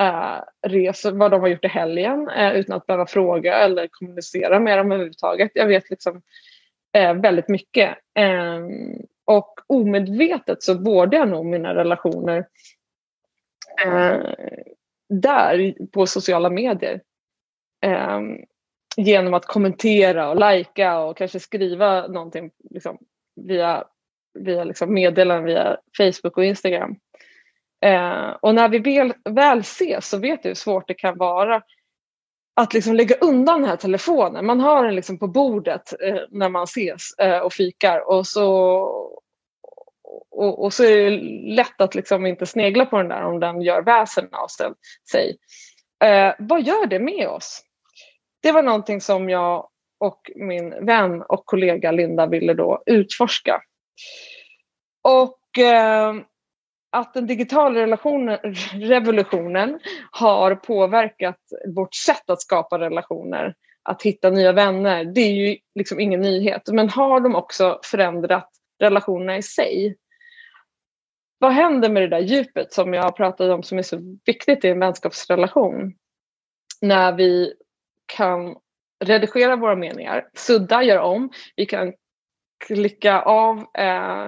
eh, 0.01 0.41
reser, 0.67 1.11
vad 1.11 1.31
de 1.31 1.41
har 1.41 1.47
gjort 1.47 1.65
i 1.65 1.67
helgen 1.67 2.29
eh, 2.29 2.53
utan 2.53 2.77
att 2.77 2.85
behöva 2.85 3.05
fråga 3.05 3.57
eller 3.57 3.87
kommunicera 3.91 4.59
med 4.59 4.77
dem 4.77 4.91
överhuvudtaget. 4.91 5.51
Jag 5.53 5.67
vet 5.67 5.89
liksom 5.89 6.21
väldigt 7.21 7.47
mycket. 7.47 7.97
Ehm, 8.15 8.95
och 9.25 9.59
omedvetet 9.67 10.63
så 10.63 10.73
vårdar 10.73 11.17
jag 11.17 11.29
nog 11.29 11.45
mina 11.45 11.75
relationer 11.75 12.47
där 15.09 15.87
på 15.91 16.05
sociala 16.05 16.49
medier. 16.49 17.01
Ehm, 17.81 18.37
genom 18.97 19.33
att 19.33 19.45
kommentera 19.45 20.29
och 20.29 20.35
lajka 20.35 20.99
och 20.99 21.17
kanske 21.17 21.39
skriva 21.39 22.07
någonting 22.07 22.51
liksom, 22.69 22.97
via 23.35 23.85
via 24.45 24.63
liksom 24.63 24.93
meddelanden 24.93 25.45
via 25.45 25.77
Facebook 25.97 26.37
och 26.37 26.45
Instagram. 26.45 26.95
Eh, 27.85 28.29
och 28.41 28.55
när 28.55 28.69
vi 28.69 28.79
väl, 28.79 29.13
väl 29.29 29.59
ses 29.59 30.09
så 30.09 30.17
vet 30.17 30.43
du 30.43 30.49
hur 30.49 30.55
svårt 30.55 30.87
det 30.87 30.93
kan 30.93 31.17
vara 31.17 31.61
att 32.61 32.73
liksom 32.73 32.95
lägga 32.95 33.15
undan 33.15 33.61
den 33.61 33.69
här 33.69 33.77
telefonen. 33.77 34.45
Man 34.45 34.59
har 34.59 34.85
den 34.85 34.95
liksom 34.95 35.19
på 35.19 35.27
bordet 35.27 35.93
eh, 36.01 36.21
när 36.29 36.49
man 36.49 36.63
ses 36.63 37.01
eh, 37.17 37.39
och 37.39 37.53
fikar 37.53 38.09
och 38.09 38.27
så, 38.27 38.47
och, 40.31 40.63
och, 40.63 40.73
så 40.73 40.83
är 40.83 41.11
det 41.11 41.17
lätt 41.55 41.81
att 41.81 41.95
liksom 41.95 42.25
inte 42.25 42.45
snegla 42.45 42.85
på 42.85 42.97
den 42.97 43.09
där 43.09 43.23
om 43.23 43.39
den 43.39 43.61
gör 43.61 43.81
väsen 43.81 44.29
av 44.31 44.47
sig. 45.11 45.37
Eh, 46.03 46.33
vad 46.39 46.61
gör 46.61 46.85
det 46.85 46.99
med 46.99 47.27
oss? 47.27 47.61
Det 48.41 48.51
var 48.51 48.63
någonting 48.63 49.01
som 49.01 49.29
jag 49.29 49.69
och 49.99 50.31
min 50.35 50.85
vän 50.85 51.21
och 51.21 51.45
kollega 51.45 51.91
Linda 51.91 52.25
ville 52.25 52.53
då 52.53 52.83
utforska. 52.85 53.61
Och 55.04 55.58
eh, 55.58 56.14
att 56.91 57.14
den 57.14 57.28
digitala 57.28 57.80
revolutionen 58.74 59.80
har 60.12 60.56
påverkat 60.56 61.39
vårt 61.76 61.95
sätt 61.95 62.30
att 62.30 62.41
skapa 62.41 62.80
relationer, 62.80 63.56
att 63.84 64.02
hitta 64.02 64.30
nya 64.30 64.52
vänner, 64.52 65.06
det 65.06 65.22
är 65.22 65.32
ju 65.32 65.58
liksom 65.76 66.00
ingen 66.00 66.22
nyhet. 66.22 66.62
Men 66.72 66.89
har 66.89 67.20
de 67.20 67.36
också 67.36 67.80
förändrat 67.84 68.50
relationerna 68.80 69.38
i 69.38 69.41
sig? 69.41 69.97
Vad 71.39 71.52
händer 71.52 71.89
med 71.89 72.04
det 72.04 72.08
där 72.08 72.20
djupet 72.20 72.74
som 72.74 72.93
jag 72.93 73.16
pratade 73.16 73.54
om 73.54 73.64
som 73.64 73.78
är 73.78 73.84
så 73.84 74.18
viktigt 74.26 74.66
i 74.66 74.68
en 74.70 74.80
vänskapsrelation? 74.80 75.93
När 76.82 77.14
vi 77.14 77.54
kan 78.18 78.56
redigera 79.06 79.56
våra 79.56 79.76
meningar, 79.76 80.30
sudda, 80.34 80.84
göra 80.84 81.04
om, 81.04 81.30
vi 81.56 81.66
kan 81.66 81.93
klicka 82.68 83.22
av 83.22 83.57
eh, 83.78 84.28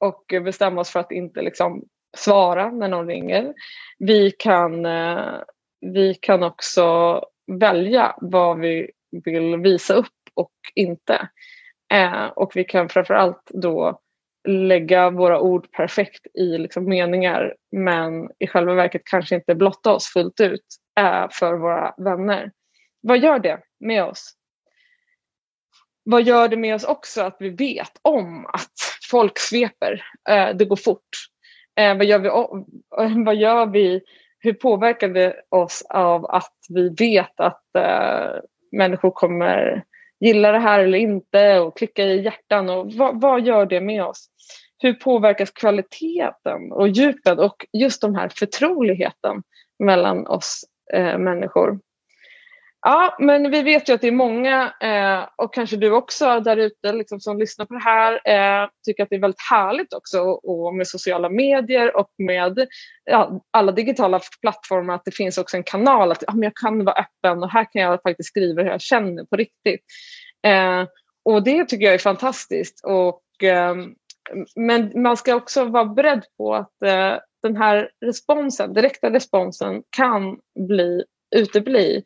och 0.00 0.24
bestämma 0.44 0.80
oss 0.80 0.90
för 0.90 1.00
att 1.00 1.12
inte 1.12 1.42
liksom 1.42 1.84
svara 2.16 2.70
när 2.70 2.88
någon 2.88 3.06
ringer. 3.06 3.54
Vi 3.98 4.30
kan, 4.30 4.86
eh, 4.86 5.34
vi 5.80 6.14
kan 6.14 6.42
också 6.42 7.20
välja 7.60 8.14
vad 8.20 8.58
vi 8.58 8.90
vill 9.24 9.56
visa 9.56 9.94
upp 9.94 10.06
och 10.34 10.52
inte. 10.74 11.28
Eh, 11.92 12.26
och 12.26 12.52
vi 12.54 12.64
kan 12.64 12.88
framförallt 12.88 13.50
då 13.54 14.00
lägga 14.48 15.10
våra 15.10 15.40
ord 15.40 15.72
perfekt 15.72 16.26
i 16.34 16.58
liksom 16.58 16.84
meningar 16.84 17.54
men 17.72 18.30
i 18.38 18.46
själva 18.46 18.74
verket 18.74 19.02
kanske 19.04 19.34
inte 19.34 19.54
blotta 19.54 19.92
oss 19.92 20.06
fullt 20.06 20.40
ut 20.40 20.66
eh, 21.00 21.26
för 21.30 21.54
våra 21.56 21.94
vänner. 21.96 22.52
Vad 23.00 23.18
gör 23.18 23.38
det 23.38 23.60
med 23.80 24.04
oss? 24.04 24.35
Vad 26.08 26.22
gör 26.22 26.48
det 26.48 26.56
med 26.56 26.74
oss 26.74 26.84
också 26.84 27.22
att 27.22 27.36
vi 27.38 27.50
vet 27.50 27.92
om 28.02 28.46
att 28.46 28.72
folk 29.10 29.38
sveper, 29.38 30.04
eh, 30.28 30.56
det 30.56 30.64
går 30.64 30.76
fort, 30.76 31.08
Eh, 31.80 31.96
vad, 31.96 32.06
gör 32.06 32.18
vi, 32.18 32.28
eh, 32.28 33.24
vad 33.24 33.36
gör 33.36 33.66
vi? 33.66 34.00
Hur 34.38 34.52
påverkar 34.52 35.08
det 35.08 35.34
oss 35.48 35.82
av 35.90 36.26
att 36.26 36.56
vi 36.68 36.88
vet 36.88 37.40
att 37.40 37.76
eh, 37.78 38.40
människor 38.72 39.10
kommer 39.10 39.84
gilla 40.20 40.52
det 40.52 40.58
här 40.58 40.80
eller 40.80 40.98
inte 40.98 41.58
och 41.58 41.76
klicka 41.76 42.04
i 42.04 42.22
hjärtan 42.22 42.70
och 42.70 42.92
vad, 42.92 43.20
vad 43.20 43.46
gör 43.46 43.66
det 43.66 43.80
med 43.80 44.04
oss? 44.04 44.28
Hur 44.78 44.92
påverkas 44.92 45.50
kvaliteten 45.50 46.72
och 46.72 46.88
djupet 46.88 47.38
och 47.38 47.66
just 47.72 48.00
de 48.00 48.14
här 48.14 48.28
förtroligheten 48.28 49.42
mellan 49.78 50.26
oss 50.26 50.64
eh, 50.92 51.18
människor? 51.18 51.80
Ja, 52.88 53.16
men 53.18 53.50
vi 53.50 53.62
vet 53.62 53.88
ju 53.88 53.92
att 53.92 54.00
det 54.00 54.06
är 54.08 54.12
många 54.12 54.74
eh, 54.80 55.28
och 55.36 55.54
kanske 55.54 55.76
du 55.76 55.90
också 55.90 56.40
där 56.40 56.56
ute 56.56 56.92
liksom, 56.92 57.20
som 57.20 57.38
lyssnar 57.38 57.66
på 57.66 57.74
det 57.74 57.80
här 57.80 58.12
eh, 58.12 58.68
tycker 58.86 59.02
att 59.02 59.10
det 59.10 59.16
är 59.16 59.20
väldigt 59.20 59.48
härligt 59.50 59.92
också 59.92 60.20
och 60.22 60.74
med 60.74 60.88
sociala 60.88 61.28
medier 61.28 61.96
och 61.96 62.10
med 62.18 62.66
ja, 63.04 63.40
alla 63.50 63.72
digitala 63.72 64.20
plattformar 64.40 64.94
att 64.94 65.04
det 65.04 65.14
finns 65.14 65.38
också 65.38 65.56
en 65.56 65.62
kanal 65.62 66.12
att 66.12 66.24
ja, 66.26 66.32
men 66.32 66.42
jag 66.42 66.56
kan 66.56 66.84
vara 66.84 66.96
öppen 66.96 67.42
och 67.42 67.50
här 67.50 67.66
kan 67.72 67.82
jag 67.82 68.02
faktiskt 68.02 68.28
skriva 68.28 68.62
hur 68.62 68.70
jag 68.70 68.80
känner 68.80 69.24
på 69.24 69.36
riktigt. 69.36 69.84
Eh, 70.46 70.84
och 71.24 71.42
det 71.42 71.64
tycker 71.64 71.84
jag 71.84 71.94
är 71.94 71.98
fantastiskt. 71.98 72.80
Och, 72.84 73.22
ehm, 73.42 73.94
men 74.56 75.02
man 75.02 75.16
ska 75.16 75.34
också 75.34 75.64
vara 75.64 75.84
beredd 75.84 76.24
på 76.38 76.54
att 76.54 76.82
eh, 76.84 77.14
den 77.42 77.56
här 77.56 77.90
responsen, 78.06 78.72
direkta 78.72 79.10
responsen 79.10 79.82
kan 79.96 80.38
bli 80.68 81.04
utebli. 81.36 82.02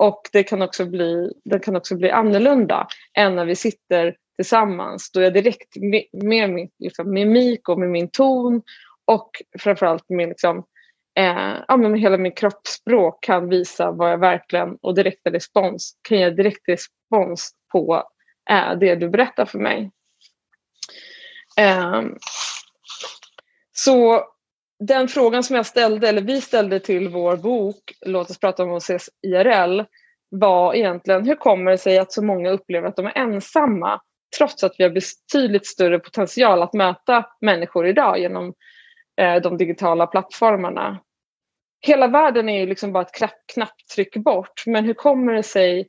Och 0.00 0.22
det 0.32 0.42
kan 0.42 0.62
också 0.62 0.86
bli, 0.86 1.32
det 1.44 1.58
kan 1.58 1.76
också 1.76 1.96
bli 1.96 2.10
annorlunda 2.10 2.88
än 3.14 3.36
när 3.36 3.44
vi 3.44 3.56
sitter 3.56 4.16
tillsammans 4.36 5.10
då 5.12 5.20
jag 5.20 5.34
direkt 5.34 5.76
med, 5.76 6.04
med 6.12 6.50
min 6.50 6.70
liksom, 6.78 7.12
mimik 7.12 7.68
och 7.68 7.78
med 7.78 7.88
min 7.88 8.10
ton 8.10 8.62
och 9.04 9.30
framförallt 9.58 10.08
med, 10.08 10.28
liksom, 10.28 10.58
eh, 11.18 11.54
ja, 11.68 11.76
med 11.76 12.00
hela 12.00 12.16
min 12.16 12.32
kroppsspråk 12.32 13.24
kan 13.24 13.48
visa 13.48 13.90
vad 13.90 14.12
jag 14.12 14.18
verkligen 14.18 14.76
och 14.82 14.94
direkt 14.94 15.26
respons 15.26 15.96
kan 16.08 16.18
ge 16.18 16.30
direkt 16.30 16.68
respons 16.68 17.50
på 17.72 18.04
eh, 18.50 18.78
det 18.78 18.94
du 18.94 19.08
berättar 19.08 19.44
för 19.44 19.58
mig. 19.58 19.90
Eh, 21.58 22.02
så 23.72 24.24
den 24.80 25.08
frågan 25.08 25.42
som 25.42 25.56
jag 25.56 25.66
ställde, 25.66 26.08
eller 26.08 26.22
vi 26.22 26.40
ställde 26.40 26.80
till 26.80 27.08
vår 27.08 27.36
bok 27.36 27.92
Låt 28.06 28.30
oss 28.30 28.38
prata 28.38 28.62
om 28.62 28.70
oss 28.70 28.90
IRL 29.26 29.82
var 30.28 30.74
egentligen 30.74 31.26
hur 31.26 31.34
kommer 31.34 31.70
det 31.70 31.78
sig 31.78 31.98
att 31.98 32.12
så 32.12 32.24
många 32.24 32.50
upplever 32.50 32.88
att 32.88 32.96
de 32.96 33.06
är 33.06 33.18
ensamma 33.18 34.00
trots 34.38 34.64
att 34.64 34.74
vi 34.78 34.84
har 34.84 34.90
betydligt 34.90 35.66
större 35.66 35.98
potential 35.98 36.62
att 36.62 36.72
möta 36.72 37.26
människor 37.40 37.86
idag 37.86 38.18
genom 38.18 38.54
eh, 39.20 39.36
de 39.42 39.56
digitala 39.56 40.06
plattformarna. 40.06 41.00
Hela 41.80 42.06
världen 42.06 42.48
är 42.48 42.60
ju 42.60 42.66
liksom 42.66 42.92
bara 42.92 43.02
ett 43.04 43.34
knapptryck 43.54 44.16
bort 44.16 44.62
men 44.66 44.84
hur 44.84 44.94
kommer 44.94 45.32
det 45.32 45.42
sig 45.42 45.88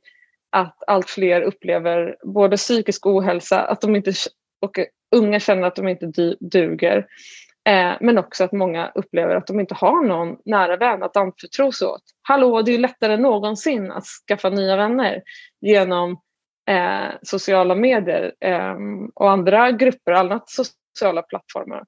att 0.50 0.76
allt 0.86 1.10
fler 1.10 1.40
upplever 1.40 2.16
både 2.22 2.56
psykisk 2.56 3.06
ohälsa, 3.06 3.60
att 3.62 3.80
de 3.80 3.96
inte, 3.96 4.12
och 4.60 4.78
unga 5.16 5.40
känner 5.40 5.66
att 5.66 5.76
de 5.76 5.88
inte 5.88 6.36
duger 6.40 7.06
Eh, 7.64 7.96
men 8.00 8.18
också 8.18 8.44
att 8.44 8.52
många 8.52 8.92
upplever 8.94 9.36
att 9.36 9.46
de 9.46 9.60
inte 9.60 9.74
har 9.74 10.04
någon 10.04 10.36
nära 10.44 10.76
vän 10.76 11.02
att 11.02 11.16
anförtro 11.16 11.72
sig 11.72 11.88
åt. 11.88 12.02
Hallå, 12.22 12.62
det 12.62 12.72
är 12.72 12.78
lättare 12.78 13.12
än 13.14 13.22
någonsin 13.22 13.92
att 13.92 14.04
skaffa 14.04 14.50
nya 14.50 14.76
vänner 14.76 15.22
genom 15.60 16.20
eh, 16.70 17.08
sociala 17.22 17.74
medier 17.74 18.34
eh, 18.40 18.76
och 19.14 19.30
andra 19.30 19.70
grupper, 19.70 20.12
annat 20.12 20.44
sociala 20.50 21.22
plattformar. 21.22 21.84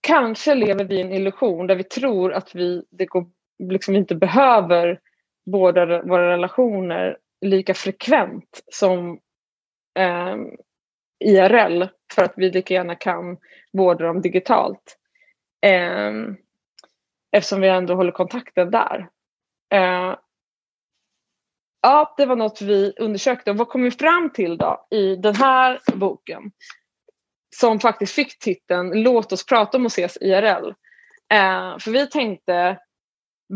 Kanske 0.00 0.54
lever 0.54 0.84
vi 0.84 0.96
i 0.96 1.00
en 1.00 1.12
illusion 1.12 1.66
där 1.66 1.76
vi 1.76 1.84
tror 1.84 2.32
att 2.32 2.54
vi 2.54 2.84
det 2.90 3.06
går, 3.06 3.26
liksom 3.58 3.96
inte 3.96 4.14
behöver 4.14 5.00
båda 5.46 6.02
våra 6.02 6.32
relationer 6.32 7.18
lika 7.40 7.74
frekvent 7.74 8.62
som 8.72 9.20
eh, 9.98 10.36
IRL 11.24 11.84
för 12.14 12.22
att 12.22 12.34
vi 12.36 12.50
lika 12.50 12.74
gärna 12.74 12.94
kan 12.94 13.36
vårda 13.72 14.06
dem 14.06 14.20
digitalt. 14.20 14.98
Eh, 15.60 16.12
eftersom 17.32 17.60
vi 17.60 17.68
ändå 17.68 17.94
håller 17.94 18.12
kontakten 18.12 18.70
där. 18.70 19.08
Eh, 19.74 20.16
ja, 21.82 22.14
det 22.16 22.26
var 22.26 22.36
något 22.36 22.62
vi 22.62 22.92
undersökte 22.98 23.50
och 23.50 23.56
vad 23.56 23.68
kom 23.68 23.82
vi 23.82 23.90
fram 23.90 24.30
till 24.30 24.56
då 24.56 24.86
i 24.90 25.16
den 25.16 25.34
här 25.34 25.80
boken? 25.94 26.42
Som 27.56 27.80
faktiskt 27.80 28.14
fick 28.14 28.38
titeln 28.38 29.02
Låt 29.02 29.32
oss 29.32 29.46
prata 29.46 29.78
om 29.78 29.86
att 29.86 29.92
ses 29.92 30.18
IRL. 30.20 30.68
Eh, 31.32 31.78
för 31.78 31.90
vi 31.90 32.06
tänkte, 32.06 32.78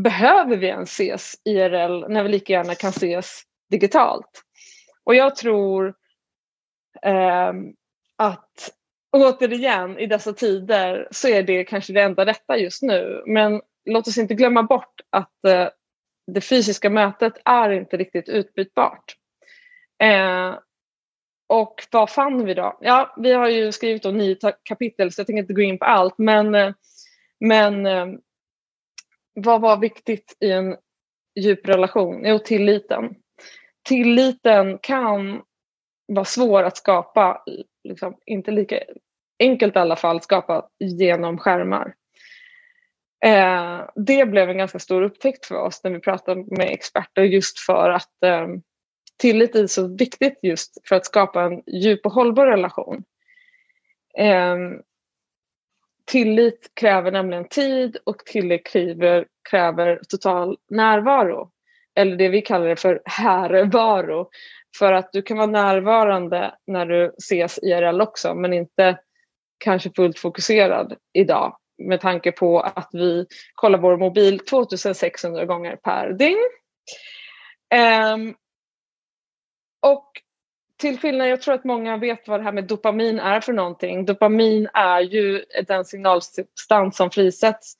behöver 0.02 0.56
vi 0.56 0.66
ens 0.66 0.90
ses 0.90 1.34
IRL 1.44 2.09
när 2.09 2.22
vi 2.22 2.28
lika 2.28 2.52
gärna 2.52 2.74
kan 2.74 2.90
ses 2.90 3.42
digitalt? 3.70 4.42
Och 5.04 5.14
jag 5.14 5.36
tror 5.36 5.94
ehm, 7.02 7.74
att 8.18 8.70
återigen 9.12 9.98
i 9.98 10.06
dessa 10.06 10.32
tider 10.32 11.08
så 11.10 11.28
är 11.28 11.42
det 11.42 11.64
kanske 11.64 11.92
det 11.92 12.02
enda 12.02 12.26
rätta 12.26 12.58
just 12.58 12.82
nu. 12.82 13.22
Men 13.26 13.60
låt 13.84 14.08
oss 14.08 14.18
inte 14.18 14.34
glömma 14.34 14.62
bort 14.62 15.00
att 15.10 15.44
eh, 15.44 15.68
det 16.26 16.40
fysiska 16.40 16.90
mötet 16.90 17.32
är 17.44 17.70
inte 17.70 17.96
riktigt 17.96 18.28
utbytbart. 18.28 19.16
Eh, 20.02 20.58
och 21.48 21.86
vad 21.92 22.10
fann 22.10 22.44
vi 22.44 22.54
då? 22.54 22.78
Ja, 22.80 23.14
vi 23.16 23.32
har 23.32 23.48
ju 23.48 23.72
skrivit 23.72 24.04
om 24.04 24.18
nio 24.18 24.36
kapitel 24.62 25.12
så 25.12 25.20
jag 25.20 25.26
tänker 25.26 25.42
inte 25.42 25.54
gå 25.54 25.62
in 25.62 25.78
på 25.78 25.84
allt 25.84 26.14
men, 26.18 26.54
eh, 26.54 26.72
men 27.40 27.86
eh, 27.86 28.06
vad 29.34 29.60
var 29.60 29.76
viktigt 29.76 30.36
i 30.40 30.50
en 30.50 30.76
djup 31.40 31.68
relation? 31.68 32.22
Jo, 32.24 32.38
tilliten. 32.38 33.14
Tilliten 33.88 34.78
kan 34.78 35.42
vara 36.06 36.24
svår 36.24 36.62
att 36.62 36.76
skapa, 36.76 37.42
liksom, 37.89 38.16
inte 38.26 38.51
lika 38.51 38.80
enkelt 39.39 39.76
i 39.76 39.78
alla 39.78 39.97
fall, 39.97 40.20
skapa 40.20 40.68
genom 40.78 41.39
skärmar. 41.39 41.95
Eh, 43.24 43.80
det 43.95 44.26
blev 44.26 44.51
en 44.51 44.59
ganska 44.59 44.78
stor 44.78 45.03
upptäckt 45.03 45.47
för 45.47 45.55
oss 45.55 45.84
när 45.84 45.91
vi 45.91 46.01
pratade 46.01 46.45
med 46.57 46.70
experter 46.70 47.22
just 47.22 47.59
för 47.59 47.91
att 47.91 48.22
eh, 48.24 48.47
tillit 49.16 49.55
är 49.55 49.66
så 49.66 49.97
viktigt 49.97 50.39
just 50.43 50.89
för 50.89 50.97
att 50.97 51.07
skapa 51.07 51.43
en 51.43 51.62
djup 51.66 52.07
och 52.07 52.12
hållbar 52.12 52.47
relation. 52.47 53.05
Eh, 54.18 54.57
tillit 56.05 56.70
kräver 56.74 57.12
nämligen 57.12 57.49
tid 57.49 57.97
och 58.05 58.18
tillit 58.18 58.66
kräver, 58.66 59.26
kräver 59.51 60.01
total 60.09 60.57
närvaro. 60.70 61.51
Eller 61.95 62.16
det 62.16 62.28
vi 62.28 62.43
kallar 62.43 62.66
det 62.66 62.76
för 62.76 63.03
härvaro. 63.05 64.28
För 64.78 64.92
att 64.92 65.12
du 65.12 65.22
kan 65.22 65.36
vara 65.36 65.46
närvarande 65.46 66.54
när 66.66 66.86
du 66.86 67.14
ses 67.18 67.58
IRL 67.62 68.00
också 68.00 68.34
men 68.34 68.52
inte 68.52 68.98
kanske 69.58 69.90
fullt 69.96 70.18
fokuserad 70.18 70.96
idag 71.12 71.56
med 71.78 72.00
tanke 72.00 72.32
på 72.32 72.60
att 72.60 72.88
vi 72.92 73.26
kollar 73.54 73.78
vår 73.78 73.96
mobil 73.96 74.38
2600 74.38 75.44
gånger 75.44 75.76
per 75.76 76.12
dygn. 76.12 76.48
Um, 78.14 78.34
och 79.80 80.12
till 80.80 80.98
skillnad, 80.98 81.28
jag 81.28 81.42
tror 81.42 81.54
att 81.54 81.64
många 81.64 81.96
vet 81.96 82.28
vad 82.28 82.40
det 82.40 82.44
här 82.44 82.52
med 82.52 82.64
dopamin 82.64 83.20
är 83.20 83.40
för 83.40 83.52
någonting. 83.52 84.04
Dopamin 84.04 84.68
är 84.74 85.00
ju 85.00 85.44
den 85.66 85.84
signalsubstans 85.84 86.96
som 86.96 87.10
frisätts 87.10 87.76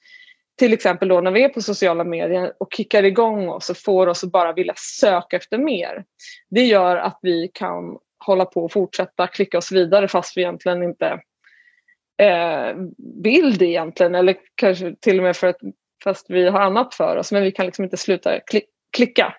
till 0.59 0.73
exempel 0.73 1.09
då 1.09 1.21
när 1.21 1.31
vi 1.31 1.45
är 1.45 1.49
på 1.49 1.63
sociala 1.63 2.05
medier 2.05 2.53
och 2.59 2.73
kickar 2.73 3.03
igång 3.03 3.49
oss 3.49 3.71
och 3.71 3.77
får 3.77 4.07
oss 4.07 4.25
att 4.25 4.33
bara 4.33 4.53
vilja 4.53 4.75
söka 4.77 5.37
efter 5.37 5.59
mer. 5.59 6.05
Det 6.51 6.65
gör 6.65 6.97
att 6.97 7.19
vi 7.23 7.51
kan 7.55 7.99
hålla 8.25 8.45
på 8.45 8.65
och 8.65 8.73
fortsätta 8.73 9.27
klicka 9.27 9.59
oss 9.59 9.73
vidare 9.73 10.09
fast 10.09 10.37
vi 10.37 10.41
egentligen 10.41 10.83
inte 10.83 11.21
eh, 12.23 12.77
vill 13.23 13.59
det 13.59 13.67
egentligen 13.67 14.15
eller 14.15 14.37
kanske 14.55 14.95
till 15.01 15.19
och 15.19 15.23
med 15.23 15.37
för 15.37 15.47
att 15.47 15.61
fast 16.05 16.27
vi 16.29 16.49
har 16.49 16.61
annat 16.61 16.95
för 16.95 17.17
oss 17.17 17.33
men 17.33 17.43
vi 17.43 17.53
kan 17.53 17.67
liksom 17.67 17.85
inte 17.85 17.97
sluta 17.97 18.41
klicka. 18.97 19.35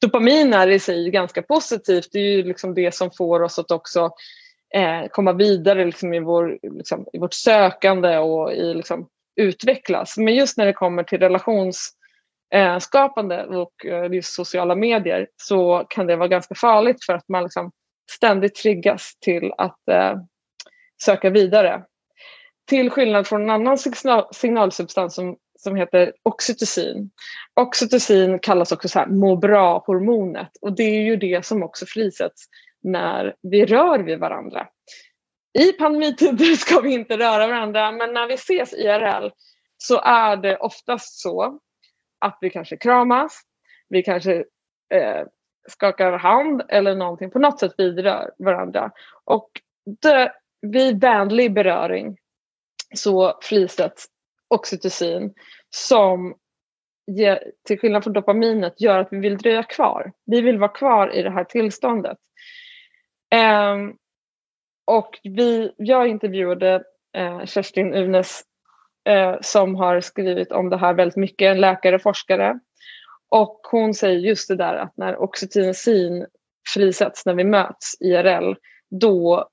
Dopamin 0.00 0.54
är 0.54 0.68
i 0.68 0.78
sig 0.78 1.10
ganska 1.10 1.42
positivt, 1.42 2.08
det 2.12 2.18
är 2.18 2.36
ju 2.36 2.42
liksom 2.42 2.74
det 2.74 2.94
som 2.94 3.10
får 3.10 3.42
oss 3.42 3.58
att 3.58 3.70
också 3.70 4.10
eh, 4.74 5.08
komma 5.10 5.32
vidare 5.32 5.84
liksom 5.84 6.14
i, 6.14 6.20
vår, 6.20 6.58
liksom, 6.62 7.06
i 7.12 7.18
vårt 7.18 7.34
sökande 7.34 8.18
och 8.18 8.52
i 8.52 8.74
liksom, 8.74 9.08
utvecklas. 9.40 10.16
Men 10.16 10.34
just 10.34 10.56
när 10.56 10.66
det 10.66 10.72
kommer 10.72 11.02
till 11.02 11.18
relationsskapande 11.18 13.46
och 13.46 13.86
eh, 13.86 14.12
just 14.12 14.34
sociala 14.34 14.74
medier 14.74 15.28
så 15.36 15.86
kan 15.90 16.06
det 16.06 16.16
vara 16.16 16.28
ganska 16.28 16.54
farligt 16.54 17.04
för 17.04 17.12
att 17.12 17.28
man 17.28 17.42
liksom 17.42 17.72
ständigt 18.10 18.54
triggas 18.54 19.18
till 19.20 19.52
att 19.58 19.88
eh, 19.90 20.16
söka 21.04 21.30
vidare. 21.30 21.82
Till 22.68 22.90
skillnad 22.90 23.26
från 23.26 23.42
en 23.42 23.50
annan 23.50 23.78
signalsubstans 24.32 25.14
som, 25.14 25.36
som 25.58 25.76
heter 25.76 26.12
oxytocin. 26.22 27.10
Oxytocin 27.60 28.38
kallas 28.38 28.72
också 28.72 28.88
så 28.88 28.98
här 28.98 29.06
må 29.06 29.36
bra-hormonet 29.36 30.50
och 30.60 30.76
det 30.76 30.82
är 30.82 31.02
ju 31.02 31.16
det 31.16 31.46
som 31.46 31.62
också 31.62 31.86
frisätts 31.86 32.46
när 32.82 33.34
vi 33.42 33.64
rör 33.64 33.98
vid 33.98 34.18
varandra. 34.18 34.66
I 35.58 35.72
pandemitider 35.72 36.54
ska 36.56 36.80
vi 36.80 36.92
inte 36.92 37.16
röra 37.16 37.46
varandra 37.46 37.92
men 37.92 38.14
när 38.14 38.26
vi 38.26 38.34
ses 38.34 38.72
IRL 38.72 39.30
så 39.76 40.00
är 40.00 40.36
det 40.36 40.56
oftast 40.56 41.20
så 41.20 41.58
att 42.18 42.38
vi 42.40 42.50
kanske 42.50 42.76
kramas, 42.76 43.40
vi 43.88 44.02
kanske 44.02 44.44
eh, 44.94 45.24
skakar 45.68 46.12
hand 46.12 46.62
eller 46.68 46.94
någonting, 46.94 47.30
på 47.30 47.38
något 47.38 47.60
sätt 47.60 47.74
vidrör 47.78 48.30
varandra. 48.38 48.90
Och 49.24 49.50
det, 50.02 50.32
vid 50.60 51.00
vänlig 51.00 51.52
beröring 51.52 52.18
så 52.94 53.38
frisätts 53.42 54.06
oxytocin 54.48 55.34
som 55.70 56.34
till 57.66 57.78
skillnad 57.78 58.04
från 58.04 58.12
dopaminet 58.12 58.80
gör 58.80 58.98
att 58.98 59.08
vi 59.10 59.18
vill 59.18 59.38
dröja 59.38 59.62
kvar. 59.62 60.12
Vi 60.26 60.40
vill 60.40 60.58
vara 60.58 60.72
kvar 60.72 61.14
i 61.14 61.22
det 61.22 61.30
här 61.30 61.44
tillståndet. 61.44 62.18
Um, 63.34 63.96
och 64.90 65.18
vi, 65.22 65.72
jag 65.76 66.08
intervjuade 66.08 66.82
eh, 67.16 67.44
Kerstin 67.44 67.94
Unes 67.94 68.42
eh, 69.08 69.36
som 69.40 69.74
har 69.74 70.00
skrivit 70.00 70.52
om 70.52 70.70
det 70.70 70.76
här 70.76 70.94
väldigt 70.94 71.16
mycket, 71.16 71.50
en 71.50 71.60
läkare 71.60 71.94
och 71.94 72.02
forskare. 72.02 72.58
Och 73.28 73.60
hon 73.70 73.94
säger 73.94 74.18
just 74.18 74.48
det 74.48 74.56
där 74.56 74.74
att 74.74 74.96
när 74.96 75.22
oxytocin 75.22 76.26
frisätts 76.74 77.26
när 77.26 77.34
vi 77.34 77.44
möts 77.44 78.00
IRL, 78.00 78.54
då, 78.90 79.48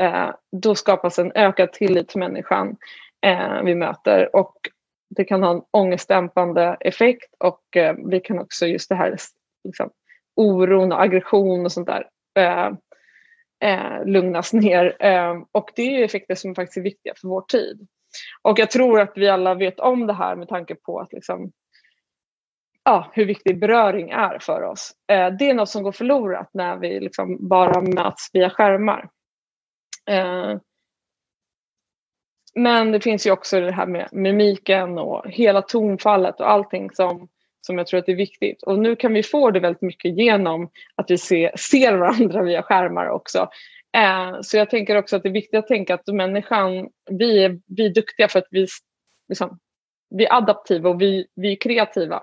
eh, 0.00 0.30
då 0.62 0.74
skapas 0.74 1.18
en 1.18 1.32
ökad 1.34 1.72
tillit 1.72 2.08
till 2.08 2.18
människan 2.18 2.76
eh, 3.26 3.62
vi 3.64 3.74
möter. 3.74 4.36
Och 4.36 4.56
det 5.16 5.24
kan 5.24 5.42
ha 5.42 5.50
en 5.50 5.62
ångestdämpande 5.70 6.76
effekt 6.80 7.34
och 7.38 7.76
eh, 7.76 7.94
vi 8.06 8.20
kan 8.20 8.38
också 8.38 8.66
just 8.66 8.88
det 8.88 8.94
här 8.94 9.16
liksom, 9.64 9.90
oron 10.36 10.92
och 10.92 11.02
aggression 11.02 11.64
och 11.64 11.72
sånt 11.72 11.88
där 11.88 12.08
eh, 12.38 12.70
eh, 13.60 14.06
lugnas 14.06 14.52
ner. 14.52 14.96
Eh, 15.00 15.34
och 15.52 15.70
det 15.76 15.82
är 15.82 16.04
effekter 16.04 16.34
som 16.34 16.54
faktiskt 16.54 16.76
är 16.76 16.82
viktiga 16.82 17.14
för 17.16 17.28
vår 17.28 17.42
tid. 17.42 17.86
Och 18.42 18.58
jag 18.58 18.70
tror 18.70 19.00
att 19.00 19.12
vi 19.16 19.28
alla 19.28 19.54
vet 19.54 19.80
om 19.80 20.06
det 20.06 20.12
här 20.12 20.36
med 20.36 20.48
tanke 20.48 20.74
på 20.74 21.00
att 21.00 21.12
liksom, 21.12 21.52
ja, 22.84 23.10
hur 23.12 23.24
viktig 23.24 23.60
beröring 23.60 24.10
är 24.10 24.38
för 24.38 24.62
oss. 24.62 24.92
Eh, 25.12 25.30
det 25.38 25.50
är 25.50 25.54
något 25.54 25.68
som 25.68 25.82
går 25.82 25.92
förlorat 25.92 26.50
när 26.52 26.76
vi 26.76 27.00
liksom 27.00 27.48
bara 27.48 27.80
möts 27.80 28.30
via 28.32 28.50
skärmar. 28.50 29.08
Eh, 30.10 30.56
men 32.54 32.92
det 32.92 33.00
finns 33.00 33.26
ju 33.26 33.30
också 33.30 33.60
det 33.60 33.72
här 33.72 33.86
med 33.86 34.08
mimiken 34.12 34.98
och 34.98 35.30
hela 35.30 35.62
tonfallet 35.62 36.40
och 36.40 36.50
allting 36.50 36.90
som 36.90 37.28
som 37.60 37.78
jag 37.78 37.86
tror 37.86 38.00
att 38.00 38.06
det 38.06 38.12
är 38.12 38.16
viktigt. 38.16 38.62
Och 38.62 38.78
nu 38.78 38.96
kan 38.96 39.12
vi 39.12 39.22
få 39.22 39.50
det 39.50 39.60
väldigt 39.60 39.82
mycket 39.82 40.16
genom 40.16 40.70
att 40.94 41.10
vi 41.10 41.18
se, 41.18 41.52
ser 41.58 41.96
varandra 41.96 42.42
via 42.42 42.62
skärmar 42.62 43.08
också. 43.08 43.48
Eh, 43.96 44.40
så 44.42 44.56
jag 44.56 44.70
tänker 44.70 44.96
också 44.96 45.16
att 45.16 45.22
det 45.22 45.28
är 45.28 45.32
viktigt 45.32 45.58
att 45.58 45.66
tänka 45.66 45.94
att 45.94 46.06
människan, 46.06 46.88
vi 47.10 47.44
är, 47.44 47.60
vi 47.66 47.86
är 47.86 47.94
duktiga 47.94 48.28
för 48.28 48.38
att 48.38 48.48
vi, 48.50 48.66
liksom, 49.28 49.58
vi 50.10 50.26
är 50.26 50.32
adaptiva 50.32 50.90
och 50.90 51.00
vi, 51.00 51.26
vi 51.34 51.52
är 51.52 51.56
kreativa. 51.56 52.22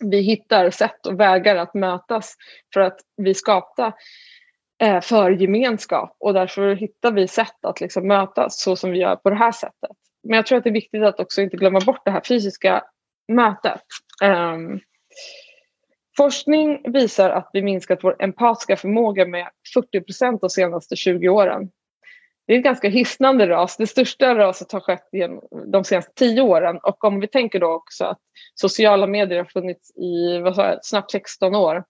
Vi 0.00 0.20
hittar 0.20 0.70
sätt 0.70 1.06
och 1.06 1.20
vägar 1.20 1.56
att 1.56 1.74
mötas 1.74 2.34
för 2.74 2.80
att 2.80 3.00
vi 3.16 3.34
skapta 3.34 3.92
eh, 4.82 5.00
för 5.00 5.30
gemenskap 5.30 6.16
och 6.18 6.34
därför 6.34 6.74
hittar 6.74 7.12
vi 7.12 7.28
sätt 7.28 7.64
att 7.64 7.80
liksom 7.80 8.08
mötas 8.08 8.60
så 8.60 8.76
som 8.76 8.90
vi 8.90 8.98
gör 8.98 9.16
på 9.16 9.30
det 9.30 9.36
här 9.36 9.52
sättet. 9.52 9.96
Men 10.22 10.36
jag 10.36 10.46
tror 10.46 10.58
att 10.58 10.64
det 10.64 10.70
är 10.70 10.74
viktigt 10.74 11.02
att 11.02 11.20
också 11.20 11.42
inte 11.42 11.56
glömma 11.56 11.80
bort 11.80 12.04
det 12.04 12.10
här 12.10 12.22
fysiska 12.28 12.84
mötet. 13.28 13.82
Um, 14.22 14.30
ehm, 14.30 14.80
forskning 16.16 16.92
visar 16.92 17.30
att 17.30 17.50
vi 17.52 17.62
minskat 17.62 17.98
vår 18.02 18.16
empatiska 18.18 18.76
förmåga 18.76 19.26
med 19.26 19.48
40 19.74 20.00
procent 20.00 20.40
de 20.40 20.50
senaste 20.50 20.96
20 20.96 21.28
åren. 21.28 21.70
Det 22.46 22.54
är 22.54 22.58
ett 22.58 22.64
ganska 22.64 22.88
hisnande 22.88 23.48
ras. 23.48 23.76
Det 23.76 23.86
största 23.86 24.34
raset 24.34 24.72
har 24.72 24.80
skett 24.80 25.08
de 25.72 25.84
senaste 25.84 26.12
10 26.14 26.40
åren 26.40 26.78
och 26.82 27.04
om 27.04 27.20
vi 27.20 27.26
tänker 27.26 27.60
då 27.60 27.72
också 27.72 28.04
att 28.04 28.18
sociala 28.54 29.06
medier 29.06 29.38
har 29.38 29.44
funnits 29.44 29.96
i 29.96 30.38
vad 30.38 30.56
jag, 30.56 30.84
snabbt 30.84 31.10
16 31.10 31.54
år. 31.54 31.84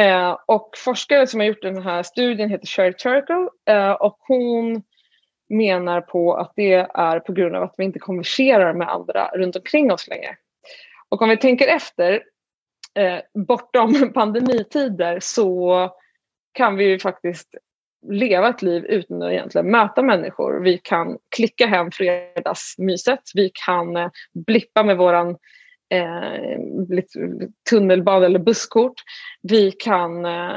Eh, 0.00 0.38
och 0.46 0.70
forskare 0.76 1.26
som 1.26 1.40
har 1.40 1.46
gjort 1.46 1.62
den 1.62 1.82
här 1.82 2.02
studien 2.02 2.50
heter 2.50 2.66
Sherry 2.66 2.92
Turkle 2.92 3.48
eh, 3.68 3.92
och 3.92 4.16
hon 4.20 4.82
menar 5.52 6.00
på 6.00 6.34
att 6.34 6.52
det 6.56 6.74
är 6.94 7.20
på 7.20 7.32
grund 7.32 7.56
av 7.56 7.62
att 7.62 7.74
vi 7.76 7.84
inte 7.84 7.98
konverserar 7.98 8.74
med 8.74 8.88
andra 8.88 9.30
runt 9.34 9.56
omkring 9.56 9.92
oss 9.92 10.08
längre. 10.08 10.36
Och 11.08 11.22
om 11.22 11.28
vi 11.28 11.36
tänker 11.36 11.68
efter, 11.68 12.22
eh, 12.94 13.18
bortom 13.34 14.12
pandemitider 14.14 15.18
så 15.20 15.90
kan 16.52 16.76
vi 16.76 16.84
ju 16.84 16.98
faktiskt 16.98 17.54
leva 18.08 18.48
ett 18.48 18.62
liv 18.62 18.84
utan 18.84 19.22
att 19.22 19.32
egentligen 19.32 19.70
möta 19.70 20.02
människor. 20.02 20.60
Vi 20.60 20.78
kan 20.78 21.18
klicka 21.36 21.66
hem 21.66 21.90
fredagsmyset, 21.90 23.20
vi 23.34 23.50
kan 23.66 23.96
eh, 23.96 24.10
blippa 24.46 24.82
med 24.82 24.96
våran 24.96 25.36
eh, 25.90 26.58
tunnelbana 27.70 28.26
eller 28.26 28.38
busskort. 28.38 28.94
Vi 29.42 29.72
kan 29.72 30.24
eh, 30.24 30.56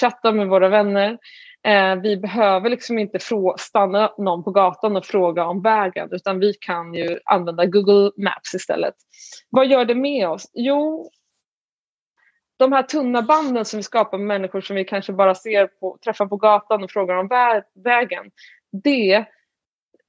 chatta 0.00 0.32
med 0.32 0.48
våra 0.48 0.68
vänner. 0.68 1.18
Eh, 1.66 1.96
vi 1.96 2.16
behöver 2.16 2.70
liksom 2.70 2.98
inte 2.98 3.18
stanna 3.58 4.14
någon 4.18 4.44
på 4.44 4.50
gatan 4.50 4.96
och 4.96 5.06
fråga 5.06 5.46
om 5.46 5.62
vägen 5.62 6.08
utan 6.12 6.38
vi 6.38 6.54
kan 6.54 6.94
ju 6.94 7.18
använda 7.24 7.66
Google 7.66 8.10
Maps 8.16 8.54
istället. 8.54 8.94
Vad 9.50 9.66
gör 9.66 9.84
det 9.84 9.94
med 9.94 10.28
oss? 10.28 10.50
Jo, 10.54 11.10
de 12.56 12.72
här 12.72 12.82
tunna 12.82 13.22
banden 13.22 13.64
som 13.64 13.76
vi 13.76 13.82
skapar 13.82 14.18
med 14.18 14.26
människor 14.26 14.60
som 14.60 14.76
vi 14.76 14.84
kanske 14.84 15.12
bara 15.12 15.34
ser 15.34 15.66
på, 15.66 15.98
träffar 16.04 16.26
på 16.26 16.36
gatan 16.36 16.84
och 16.84 16.90
frågar 16.90 17.14
om 17.14 17.28
vä 17.28 17.62
vägen. 17.74 18.30
Det 18.82 19.24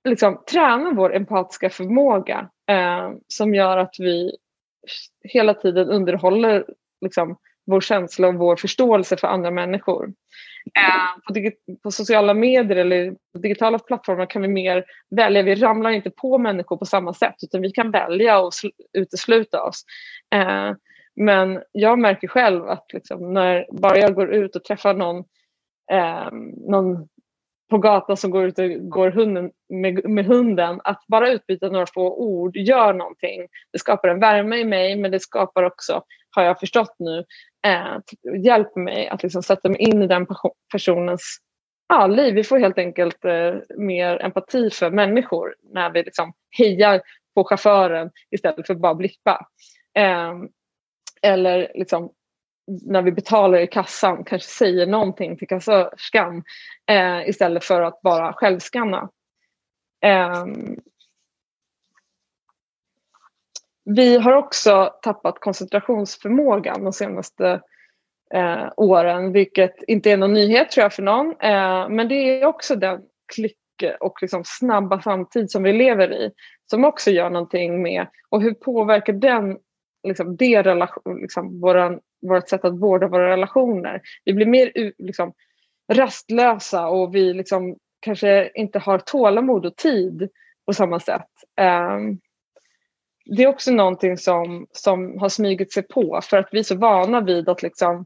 liksom, 0.03 0.43
tränar 0.51 0.93
vår 0.93 1.15
empatiska 1.15 1.69
förmåga 1.69 2.49
eh, 2.69 3.11
som 3.27 3.55
gör 3.55 3.77
att 3.77 3.95
vi 3.99 4.37
hela 5.23 5.53
tiden 5.53 5.89
underhåller 5.89 6.65
liksom, 7.01 7.37
vår 7.65 7.81
känsla 7.81 8.27
och 8.27 8.35
vår 8.35 8.55
förståelse 8.55 9.17
för 9.17 9.27
andra 9.27 9.51
människor. 9.51 10.13
Eh, 10.74 11.34
på, 11.34 11.51
på, 11.84 11.91
sociala 11.91 12.34
medier 12.34 12.76
eller 12.76 13.16
digitala 13.39 13.80
plattformar 13.80 14.26
kan 14.26 14.41
vi 14.41 14.47
mer 14.47 14.86
välja. 15.16 15.43
Vi 15.43 15.55
ramlar 15.55 15.89
inte 15.89 16.09
på 16.09 16.38
människor 16.38 16.78
på 16.78 16.86
samma 16.86 17.13
sätt 17.13 17.36
utan 17.41 17.61
vi 17.61 17.72
kan 17.72 17.91
välja 17.91 18.39
och 18.39 18.51
utesluta 18.93 19.63
oss. 19.63 19.86
Eh, 20.36 20.72
men 21.16 21.63
jag 21.72 21.99
märker 21.99 22.28
själv 22.28 22.70
att 22.70 22.86
liksom 22.93 23.34
när 23.34 23.68
bara 23.72 23.97
jag 23.97 24.16
går 24.16 24.34
ut 24.34 24.55
och 24.55 24.63
träffar 24.63 24.93
någon, 24.93 25.18
eh, 25.91 26.32
någon 26.70 27.07
på 27.70 27.78
gatan 27.78 28.18
som 28.18 28.32
går 28.32 28.45
ut 28.45 28.59
och 28.59 28.89
går 28.89 29.11
hunden, 29.11 29.51
med, 29.70 30.09
med, 30.09 30.26
hunden, 30.26 30.82
att 30.84 31.03
bara 31.07 31.32
utbyta 31.32 31.70
några 31.70 31.86
få 31.86 32.16
ord 32.16 32.57
gör 32.57 32.93
någonting. 32.93 33.47
Det 33.72 33.80
skapar 33.80 34.09
en 34.09 34.20
värme 34.20 34.57
i 34.57 34.66
mig 34.66 34.95
men 34.95 35.11
det 35.11 35.20
skapar 35.20 35.63
också, 35.63 36.03
har 36.30 36.43
jag 36.43 36.59
förstått 36.59 36.95
nu, 36.99 37.26
eh, 37.68 37.97
hjälper 38.43 38.82
mig 38.82 39.07
att 39.07 39.24
liksom 39.24 39.43
sätta 39.43 39.70
mig 39.70 39.82
in 39.82 40.01
i 40.01 40.07
den 40.07 40.28
personens 40.72 41.38
ja, 41.89 42.07
liv. 42.07 42.34
Vi 42.36 42.43
får 42.43 42.59
helt 42.59 42.78
enkelt 42.78 43.26
eh, 43.26 43.55
mer 43.78 44.22
empati 44.22 44.70
för 44.70 44.91
människor 44.91 45.55
när 45.74 45.89
vi 45.89 46.03
liksom 46.03 46.34
hejar 46.57 47.01
på 47.36 47.43
chauffören 47.43 48.11
istället 48.32 48.68
för 48.68 48.74
att 48.74 48.82
bara 48.82 48.95
blippa. 48.95 49.47
Eh, 49.97 50.34
eller 51.22 51.72
liksom 51.76 52.11
när 52.68 53.01
vi 53.01 53.11
betalar 53.11 53.57
i 53.57 53.68
kassan 53.68 54.24
kanske 54.24 54.49
säger 54.49 54.88
någonting 54.88 55.38
till 55.38 55.47
kassörskan 55.47 56.43
eh, 56.89 57.30
istället 57.30 57.63
för 57.63 57.82
att 57.82 58.01
bara 58.01 58.34
självskanna. 58.34 59.09
Eh, 60.05 60.45
vi 63.86 64.18
har 64.18 64.34
också 64.34 64.93
tappat 65.01 65.39
koncentrationsförmågan 65.39 66.84
de 66.84 66.93
senaste 66.93 67.61
eh, 68.34 68.68
åren, 68.78 69.32
vilket 69.32 69.84
inte 69.88 70.11
är 70.11 70.18
någon 70.18 70.34
nyhet 70.34 70.72
tror 70.72 70.84
jag 70.84 70.93
för 70.93 71.03
någon. 71.03 71.28
Eh, 71.28 71.89
men 71.89 72.07
det 72.07 72.16
är 72.16 72.45
också 72.45 72.76
den 72.76 73.01
klick 73.36 73.57
och 73.99 74.18
liksom 74.22 74.43
snabba 74.45 75.01
samtid 75.01 75.51
som 75.51 75.63
vi 75.63 75.74
lever 75.74 76.13
i 76.13 76.32
som 76.70 76.84
också 76.84 77.11
gör 77.11 77.30
någonting 77.30 77.82
med 77.82 78.07
och 78.30 78.41
hur 78.41 78.53
påverkar 78.53 79.13
den 79.13 79.57
liksom, 80.07 80.36
det 80.36 80.61
relation, 80.61 81.22
liksom, 81.22 81.61
våran, 81.61 81.99
vårt 82.22 82.49
sätt 82.49 82.66
att 82.66 82.80
vårda 82.80 83.07
våra 83.07 83.30
relationer. 83.30 84.01
Vi 84.26 84.34
blir 84.34 84.45
mer 84.45 84.72
liksom, 84.97 85.34
rastlösa 85.93 86.88
och 86.88 87.16
vi 87.16 87.34
liksom, 87.34 87.78
kanske 87.99 88.51
inte 88.55 88.80
har 88.80 88.99
tålamod 88.99 89.66
och 89.66 89.76
tid 89.76 90.30
på 90.66 90.74
samma 90.74 90.99
sätt. 90.99 91.28
Um, 91.61 92.20
det 93.26 93.43
är 93.43 93.47
också 93.47 93.72
någonting 93.72 94.18
som, 94.18 94.68
som 94.72 95.20
har 95.20 95.30
smugit 95.30 95.74
sig 95.74 95.84
på 95.84 96.20
för 96.24 96.38
att 96.38 96.49
vi 96.51 96.59
är 96.59 96.63
så 96.63 96.76
vana 96.76 97.22
vid 97.22 97.49
att 97.49 97.63
liksom, 97.63 98.05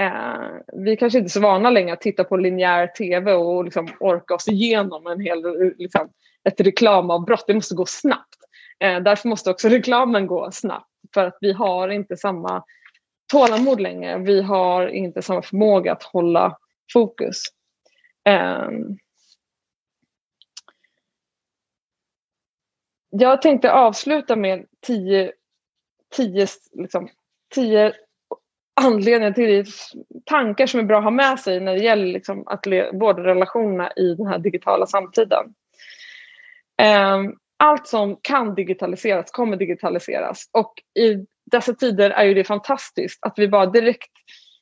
eh, 0.00 0.82
vi 0.84 0.96
kanske 0.96 1.18
inte 1.18 1.26
är 1.26 1.30
så 1.30 1.40
vana 1.40 1.70
längre 1.70 1.92
att 1.92 2.00
titta 2.00 2.24
på 2.24 2.36
linjär 2.36 2.86
tv 2.86 3.32
och 3.32 3.64
liksom 3.64 3.88
orka 4.00 4.34
oss 4.34 4.48
igenom 4.48 5.06
en 5.06 5.20
hel, 5.20 5.72
liksom, 5.78 6.08
ett 6.44 6.60
reklamavbrott. 6.60 7.44
Det 7.46 7.54
måste 7.54 7.74
gå 7.74 7.86
snabbt. 7.86 8.38
Eh, 8.80 9.00
därför 9.00 9.28
måste 9.28 9.50
också 9.50 9.68
reklamen 9.68 10.26
gå 10.26 10.50
snabbt 10.52 10.90
för 11.14 11.24
att 11.24 11.38
vi 11.40 11.52
har 11.52 11.88
inte 11.88 12.16
samma 12.16 12.64
tålamod 13.28 13.80
längre. 13.80 14.18
Vi 14.18 14.42
har 14.42 14.88
inte 14.88 15.22
samma 15.22 15.42
förmåga 15.42 15.92
att 15.92 16.02
hålla 16.02 16.58
fokus. 16.92 17.42
Um, 18.28 18.98
jag 23.10 23.42
tänkte 23.42 23.72
avsluta 23.72 24.36
med 24.36 24.66
tio, 24.86 25.32
tio, 26.16 26.46
liksom, 26.72 27.08
tio 27.54 27.92
anledningar 28.80 29.32
till 29.32 29.66
tankar 30.24 30.66
som 30.66 30.80
är 30.80 30.84
bra 30.84 30.98
att 30.98 31.04
ha 31.04 31.10
med 31.10 31.40
sig 31.40 31.60
när 31.60 31.74
det 31.74 31.84
gäller 31.84 32.06
liksom 32.06 32.48
att 32.48 32.66
vårda 32.92 33.22
relationerna 33.22 33.92
i 33.96 34.14
den 34.14 34.26
här 34.26 34.38
digitala 34.38 34.86
samtiden. 34.86 35.54
Um, 36.82 37.36
allt 37.56 37.86
som 37.86 38.16
kan 38.22 38.54
digitaliseras 38.54 39.30
kommer 39.30 39.56
digitaliseras 39.56 40.50
och 40.52 40.72
i 40.98 41.26
dessa 41.50 41.74
tider 41.74 42.10
är 42.10 42.24
ju 42.24 42.34
det 42.34 42.44
fantastiskt 42.44 43.18
att 43.22 43.34
vi 43.36 43.48
bara 43.48 43.66
direkt 43.66 44.12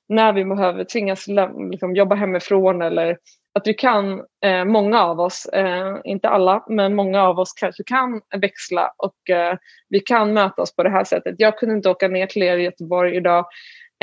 när 0.09 0.33
vi 0.33 0.45
behöver 0.45 0.85
tvingas 0.85 1.27
liksom, 1.71 1.97
jobba 1.97 2.15
hemifrån 2.15 2.83
eller 2.83 3.19
att 3.55 3.67
vi 3.67 3.75
kan, 3.75 4.25
eh, 4.45 4.65
många 4.65 5.03
av 5.03 5.21
oss, 5.21 5.47
eh, 5.47 5.97
inte 6.05 6.29
alla, 6.29 6.65
men 6.69 6.95
många 6.95 7.23
av 7.23 7.39
oss 7.39 7.53
kanske 7.53 7.85
kan 7.85 8.21
växla 8.37 8.93
och 8.97 9.31
eh, 9.31 9.57
vi 9.89 10.01
kan 10.01 10.33
mötas 10.33 10.77
på 10.77 10.83
det 10.83 10.91
här 10.91 11.05
sättet. 11.05 11.35
Jag 11.39 11.59
kunde 11.59 11.75
inte 11.75 11.91
åka 11.91 12.09
ner 12.09 12.27
till 12.27 12.43
er 12.43 12.57
i 12.57 12.63
Göteborg 12.63 13.17
idag 13.17 13.47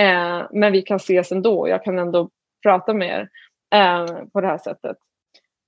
eh, 0.02 0.42
men 0.52 0.72
vi 0.72 0.82
kan 0.82 0.98
ses 0.98 1.32
ändå. 1.32 1.70
Jag 1.70 1.84
kan 1.84 2.00
ändå 2.00 2.30
prata 2.64 2.94
med 2.94 3.10
er 3.10 3.30
eh, 3.80 4.06
på 4.34 4.42
det 4.42 4.48
här 4.48 4.58
sättet. 4.58 4.98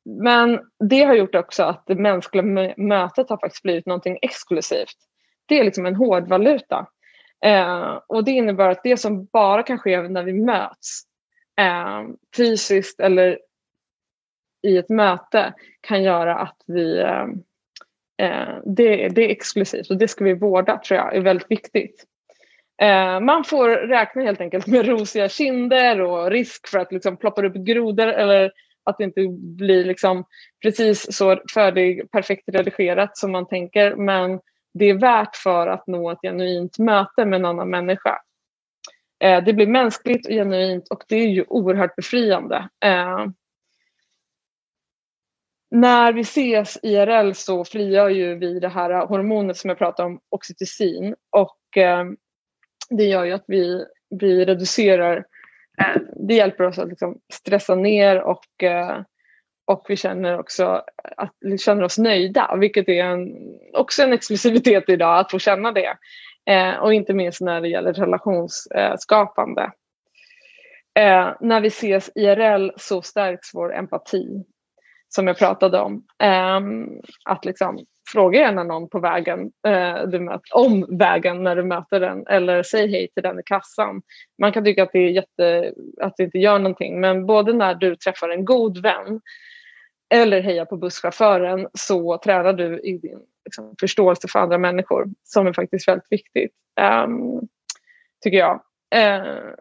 Men 0.05 0.59
det 0.89 1.03
har 1.03 1.13
gjort 1.13 1.35
också 1.35 1.63
att 1.63 1.83
det 1.87 1.95
mänskliga 1.95 2.43
mötet 2.77 3.29
har 3.29 3.37
faktiskt 3.37 3.63
blivit 3.63 3.85
någonting 3.85 4.17
exklusivt. 4.21 4.97
Det 5.45 5.59
är 5.59 5.63
liksom 5.63 5.85
en 5.85 5.95
hårdvaluta. 5.95 6.87
Eh, 7.45 7.99
och 8.07 8.25
det 8.25 8.31
innebär 8.31 8.69
att 8.69 8.83
det 8.83 8.97
som 8.97 9.25
bara 9.25 9.63
kan 9.63 9.79
ske 9.79 10.01
när 10.01 10.23
vi 10.23 10.33
möts 10.33 11.01
eh, 11.59 12.03
fysiskt 12.37 12.99
eller 12.99 13.39
i 14.63 14.77
ett 14.77 14.89
möte 14.89 15.53
kan 15.81 16.03
göra 16.03 16.35
att 16.35 16.57
vi 16.67 16.99
eh, 16.99 17.25
eh 18.17 18.57
det, 18.65 19.09
det 19.09 19.25
är 19.25 19.29
exklusivt 19.29 19.89
och 19.89 19.97
det 19.97 20.07
ska 20.07 20.23
vi 20.23 20.33
vårda 20.33 20.77
tror 20.77 20.99
jag 20.99 21.15
är 21.15 21.21
väldigt 21.21 21.51
viktigt. 21.51 22.05
Eh, 22.81 23.19
man 23.19 23.43
får 23.43 23.69
räkna 23.69 24.21
helt 24.21 24.41
enkelt 24.41 24.67
med 24.67 24.85
rosiga 24.85 25.29
kinder 25.29 26.01
och 26.01 26.31
risk 26.31 26.67
för 26.67 26.79
att 26.79 26.91
liksom 26.91 27.17
ploppa 27.17 27.45
upp 27.45 27.53
grodor 27.53 28.07
eller 28.07 28.51
att 28.83 28.97
det 28.97 29.03
inte 29.03 29.27
blir 29.39 29.85
liksom 29.85 30.25
precis 30.61 31.15
så 31.15 31.41
färdig, 31.53 32.11
perfekt 32.11 32.43
redigerat 32.47 33.17
som 33.17 33.31
man 33.31 33.47
tänker 33.47 33.95
men 33.95 34.39
det 34.79 34.85
är 34.85 34.93
värt 34.93 35.35
för 35.35 35.67
att 35.67 35.87
nå 35.87 36.11
ett 36.11 36.21
genuint 36.21 36.79
möte 36.79 37.25
med 37.25 37.39
en 37.39 37.45
annan 37.45 37.69
människa. 37.69 38.21
Eh, 39.23 39.43
det 39.43 39.53
blir 39.53 39.67
mänskligt 39.67 40.25
och 40.25 40.31
genuint 40.31 40.87
och 40.89 41.03
det 41.07 41.15
är 41.15 41.27
ju 41.27 41.45
oerhört 41.47 41.95
befriande. 41.95 42.69
Eh, 42.85 43.25
när 45.71 46.13
vi 46.13 46.21
ses 46.21 46.77
IRL 46.83 47.33
så 47.33 47.65
frigör 47.65 48.09
ju 48.09 48.35
vi 48.35 48.59
det 48.59 48.69
här 48.69 49.05
hormonet 49.05 49.57
som 49.57 49.69
jag 49.69 49.77
pratade 49.77 50.07
om, 50.07 50.19
oxytocin 50.29 51.15
och 51.29 51.77
eh, 51.77 52.05
det 52.89 53.03
gör 53.03 53.23
ju 53.23 53.31
att 53.31 53.45
vi, 53.47 53.85
vi 54.09 54.45
reducerar 54.45 55.25
det 56.27 56.33
hjälper 56.33 56.63
oss 56.63 56.79
att 56.79 56.89
liksom 56.89 57.19
stressa 57.33 57.75
ner 57.75 58.21
och, 58.21 58.63
och 59.65 59.85
vi 59.87 59.95
känner 59.95 60.39
också 60.39 60.83
att 61.17 61.33
vi 61.39 61.57
känner 61.57 61.83
oss 61.83 61.97
nöjda, 61.97 62.55
vilket 62.55 62.89
är 62.89 63.03
en, 63.03 63.35
också 63.73 64.03
en 64.03 64.13
exklusivitet 64.13 64.89
idag 64.89 65.19
att 65.19 65.31
få 65.31 65.39
känna 65.39 65.71
det. 65.71 65.97
Eh, 66.49 66.75
och 66.75 66.93
inte 66.93 67.13
minst 67.13 67.41
när 67.41 67.61
det 67.61 67.67
gäller 67.67 67.93
relationsskapande. 67.93 69.71
Eh, 70.99 71.29
när 71.39 71.61
vi 71.61 71.67
ses 71.67 72.09
IRL 72.15 72.69
så 72.77 73.01
stärks 73.01 73.53
vår 73.53 73.73
empati, 73.73 74.43
som 75.09 75.27
jag 75.27 75.37
pratade 75.37 75.79
om. 75.79 76.03
Ehm, 76.19 76.87
att 77.25 77.45
liksom 77.45 77.85
fråga 78.11 78.39
gärna 78.39 78.63
någon 78.63 78.89
på 78.89 78.99
vägen, 78.99 79.51
eh, 79.67 80.03
du 80.07 80.19
möter, 80.19 80.55
om 80.55 80.97
vägen 80.97 81.43
när 81.43 81.55
du 81.55 81.63
möter 81.63 81.99
den 81.99 82.27
eller 82.27 82.63
säg 82.63 82.91
hej 82.91 83.07
till 83.13 83.23
den 83.23 83.39
i 83.39 83.43
kassan. 83.45 84.01
Man 84.41 84.51
kan 84.51 84.63
tycka 84.63 84.83
att 84.83 84.91
det, 84.93 84.99
är 84.99 85.09
jätte, 85.09 85.73
att 86.01 86.13
det 86.17 86.23
inte 86.23 86.37
gör 86.37 86.59
någonting 86.59 86.99
men 86.99 87.25
både 87.25 87.53
när 87.53 87.75
du 87.75 87.95
träffar 87.95 88.29
en 88.29 88.45
god 88.45 88.81
vän 88.81 89.21
eller 90.13 90.41
heja 90.41 90.65
på 90.65 90.77
busschauffören 90.77 91.67
så 91.73 92.17
tränar 92.17 92.53
du 92.53 92.79
i 92.79 92.97
din 92.97 93.19
liksom, 93.45 93.75
förståelse 93.79 94.27
för 94.27 94.39
andra 94.39 94.57
människor 94.57 95.07
som 95.23 95.47
är 95.47 95.53
faktiskt 95.53 95.87
väldigt 95.87 96.11
viktigt, 96.11 96.51
um, 97.05 97.47
tycker 98.23 98.37
jag. 98.37 98.61
Uh, 98.95 99.53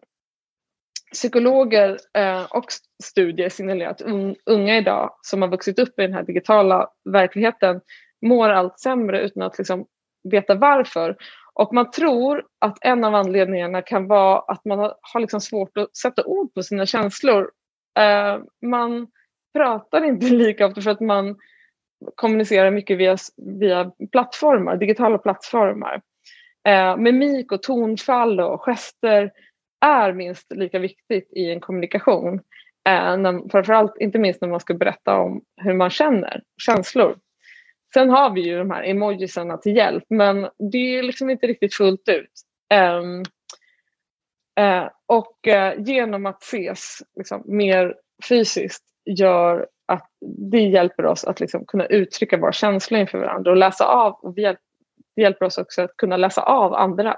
psykologer 1.13 1.91
uh, 2.19 2.45
och 2.51 2.65
studier 3.05 3.49
signalerar 3.49 3.91
att 3.91 4.03
unga 4.47 4.77
idag 4.77 5.15
som 5.23 5.43
har 5.43 5.49
vuxit 5.49 5.79
upp 5.79 5.99
i 5.99 6.03
den 6.03 6.13
här 6.13 6.23
digitala 6.23 6.89
verkligheten 7.05 7.81
mår 8.27 8.49
allt 8.49 8.81
sämre 8.81 9.21
utan 9.21 9.43
att 9.43 9.59
liksom 9.59 9.87
veta 10.31 10.55
varför. 10.55 11.17
Och 11.55 11.75
man 11.75 11.91
tror 11.91 12.45
att 12.59 12.79
en 12.81 13.05
av 13.05 13.15
anledningarna 13.15 13.83
kan 13.83 14.07
vara 14.07 14.39
att 14.39 14.65
man 14.65 14.79
har 15.01 15.21
liksom 15.21 15.41
svårt 15.41 15.79
att 15.79 15.97
sätta 15.97 16.25
ord 16.25 16.55
på 16.55 16.63
sina 16.63 16.87
känslor. 16.87 17.51
Uh, 17.99 18.45
man 18.63 19.07
pratar 19.55 20.05
inte 20.05 20.27
lika 20.35 20.67
ofta 20.67 20.81
för 20.81 20.91
att 20.91 21.01
man 21.01 21.37
kommunicerar 22.15 22.71
mycket 22.71 22.99
via, 22.99 23.17
via 23.37 23.93
plattformar, 24.13 24.77
digitala 24.77 25.19
plattformar. 25.19 26.03
Eh, 26.69 26.97
mimik 26.97 27.53
och 27.53 27.63
tonfall 27.63 28.41
och 28.41 28.61
gester 28.61 29.33
är 29.81 30.13
minst 30.13 30.53
lika 30.55 30.79
viktigt 30.79 31.33
i 31.33 31.51
en 31.51 31.61
kommunikation. 31.61 32.35
Eh, 32.89 33.17
när, 33.17 33.51
framförallt 33.51 33.97
inte 34.01 34.19
minst 34.19 34.41
när 34.41 34.49
man 34.49 34.61
ska 34.61 34.75
berätta 34.75 35.17
om 35.17 35.43
hur 35.57 35.75
man 35.75 35.91
känner, 35.91 36.43
känslor. 36.63 37.19
Sen 37.95 38.11
har 38.11 38.31
vi 38.31 38.41
ju 38.41 38.59
de 38.59 38.71
här 38.71 38.83
emojisarna 38.83 39.57
till 39.57 39.77
hjälp 39.77 40.05
men 40.09 40.49
det 40.73 40.99
är 40.99 41.03
liksom 41.03 41.31
inte 41.31 41.47
riktigt 41.47 41.75
fullt 41.75 42.09
ut. 42.09 42.33
Um, 42.75 43.25
uh, 44.61 44.89
och 45.07 45.39
uh, 45.49 45.85
genom 45.87 46.27
att 46.27 46.43
ses 46.43 46.99
liksom, 47.17 47.43
mer 47.47 47.95
fysiskt 48.29 48.85
gör 49.05 49.67
att 49.87 50.09
det 50.51 50.61
hjälper 50.61 51.07
oss 51.07 51.25
att 51.25 51.41
liksom, 51.41 51.65
kunna 51.67 51.87
uttrycka 51.87 52.37
våra 52.37 52.53
känslor 52.53 53.01
inför 53.01 53.19
varandra 53.19 53.51
och 53.51 53.57
läsa 53.57 53.87
av. 53.87 54.13
Och 54.13 54.39
hjälp, 54.39 54.59
det 55.17 55.23
hjälper 55.23 55.47
oss 55.47 55.59
också 55.59 55.83
att 55.83 55.97
kunna 55.97 56.17
läsa 56.17 56.43
av 56.43 56.75
andra 56.75 57.17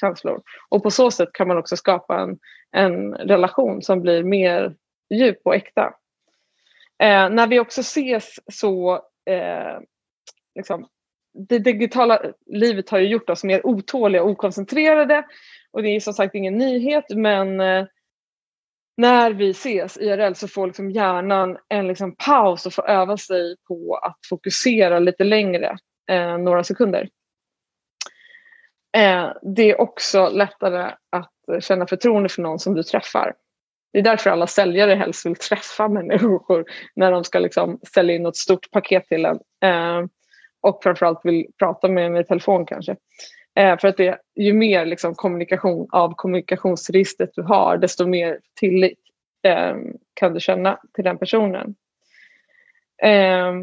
känslor. 0.00 0.42
Och 0.68 0.82
på 0.82 0.90
så 0.90 1.10
sätt 1.10 1.32
kan 1.32 1.48
man 1.48 1.58
också 1.58 1.76
skapa 1.76 2.20
en, 2.20 2.38
en 2.72 3.14
relation 3.14 3.82
som 3.82 4.00
blir 4.00 4.22
mer 4.22 4.74
djup 5.14 5.38
och 5.44 5.54
äkta. 5.54 5.94
Eh, 6.98 7.30
när 7.30 7.46
vi 7.46 7.60
också 7.60 7.80
ses 7.80 8.38
så 8.52 8.94
eh, 9.26 9.80
liksom, 10.54 10.88
det 11.32 11.58
digitala 11.58 12.22
livet 12.46 12.90
har 12.90 12.98
ju 12.98 13.08
gjort 13.08 13.30
oss 13.30 13.44
mer 13.44 13.66
otåliga 13.66 14.22
och 14.22 14.30
okoncentrerade 14.30 15.24
och 15.70 15.82
det 15.82 15.88
är 15.88 16.00
som 16.00 16.12
sagt 16.12 16.34
ingen 16.34 16.58
nyhet 16.58 17.04
men 17.10 17.60
eh, 17.60 17.86
när 19.00 19.32
vi 19.32 19.50
ses 19.50 19.96
IRL 19.96 20.34
så 20.34 20.48
får 20.48 20.66
liksom 20.66 20.90
hjärnan 20.90 21.56
en 21.68 21.88
liksom 21.88 22.16
paus 22.16 22.66
och 22.66 22.74
får 22.74 22.88
öva 22.88 23.16
sig 23.16 23.56
på 23.68 24.00
att 24.02 24.18
fokusera 24.28 24.98
lite 24.98 25.24
längre, 25.24 25.76
eh, 26.10 26.38
några 26.38 26.64
sekunder. 26.64 27.08
Eh, 28.96 29.32
det 29.42 29.70
är 29.70 29.80
också 29.80 30.28
lättare 30.28 30.92
att 31.10 31.64
känna 31.64 31.86
förtroende 31.86 32.28
för 32.28 32.42
någon 32.42 32.58
som 32.58 32.74
du 32.74 32.82
träffar. 32.82 33.34
Det 33.92 33.98
är 33.98 34.02
därför 34.02 34.30
alla 34.30 34.46
säljare 34.46 34.94
helst 34.94 35.26
vill 35.26 35.36
träffa 35.36 35.88
människor 35.88 36.64
när 36.96 37.12
de 37.12 37.24
ska 37.24 37.38
liksom 37.38 37.80
sälja 37.94 38.14
in 38.14 38.22
något 38.22 38.36
stort 38.36 38.70
paket 38.70 39.06
till 39.06 39.24
en. 39.24 39.40
Eh, 39.64 40.06
och 40.60 40.80
framförallt 40.82 41.20
vill 41.24 41.46
prata 41.58 41.88
med 41.88 42.06
en 42.06 42.16
i 42.16 42.24
telefon 42.24 42.66
kanske. 42.66 42.96
Eh, 43.56 43.78
för 43.78 43.88
att 43.88 43.96
det, 43.96 44.18
ju 44.34 44.52
mer 44.52 44.86
liksom, 44.86 45.14
kommunikation 45.14 45.88
av 45.92 46.14
kommunikationsregistret 46.14 47.30
du 47.34 47.42
har 47.42 47.76
desto 47.76 48.06
mer 48.06 48.40
tillit 48.60 48.98
eh, 49.42 49.76
kan 50.14 50.34
du 50.34 50.40
känna 50.40 50.78
till 50.94 51.04
den 51.04 51.18
personen. 51.18 51.74
Eh, 53.02 53.54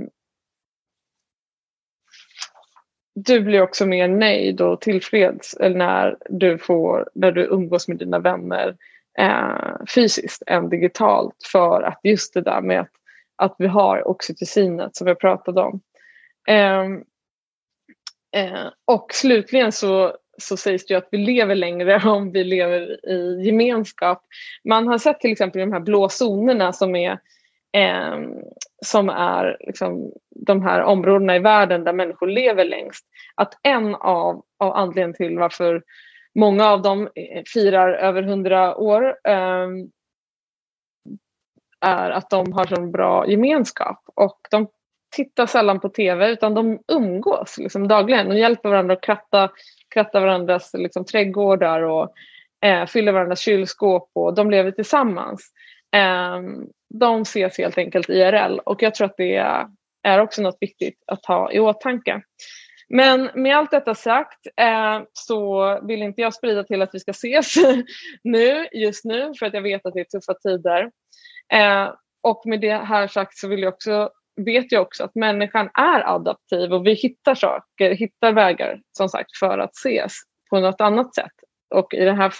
du 3.25 3.39
blir 3.39 3.61
också 3.61 3.85
mer 3.85 4.07
nöjd 4.07 4.61
och 4.61 4.81
tillfreds 4.81 5.53
eh, 5.53 5.71
när 5.71 6.17
du, 6.29 6.57
får, 6.57 7.09
när 7.13 7.31
du 7.31 7.45
umgås 7.45 7.87
med 7.87 7.97
dina 7.97 8.19
vänner 8.19 8.75
eh, 9.19 9.85
fysiskt 9.95 10.43
än 10.47 10.69
digitalt 10.69 11.35
för 11.51 11.81
att 11.81 11.99
just 12.03 12.33
det 12.33 12.41
där 12.41 12.61
med 12.61 12.79
att, 12.79 12.91
att 13.35 13.55
vi 13.57 13.67
har 13.67 14.07
oxytocinet 14.07 14.95
som 14.95 15.07
jag 15.07 15.19
pratade 15.19 15.61
om. 15.61 15.81
Ehm, 16.47 17.03
Eh, 18.37 18.67
och 18.85 19.13
slutligen 19.13 19.71
så, 19.71 20.15
så 20.37 20.57
sägs 20.57 20.85
det 20.85 20.93
ju 20.93 20.97
att 20.97 21.07
vi 21.11 21.17
lever 21.17 21.55
längre 21.55 22.01
om 22.09 22.31
vi 22.31 22.43
lever 22.43 23.09
i 23.09 23.41
gemenskap. 23.45 24.23
Man 24.63 24.87
har 24.87 24.97
sett 24.97 25.19
till 25.19 25.31
exempel 25.31 25.59
de 25.59 25.71
här 25.71 25.79
blå 25.79 26.09
zonerna 26.09 26.73
som 26.73 26.95
är 26.95 27.19
eh, 27.77 28.17
som 28.85 29.09
är 29.09 29.57
liksom, 29.59 30.11
de 30.29 30.61
här 30.61 30.81
områdena 30.81 31.35
i 31.35 31.39
världen 31.39 31.83
där 31.83 31.93
människor 31.93 32.27
lever 32.27 32.65
längst. 32.65 33.05
Att 33.35 33.53
en 33.63 33.95
av, 33.95 34.43
av 34.59 34.73
anledningarna 34.73 35.13
till 35.13 35.37
varför 35.37 35.83
många 36.35 36.69
av 36.69 36.81
dem 36.81 37.09
eh, 37.15 37.43
firar 37.53 37.93
över 37.93 38.23
hundra 38.23 38.75
år 38.75 39.15
eh, 39.27 39.67
är 41.81 42.09
att 42.09 42.29
de 42.29 42.53
har 42.53 42.65
så 42.65 42.81
bra 42.81 43.27
gemenskap 43.27 44.03
och 44.15 44.39
de 44.51 44.67
tittar 45.15 45.45
sällan 45.45 45.79
på 45.79 45.89
tv 45.89 46.29
utan 46.29 46.53
de 46.53 46.79
umgås 46.87 47.57
liksom 47.57 47.87
dagligen. 47.87 48.29
De 48.29 48.37
hjälper 48.37 48.69
varandra 48.69 48.93
att 48.93 49.01
kratta, 49.01 49.49
kratta 49.93 50.19
varandras 50.19 50.73
liksom, 50.73 51.05
trädgårdar 51.05 51.81
och 51.81 52.13
eh, 52.65 52.85
fyller 52.85 53.11
varandras 53.11 53.39
kylskåp 53.39 54.09
och 54.13 54.35
de 54.35 54.51
lever 54.51 54.71
tillsammans. 54.71 55.51
Eh, 55.95 56.41
de 56.89 57.21
ses 57.21 57.57
helt 57.57 57.77
enkelt 57.77 58.09
IRL 58.09 58.59
och 58.59 58.81
jag 58.81 58.95
tror 58.95 59.05
att 59.05 59.17
det 59.17 59.35
är 60.03 60.19
också 60.19 60.41
något 60.41 60.57
viktigt 60.59 61.03
att 61.07 61.25
ha 61.25 61.51
i 61.51 61.59
åtanke. 61.59 62.21
Men 62.89 63.29
med 63.33 63.57
allt 63.57 63.71
detta 63.71 63.95
sagt 63.95 64.47
eh, 64.61 65.01
så 65.13 65.79
vill 65.87 66.01
inte 66.01 66.21
jag 66.21 66.33
sprida 66.33 66.63
till 66.63 66.81
att 66.81 66.89
vi 66.93 66.99
ska 66.99 67.11
ses 67.11 67.53
nu, 68.23 68.67
just 68.71 69.05
nu, 69.05 69.33
för 69.39 69.45
att 69.45 69.53
jag 69.53 69.61
vet 69.61 69.85
att 69.85 69.93
det 69.93 69.99
är 69.99 70.19
tuffa 70.19 70.33
tider. 70.33 70.91
Eh, 71.53 71.93
och 72.23 72.41
med 72.45 72.61
det 72.61 72.73
här 72.73 73.07
sagt 73.07 73.37
så 73.37 73.47
vill 73.47 73.61
jag 73.61 73.73
också, 73.73 74.09
vet 74.37 74.71
jag 74.71 74.81
också 74.81 75.03
att 75.03 75.15
människan 75.15 75.69
är 75.73 76.15
adaptiv 76.15 76.73
och 76.73 76.87
vi 76.87 76.93
hittar 76.93 77.35
saker, 77.35 77.91
hittar 77.91 78.31
vägar 78.31 78.81
som 78.97 79.09
sagt 79.09 79.37
för 79.37 79.57
att 79.57 79.75
ses 79.75 80.13
på 80.49 80.59
något 80.59 80.81
annat 80.81 81.15
sätt. 81.15 81.31
Och 81.75 81.93
i 81.93 82.05
den 82.05 82.17
här 82.17 82.33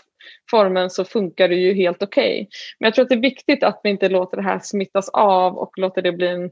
formen 0.52 0.89
så 0.89 1.06
funkar 1.06 1.50
det 1.50 1.56
ju 1.56 1.74
helt 1.74 2.04
okej. 2.04 2.34
Okay. 2.34 2.48
Men 2.80 2.88
jag 2.88 2.95
tror 2.95 3.04
att 3.04 3.10
det 3.10 3.16
är 3.16 3.22
viktigt 3.22 3.64
att 3.64 3.80
vi 3.84 3.89
inte 3.89 4.10
låter 4.10 4.38
det 4.38 4.43
här 4.43 4.60
smittas 4.60 5.10
av 5.10 5.58
och 5.58 5.72
låter 5.78 6.02
det 6.02 6.12
bli 6.12 6.28
en 6.28 6.52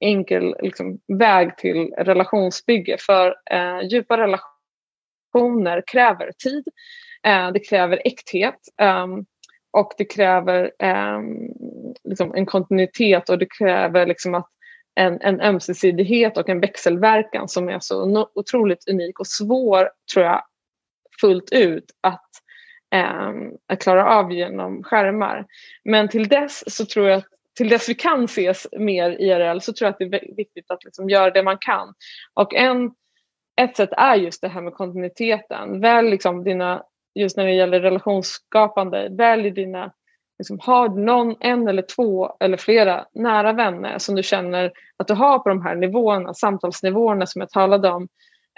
enkel 0.00 0.56
liksom, 0.60 0.98
väg 1.18 1.56
till 1.56 1.94
relationsbygge. 1.98 2.96
För 3.00 3.34
eh, 3.50 3.80
djupa 3.90 4.18
relationer 4.18 5.82
kräver 5.86 6.32
tid, 6.38 6.64
eh, 7.26 7.52
det 7.52 7.60
kräver 7.60 8.02
äkthet 8.04 8.58
eh, 8.80 9.06
och 9.70 9.92
det 9.98 10.04
kräver 10.04 10.72
ehm, 10.78 11.48
liksom 12.04 12.34
en 12.34 12.46
kontinuitet 12.46 13.28
och 13.28 13.38
det 13.38 13.46
kräver 13.58 14.06
liksom 14.06 14.34
att 14.34 14.48
en, 14.94 15.20
en 15.20 15.40
ömsesidighet 15.40 16.38
och 16.38 16.48
en 16.48 16.60
växelverkan 16.60 17.48
som 17.48 17.68
är 17.68 17.78
så 17.80 18.28
otroligt 18.34 18.88
unik 18.88 19.20
och 19.20 19.26
svår, 19.26 19.90
tror 20.12 20.24
jag, 20.24 20.42
fullt 21.20 21.52
ut 21.52 21.84
att, 22.00 22.30
eh, 22.94 23.32
att 23.68 23.82
klara 23.82 24.14
av 24.18 24.32
genom 24.32 24.82
skärmar. 24.82 25.46
Men 25.84 26.08
till 26.08 26.28
dess 26.28 26.74
så 26.76 26.86
tror 26.86 27.08
jag 27.08 27.18
att 27.18 27.28
till 27.56 27.68
dess 27.68 27.88
vi 27.88 27.94
kan 27.94 28.24
ses 28.24 28.66
mer 28.78 29.10
IRL 29.10 29.60
så 29.60 29.72
tror 29.72 29.86
jag 29.86 29.92
att 29.92 29.98
det 29.98 30.04
är 30.04 30.36
viktigt 30.36 30.70
att 30.70 30.84
liksom 30.84 31.10
göra 31.10 31.30
det 31.30 31.42
man 31.42 31.58
kan. 31.60 31.94
Och 32.34 32.54
en, 32.54 32.90
ett 33.60 33.76
sätt 33.76 33.90
är 33.92 34.14
just 34.14 34.42
det 34.42 34.48
här 34.48 34.60
med 34.60 34.74
kontinuiteten. 34.74 35.80
Välj 35.80 36.10
liksom 36.10 36.44
dina, 36.44 36.82
just 37.14 37.36
när 37.36 37.46
det 37.46 37.54
gäller 37.54 37.80
relationsskapande, 37.80 39.08
välj 39.10 39.50
dina 39.50 39.92
Liksom, 40.38 40.58
har 40.62 40.88
du 40.88 41.02
någon, 41.02 41.36
en 41.40 41.68
eller 41.68 41.82
två 41.82 42.36
eller 42.40 42.56
flera 42.56 43.06
nära 43.14 43.52
vänner 43.52 43.98
som 43.98 44.14
du 44.14 44.22
känner 44.22 44.72
att 44.96 45.06
du 45.06 45.14
har 45.14 45.38
på 45.38 45.48
de 45.48 45.62
här 45.62 45.74
nivåerna, 45.74 46.34
samtalsnivåerna 46.34 47.26
som 47.26 47.40
jag 47.40 47.50
talade 47.50 47.90
om 47.90 48.08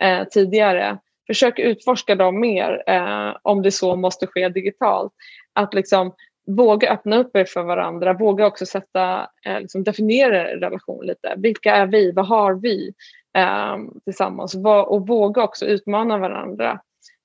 eh, 0.00 0.24
tidigare. 0.24 0.98
Försök 1.26 1.58
utforska 1.58 2.14
dem 2.14 2.40
mer 2.40 2.82
eh, 2.86 3.36
om 3.42 3.62
det 3.62 3.70
så 3.70 3.96
måste 3.96 4.26
ske 4.26 4.48
digitalt. 4.48 5.12
Att 5.52 5.74
liksom 5.74 6.14
våga 6.46 6.90
öppna 6.90 7.16
upp 7.16 7.36
er 7.36 7.44
för 7.44 7.62
varandra, 7.62 8.12
våga 8.12 8.46
också 8.46 8.66
sätta, 8.66 9.28
eh, 9.46 9.60
liksom 9.60 9.84
definiera 9.84 10.44
relation 10.44 11.06
lite. 11.06 11.34
Vilka 11.36 11.74
är 11.74 11.86
vi? 11.86 12.12
Vad 12.12 12.26
har 12.26 12.54
vi 12.54 12.94
eh, 13.38 13.76
tillsammans? 14.04 14.54
och 14.86 15.06
våga 15.06 15.42
också 15.42 15.66
utmana 15.66 16.18
varandra. 16.18 16.80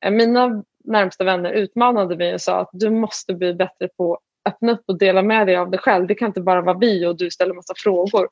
Eh, 0.05 0.11
mina 0.11 0.63
närmsta 0.83 1.23
vänner 1.23 1.51
utmanade 1.51 2.17
mig 2.17 2.33
och 2.33 2.41
sa 2.41 2.59
att 2.59 2.69
du 2.73 2.89
måste 2.89 3.33
bli 3.33 3.53
bättre 3.53 3.87
på 3.97 4.19
öppna 4.45 4.71
upp 4.71 4.83
och 4.87 4.97
dela 4.97 5.21
med 5.21 5.47
dig 5.47 5.55
av 5.55 5.71
dig 5.71 5.79
själv. 5.79 6.07
Det 6.07 6.15
kan 6.15 6.27
inte 6.27 6.41
bara 6.41 6.61
vara 6.61 6.77
vi 6.77 7.05
och 7.05 7.17
du 7.17 7.31
ställer 7.31 7.53
massa 7.53 7.73
frågor. 7.77 8.29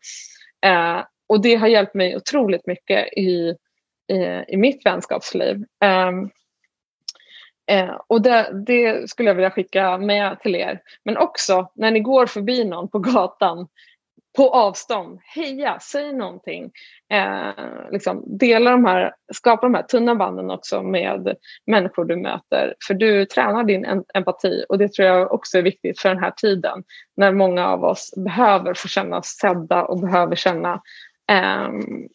Eh, 0.66 1.00
och 1.28 1.42
det 1.42 1.56
har 1.56 1.68
hjälpt 1.68 1.94
mig 1.94 2.16
otroligt 2.16 2.68
mycket 2.68 3.14
i, 3.18 3.56
i, 4.12 4.44
i 4.48 4.58
mitt 4.58 4.86
vänskapsliv. 4.86 5.66
Eh, 5.84 6.12
Eh, 7.70 7.96
och 8.08 8.22
det, 8.22 8.64
det, 8.68 9.10
skulle 9.10 9.30
jag 9.30 9.36
vilja 9.36 9.52
skicka 9.52 9.98
med 9.98 10.40
till 10.40 10.56
er. 10.56 10.82
Men 11.04 11.18
också 11.18 11.72
när 11.76 11.92
ni 11.92 12.00
går 12.00 12.26
förbi 12.26 12.64
någon 12.64 12.90
på 12.90 13.00
gatan 13.00 13.68
på 14.38 14.50
avstånd, 14.50 15.20
heja, 15.36 15.80
säg 15.80 16.14
någonting. 16.14 16.72
Eh, 17.14 17.92
liksom, 17.92 18.24
dela 18.28 18.72
de 18.72 18.86
här, 18.86 19.14
skapa 19.34 19.62
de 19.62 19.74
här 19.74 19.84
tunna 19.84 20.16
banden 20.16 20.52
också 20.52 20.84
med 20.84 21.36
människor 21.66 22.06
du 22.06 22.16
möter. 22.16 22.76
För 22.88 22.94
du 22.94 23.26
tränar 23.26 23.64
din 23.64 24.04
empati 24.14 24.66
och 24.70 24.78
det 24.78 24.94
tror 24.94 25.08
jag 25.08 25.32
också 25.32 25.58
är 25.58 25.62
viktigt 25.62 26.00
för 26.00 26.10
den 26.10 26.24
här 26.24 26.32
tiden. 26.32 26.84
När 27.18 27.32
många 27.32 27.68
av 27.68 27.84
oss 27.84 28.14
behöver 28.16 28.74
få 28.74 28.88
känna 28.88 29.18
oss 29.18 29.28
sedda 29.28 29.84
och 29.84 30.00
behöver 30.00 30.36
känna 30.36 30.82
eh, 31.32 31.70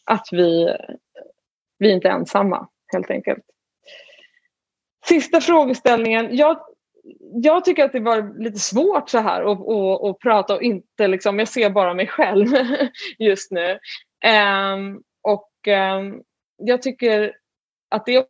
att 0.05 0.29
vi, 0.33 0.77
vi 1.79 1.91
inte 1.91 2.09
är 2.09 2.13
ensamma 2.13 2.69
helt 2.93 3.11
enkelt. 3.11 3.45
Sista 5.07 5.41
frågeställningen. 5.41 6.37
Jag, 6.37 6.57
jag 7.43 7.65
tycker 7.65 7.85
att 7.85 7.93
det 7.93 8.01
var 8.01 8.43
lite 8.43 8.59
svårt 8.59 9.11
så 9.11 9.19
här 9.19 9.43
att, 9.43 9.61
att, 9.61 10.11
att 10.11 10.19
prata 10.19 10.55
och 10.55 10.63
inte 10.63 11.09
liksom, 11.09 11.39
jag 11.39 11.49
ser 11.49 11.71
bara 11.71 11.95
mig 11.95 12.07
själv 12.07 12.47
just 13.19 13.51
nu. 13.51 13.79
Um, 14.75 15.03
och 15.23 15.51
um, 15.69 16.23
jag 16.57 16.83
tycker 16.83 17.37
att 17.91 18.07
det 18.07 18.15
är 18.15 18.25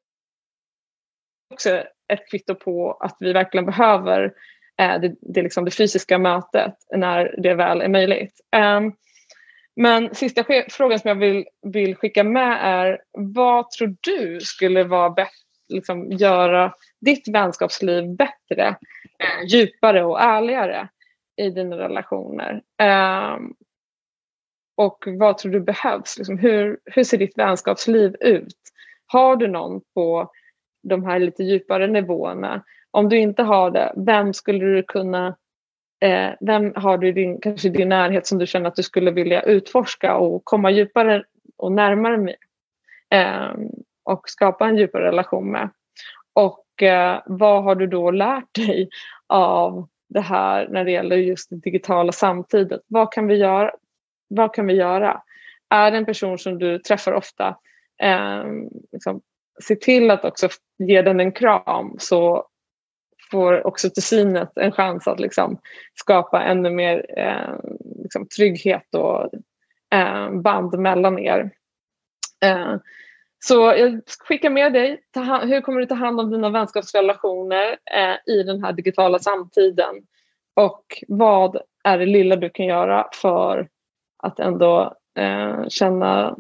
också 1.53 1.71
ett 2.09 2.31
kvitto 2.31 2.55
på 2.55 2.93
att 2.93 3.17
vi 3.21 3.33
verkligen 3.33 3.67
behöver 3.67 4.25
uh, 4.25 5.01
det, 5.01 5.15
det, 5.21 5.43
liksom 5.43 5.65
det 5.65 5.71
fysiska 5.71 6.19
mötet 6.19 6.75
när 6.97 7.35
det 7.39 7.55
väl 7.55 7.81
är 7.81 7.89
möjligt. 7.89 8.41
Um, 8.57 8.97
men 9.77 10.15
sista 10.15 10.45
frågan 10.71 10.99
som 10.99 11.09
jag 11.09 11.15
vill, 11.15 11.45
vill 11.63 11.97
skicka 11.97 12.25
med 12.25 12.59
är 12.63 13.03
vad 13.13 13.71
tror 13.71 13.97
du 14.01 14.41
skulle 14.41 14.85
vara 14.85 15.11
bättre 15.11 15.45
liksom 15.69 16.13
göra 16.13 16.75
ditt 17.05 17.29
vänskapsliv 17.29 18.17
bättre, 18.17 18.69
eh, 19.19 19.47
djupare 19.47 20.05
och 20.05 20.21
ärligare 20.21 20.89
i 21.37 21.51
dina 21.51 21.79
relationer. 21.79 22.63
Eh, 22.81 23.39
och 24.77 25.05
vad 25.07 25.39
tror 25.39 25.53
du 25.53 25.61
behövs? 25.61 26.19
Liksom, 26.19 26.39
hur, 26.39 26.79
hur 26.85 27.05
ser 27.05 27.19
ditt 27.19 27.39
vänskapsliv 27.39 28.17
ut? 28.21 28.59
Har 29.07 29.37
du 29.37 29.49
någon 29.49 29.81
på 29.95 30.31
de 30.83 31.05
här 31.05 31.19
lite 31.19 31.43
djupare 31.43 31.87
nivåerna? 31.87 32.65
Om 32.91 33.09
du 33.09 33.19
inte 33.19 33.43
har 33.43 33.71
det, 33.71 33.93
vem 33.97 34.35
skulle 34.35 34.65
du 34.65 34.83
kunna 34.83 35.37
eh, 36.01 36.31
vem 36.41 36.73
har 36.77 36.99
du 36.99 37.09
i 37.09 37.13
din, 37.13 37.41
kanske 37.41 37.69
din 37.69 37.89
närhet 37.89 38.27
som 38.27 38.39
du 38.39 38.47
känner 38.47 38.69
att 38.69 38.77
du 38.77 38.83
skulle 38.83 39.11
vilja 39.11 39.43
utforska 39.43 40.17
och 40.17 40.45
komma 40.45 40.71
djupare 40.71 41.25
och 41.57 41.73
närmare 41.73 42.17
med 42.17 42.37
eh, 43.11 43.55
och 44.05 44.29
skapa 44.29 44.69
en 44.69 44.77
djupare 44.77 45.05
relation 45.05 45.51
med. 45.51 45.71
Och 46.33 46.64
Eh, 46.83 47.23
vad 47.27 47.65
har 47.65 47.75
du 47.75 47.87
då 47.87 48.11
lärt 48.11 48.55
dig 48.55 48.89
av 49.27 49.89
det 50.09 50.21
här 50.21 50.69
när 50.69 50.85
det 50.85 50.91
gäller 50.91 51.17
just 51.17 51.51
det 51.51 51.57
digitala 51.57 52.13
samtidigt? 52.13 52.83
Vad 52.87 53.13
kan 53.13 53.27
vi 53.27 53.35
göra? 53.35 53.71
Vad 54.29 54.55
kan 54.55 54.67
vi 54.67 54.75
göra? 54.75 55.23
Är 55.71 55.91
det 55.91 55.97
en 55.97 56.07
person 56.07 56.39
som 56.39 56.59
du 56.59 56.79
träffar 56.79 57.13
ofta, 57.13 57.57
eh, 58.03 58.45
liksom, 58.93 59.21
se 59.63 59.77
till 59.77 60.11
att 60.11 60.25
också 60.25 60.49
ge 60.79 61.03
den 61.03 61.21
en 61.21 61.33
kram 61.33 61.97
så 61.99 62.47
får 63.31 63.67
också 63.67 63.69
oxytocinet 63.69 64.53
en 64.57 64.73
chans 64.73 65.09
att 65.09 65.21
liksom 65.21 65.59
skapa 65.95 66.43
ännu 66.43 66.71
mer 66.71 67.19
eh, 67.19 67.55
liksom 68.03 68.27
trygghet 68.27 68.95
och 68.95 69.31
eh, 69.99 70.31
band 70.31 70.79
mellan 70.79 71.19
er. 71.19 71.51
Eh, 72.45 72.77
så 73.47 73.55
jag 73.55 74.01
skickar 74.19 74.51
med 74.51 74.73
dig, 74.73 75.03
hur 75.43 75.61
kommer 75.61 75.81
du 75.81 75.87
ta 75.87 75.95
hand 75.95 76.21
om 76.21 76.31
dina 76.31 76.51
vänskapsrelationer 76.51 77.79
eh, 77.95 78.35
i 78.35 78.43
den 78.43 78.65
här 78.65 78.73
digitala 78.73 79.19
samtiden? 79.19 79.95
Och 80.55 80.85
vad 81.09 81.61
är 81.85 81.99
det 81.99 82.07
lilla 82.07 82.37
du 82.37 82.51
kan 82.51 82.67
göra 82.67 83.09
för 83.13 83.69
att 84.23 84.41
ändå 84.41 84.97
eh, 85.19 85.69
känna 85.69 86.39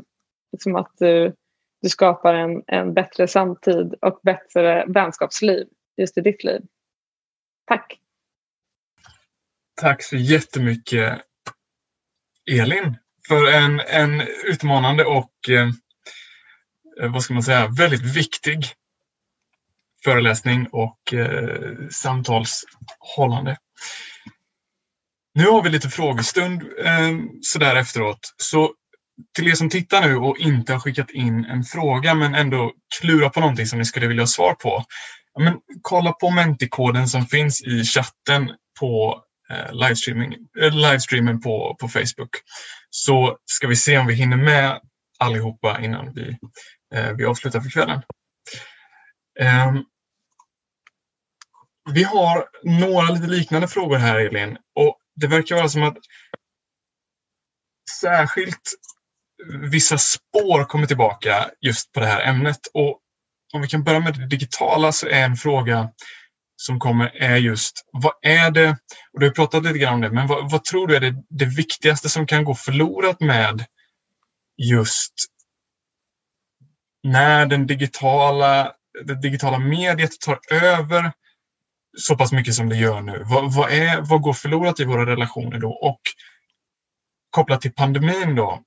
liksom 0.53 0.77
att 0.77 0.93
du, 0.99 1.35
du 1.83 1.89
skapar 1.89 2.35
en, 2.35 2.63
en 2.67 2.95
bättre 2.95 3.29
samtid 3.29 3.95
och 4.01 4.21
bättre 4.23 4.85
vänskapsliv 4.87 5.67
just 5.97 6.19
i 6.19 6.21
ditt 6.21 6.45
liv? 6.45 6.63
Tack! 7.67 8.01
Tack 9.81 10.03
så 10.03 10.17
jättemycket 10.17 11.23
Elin 12.51 12.97
för 13.29 13.53
en, 13.53 13.81
en 13.81 14.23
utmanande 14.47 15.05
och 15.05 15.51
eh, 15.51 15.69
Eh, 17.01 17.13
vad 17.13 17.23
ska 17.23 17.35
man 17.35 17.43
säga, 17.43 17.69
väldigt 17.69 18.17
viktig 18.17 18.65
föreläsning 20.05 20.67
och 20.73 21.15
eh, 21.15 21.89
samtalshållande. 21.91 23.57
Nu 25.35 25.45
har 25.45 25.63
vi 25.63 25.71
lite 25.71 25.89
frågestund 25.89 26.63
eh, 26.63 27.11
sådär 27.43 27.77
efteråt. 27.77 28.35
Så 28.37 28.73
till 29.37 29.49
er 29.49 29.55
som 29.55 29.71
tittar 29.71 30.09
nu 30.09 30.17
och 30.17 30.39
inte 30.39 30.73
har 30.73 30.81
skickat 30.81 31.11
in 31.11 31.45
en 31.45 31.65
fråga 31.65 32.15
men 32.15 32.35
ändå 32.35 32.73
klura 33.01 33.31
på 33.31 33.41
någonting 33.41 33.67
som 33.67 33.79
ni 33.79 33.85
skulle 33.85 34.07
vilja 34.07 34.23
ha 34.23 34.27
svar 34.27 34.55
på 34.55 34.85
men, 35.39 35.61
kolla 35.83 36.13
på 36.13 36.31
Mentikoden 36.31 37.09
som 37.09 37.27
finns 37.27 37.63
i 37.63 37.85
chatten 37.85 38.51
på 38.81 39.23
eh, 39.51 39.73
livestreaming, 39.73 40.33
eh, 40.61 40.75
livestreamen 40.75 41.41
på, 41.41 41.77
på 41.81 41.89
Facebook. 41.89 42.31
Så 42.91 43.39
ska 43.45 43.69
vi 43.69 43.77
se 43.77 43.99
om 43.99 44.07
vi 44.07 44.15
hinner 44.15 44.37
med 44.37 44.81
allihopa 45.19 45.81
innan 45.81 46.15
vi, 46.15 46.29
eh, 46.29 46.37
Eh, 46.95 47.13
vi 47.13 47.25
avslutar 47.25 47.61
för 47.61 47.71
kvällen. 47.71 48.03
Ehm, 49.41 49.85
vi 51.93 52.03
har 52.03 52.49
några 52.63 53.11
lite 53.11 53.27
liknande 53.27 53.69
frågor 53.69 53.97
här 53.97 54.21
Elin 54.21 54.59
och 54.75 54.99
det 55.17 55.27
verkar 55.27 55.57
vara 55.57 55.69
som 55.69 55.83
att 55.83 55.97
särskilt 58.01 58.71
vissa 59.71 59.99
spår 59.99 60.65
kommer 60.65 60.87
tillbaka 60.87 61.51
just 61.61 61.93
på 61.93 62.01
det 62.01 62.07
här 62.07 62.21
ämnet. 62.21 62.61
Och 62.75 63.01
om 63.55 63.61
vi 63.61 63.69
kan 63.69 63.85
börja 63.85 64.01
med 64.01 64.15
det 64.15 64.27
digitala 64.27 64.93
så 64.93 65.07
är 65.07 65.25
en 65.25 65.37
fråga 65.37 65.91
som 66.57 66.79
kommer 66.79 67.07
är 67.17 67.37
just 67.37 67.85
vad 67.93 68.13
är 68.23 68.51
det, 68.51 68.71
och 69.13 69.21
du 69.21 69.27
har 69.27 69.33
pratat 69.33 69.65
lite 69.65 69.79
grann 69.79 69.95
om 69.95 70.01
det, 70.01 70.11
men 70.11 70.27
vad, 70.27 70.51
vad 70.51 70.65
tror 70.65 70.87
du 70.87 70.97
är 70.97 71.01
det, 71.01 71.15
det 71.29 71.45
viktigaste 71.45 72.09
som 72.09 72.27
kan 72.27 72.45
gå 72.45 72.55
förlorat 72.55 73.21
med 73.21 73.65
just 74.57 75.15
när 77.05 77.47
den 77.47 77.67
digitala, 77.67 78.73
det 79.05 79.15
digitala 79.15 79.59
mediet 79.59 80.21
tar 80.21 80.39
över 80.51 81.13
så 81.99 82.17
pass 82.17 82.33
mycket 82.33 82.55
som 82.55 82.69
det 82.69 82.77
gör 82.77 83.01
nu. 83.01 83.23
Vad, 83.27 83.55
vad, 83.55 83.71
är, 83.71 84.01
vad 84.01 84.21
går 84.21 84.33
förlorat 84.33 84.81
i 84.81 84.85
våra 84.85 85.07
relationer 85.07 85.59
då? 85.59 85.71
Och 85.71 86.01
kopplat 87.31 87.61
till 87.61 87.75
pandemin 87.75 88.35
då, 88.35 88.63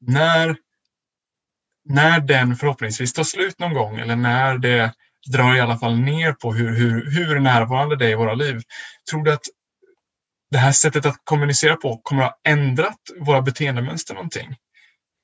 när 0.00 0.56
när 1.84 2.20
den 2.20 2.56
förhoppningsvis 2.56 3.12
tar 3.12 3.24
slut 3.24 3.58
någon 3.58 3.74
gång 3.74 3.98
eller 3.98 4.16
när 4.16 4.58
det 4.58 4.94
drar 5.32 5.56
i 5.56 5.60
alla 5.60 5.78
fall 5.78 5.98
ner 5.98 6.32
på 6.32 6.52
hur, 6.52 6.76
hur, 6.76 7.10
hur 7.10 7.40
närvarande 7.40 7.96
det 7.96 8.06
är 8.06 8.10
i 8.10 8.14
våra 8.14 8.34
liv. 8.34 8.60
Tror 9.10 9.24
du 9.24 9.32
att 9.32 9.44
det 10.50 10.58
här 10.58 10.72
sättet 10.72 11.06
att 11.06 11.20
kommunicera 11.24 11.76
på 11.76 12.00
kommer 12.02 12.22
att 12.22 12.30
ha 12.30 12.52
ändrat 12.52 12.98
våra 13.20 13.42
beteendemönster 13.42 14.14
någonting? 14.14 14.56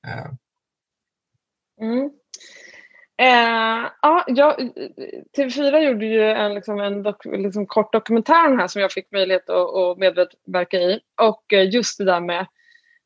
Eh. 0.07 0.31
Mm. 1.81 2.09
Eh, 3.19 3.89
ja, 4.01 4.23
jag, 4.27 4.59
TV4 5.37 5.79
gjorde 5.79 6.05
ju 6.05 6.31
en, 6.31 6.53
liksom, 6.53 6.79
en 6.79 7.03
dok, 7.03 7.25
liksom, 7.25 7.65
kort 7.67 7.93
dokumentär 7.93 8.57
här 8.57 8.67
som 8.67 8.81
jag 8.81 8.91
fick 8.91 9.11
möjlighet 9.11 9.49
att, 9.49 9.75
att 9.75 9.97
medverka 9.97 10.77
i. 10.77 10.99
Och 11.21 11.53
eh, 11.53 11.69
just 11.69 11.97
det 11.97 12.05
där 12.05 12.19
med 12.19 12.47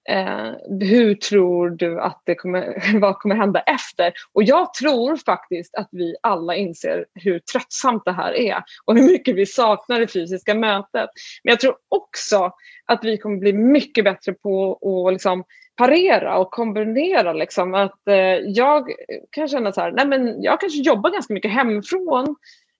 Eh, 0.09 0.51
hur 0.79 1.15
tror 1.15 1.69
du 1.69 2.01
att 2.01 2.21
det 2.25 2.35
kommer, 2.35 2.83
vad 2.99 3.19
kommer 3.19 3.35
hända 3.35 3.59
efter? 3.59 4.13
Och 4.33 4.43
jag 4.43 4.73
tror 4.73 5.15
faktiskt 5.15 5.75
att 5.75 5.89
vi 5.91 6.15
alla 6.23 6.55
inser 6.55 7.05
hur 7.13 7.39
tröttsamt 7.39 8.05
det 8.05 8.11
här 8.11 8.33
är 8.33 8.63
och 8.85 8.95
hur 8.95 9.03
mycket 9.03 9.35
vi 9.35 9.45
saknar 9.45 9.99
det 9.99 10.07
fysiska 10.07 10.55
mötet. 10.55 11.09
Men 11.43 11.51
jag 11.51 11.59
tror 11.59 11.75
också 11.89 12.51
att 12.85 13.03
vi 13.03 13.17
kommer 13.17 13.37
bli 13.37 13.53
mycket 13.53 14.03
bättre 14.03 14.33
på 14.33 14.79
att 15.07 15.13
liksom 15.13 15.43
parera 15.77 16.37
och 16.37 16.51
kombinera. 16.51 17.33
Liksom. 17.33 17.73
Att, 17.73 18.07
eh, 18.07 18.15
jag 18.45 18.91
kan 19.31 19.47
känna 19.47 19.71
så 19.71 19.81
här, 19.81 19.91
nej 19.91 20.07
men 20.07 20.43
jag 20.43 20.59
kanske 20.59 20.79
jobbar 20.79 21.09
ganska 21.09 21.33
mycket 21.33 21.51
hemifrån 21.51 22.35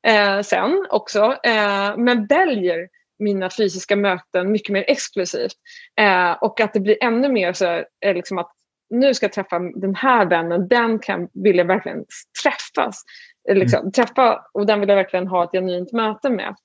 eh, 0.08 0.42
sen 0.42 0.86
också, 0.90 1.36
eh, 1.44 1.98
men 1.98 2.26
väljer 2.26 2.88
mina 3.22 3.50
fysiska 3.50 3.96
möten 3.96 4.52
mycket 4.52 4.74
mer 4.74 4.86
exklusivt. 4.88 5.56
Eh, 6.00 6.32
och 6.32 6.60
att 6.60 6.74
det 6.74 6.80
blir 6.80 7.04
ännu 7.04 7.30
mer 7.30 7.54
så 7.54 7.66
eh, 8.06 8.14
liksom 8.14 8.38
att 8.38 8.52
nu 8.90 9.14
ska 9.14 9.26
jag 9.26 9.34
träffa 9.34 9.60
den 9.60 9.96
här 9.96 10.26
vännen, 10.26 10.68
den 10.68 11.00
kan, 11.00 11.28
vill 11.34 11.58
jag 11.58 11.66
verkligen 11.66 12.06
träffas. 12.44 13.04
Eh, 13.50 13.56
liksom, 13.56 13.80
mm. 13.80 13.92
träffa 13.92 14.42
och 14.54 14.66
den 14.66 14.80
vill 14.80 14.90
jag 14.90 14.96
verkligen 14.96 15.28
ha 15.28 15.44
ett 15.44 15.52
genuint 15.52 15.92
möte 15.92 16.30
med. 16.30 16.56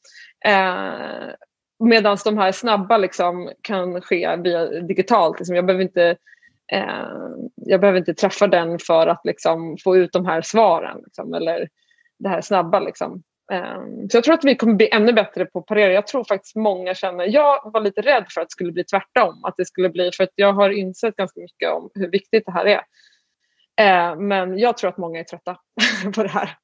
Eh, 0.47 1.35
Medan 1.79 2.17
de 2.25 2.39
här 2.39 2.53
snabba 2.53 2.97
liksom, 2.97 3.53
kan 3.63 4.01
ske 4.01 4.37
via 4.37 4.67
digitalt. 4.67 5.39
Liksom, 5.39 5.57
jag, 5.57 5.67
behöver 5.67 5.85
inte, 5.85 6.17
eh, 6.73 7.07
jag 7.55 7.81
behöver 7.81 7.99
inte 7.99 8.15
träffa 8.15 8.47
den 8.47 8.79
för 8.79 9.07
att 9.07 9.21
liksom, 9.25 9.77
få 9.85 9.97
ut 9.97 10.13
de 10.13 10.27
här 10.27 10.43
svaren. 10.43 11.01
Liksom, 11.05 11.35
eller 11.35 11.69
det 12.19 12.29
här 12.29 12.41
snabba. 12.41 12.81
Liksom. 12.81 13.23
Ehm, 13.53 14.09
så 14.11 14.17
jag 14.17 14.25
tror 14.25 14.35
att 14.35 14.45
vi 14.45 14.57
kommer 14.57 14.75
bli 14.75 14.89
ännu 14.93 15.13
bättre 15.13 15.45
på 15.45 15.59
att 15.59 15.67
parera. 15.67 15.93
Jag 15.93 16.07
tror 16.07 16.25
faktiskt 16.25 16.57
många 16.57 16.95
känner, 16.95 17.25
jag 17.25 17.71
var 17.73 17.81
lite 17.81 18.01
rädd 18.01 18.27
för 18.31 18.41
att 18.41 18.49
det 18.49 18.53
skulle 18.53 18.73
bli 18.73 18.85
tvärtom. 18.85 19.45
Att 19.45 19.55
det 19.57 19.67
skulle 19.67 19.89
bli, 19.89 20.11
för 20.17 20.25
att 20.25 20.33
jag 20.35 20.53
har 20.53 20.71
insett 20.71 21.17
ganska 21.17 21.41
mycket 21.41 21.73
om 21.73 21.91
hur 21.95 22.11
viktigt 22.11 22.47
det 22.47 22.53
här 22.53 22.67
är. 22.67 22.81
Ehm, 23.77 24.29
men 24.29 24.59
jag 24.59 24.77
tror 24.77 24.91
att 24.91 24.99
många 24.99 25.21
är 25.21 25.25
trötta 25.25 25.57
på 26.15 26.23
det 26.23 26.29
här. 26.29 26.57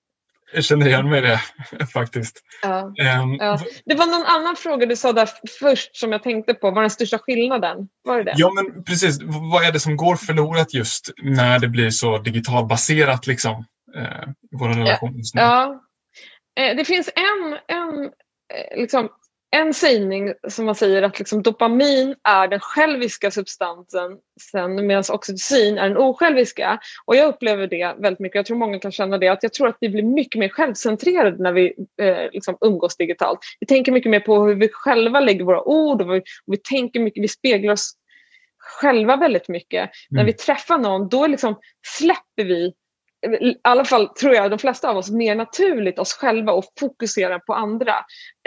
Jag 0.54 0.64
känner 0.64 0.86
igen 0.86 1.10
mig 1.10 1.18
i 1.18 1.22
det 1.22 1.86
faktiskt. 1.92 2.42
Ja. 2.62 2.82
Um, 2.82 3.36
ja. 3.40 3.58
Det 3.84 3.94
var 3.94 4.06
någon 4.06 4.26
annan 4.26 4.56
fråga 4.56 4.86
du 4.86 4.96
sa 4.96 5.12
där 5.12 5.28
först 5.60 5.96
som 5.96 6.12
jag 6.12 6.22
tänkte 6.22 6.54
på. 6.54 6.70
Vad 6.70 6.76
är 6.76 6.80
den 6.80 6.90
största 6.90 7.18
skillnaden? 7.18 7.88
Var 8.04 8.18
det 8.18 8.24
det? 8.24 8.34
Ja, 8.36 8.52
men 8.54 8.84
precis. 8.84 9.18
Vad 9.52 9.64
är 9.64 9.72
det 9.72 9.80
som 9.80 9.96
går 9.96 10.16
förlorat 10.16 10.74
just 10.74 11.10
när 11.22 11.58
det 11.58 11.68
blir 11.68 11.90
så 11.90 12.18
digitalbaserat 12.18 13.26
liksom, 13.26 13.64
eh, 13.96 14.28
våra 14.60 14.70
relationer? 14.70 15.22
Ja. 15.32 15.42
ja. 15.42 15.80
Eh, 16.60 16.76
det 16.76 16.84
finns 16.84 17.10
en, 17.14 17.76
en, 17.76 18.04
eh, 18.04 18.80
liksom, 18.80 19.08
en 19.56 19.74
sägning 19.74 20.32
som 20.48 20.66
man 20.66 20.74
säger 20.74 21.02
att 21.02 21.18
liksom, 21.18 21.42
dopamin 21.42 22.14
är 22.24 22.48
den 22.48 22.60
själviska 22.60 23.30
substansen 23.30 24.18
medan 24.86 25.04
oxytocin 25.12 25.78
är 25.78 25.88
den 25.88 25.98
osjälviska. 25.98 26.80
Och 27.04 27.16
jag 27.16 27.28
upplever 27.28 27.66
det 27.66 27.94
väldigt 27.98 28.20
mycket, 28.20 28.36
jag 28.36 28.46
tror 28.46 28.56
många 28.56 28.78
kan 28.78 28.92
känna 28.92 29.18
det, 29.18 29.28
att 29.28 29.42
jag 29.42 29.52
tror 29.52 29.68
att 29.68 29.76
vi 29.80 29.88
blir 29.88 30.02
mycket 30.02 30.38
mer 30.38 30.48
självcentrerade 30.48 31.42
när 31.42 31.52
vi 31.52 31.74
eh, 32.02 32.30
liksom 32.32 32.58
umgås 32.60 32.96
digitalt. 32.96 33.38
Vi 33.60 33.66
tänker 33.66 33.92
mycket 33.92 34.10
mer 34.10 34.20
på 34.20 34.44
hur 34.44 34.54
vi 34.54 34.68
själva 34.72 35.20
lägger 35.20 35.44
våra 35.44 35.62
ord 35.62 36.02
och 36.02 36.14
vi, 36.14 36.22
vi 36.46 36.56
tänker 36.56 37.00
mycket, 37.00 37.22
vi 37.22 37.28
speglar 37.28 37.72
oss 37.72 37.92
själva 38.58 39.16
väldigt 39.16 39.48
mycket. 39.48 39.80
Mm. 39.80 39.90
När 40.10 40.24
vi 40.24 40.32
träffar 40.32 40.78
någon 40.78 41.08
då 41.08 41.26
liksom 41.26 41.60
släpper 41.98 42.44
vi 42.44 42.72
i 43.40 43.56
alla 43.62 43.84
fall 43.84 44.08
tror 44.08 44.34
jag 44.34 44.50
de 44.50 44.58
flesta 44.58 44.90
av 44.90 44.96
oss 44.96 45.10
mer 45.10 45.34
naturligt 45.34 45.98
oss 45.98 46.12
själva 46.12 46.52
och 46.52 46.64
fokuserar 46.80 47.38
på 47.38 47.54
andra. 47.54 47.94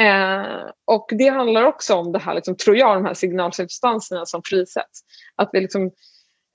Eh, 0.02 0.70
och 0.86 1.08
det 1.10 1.28
handlar 1.28 1.64
också 1.64 1.96
om 1.96 2.12
det 2.12 2.20
här, 2.20 2.34
liksom, 2.36 2.58
tror 2.58 2.78
jag, 2.78 2.96
de 2.96 3.06
här 3.06 3.14
signalsubstanserna 3.14 4.26
som 4.26 4.42
frisätts. 4.46 5.02
Att 5.36 5.50
vi 5.54 5.62
liksom, 5.62 5.92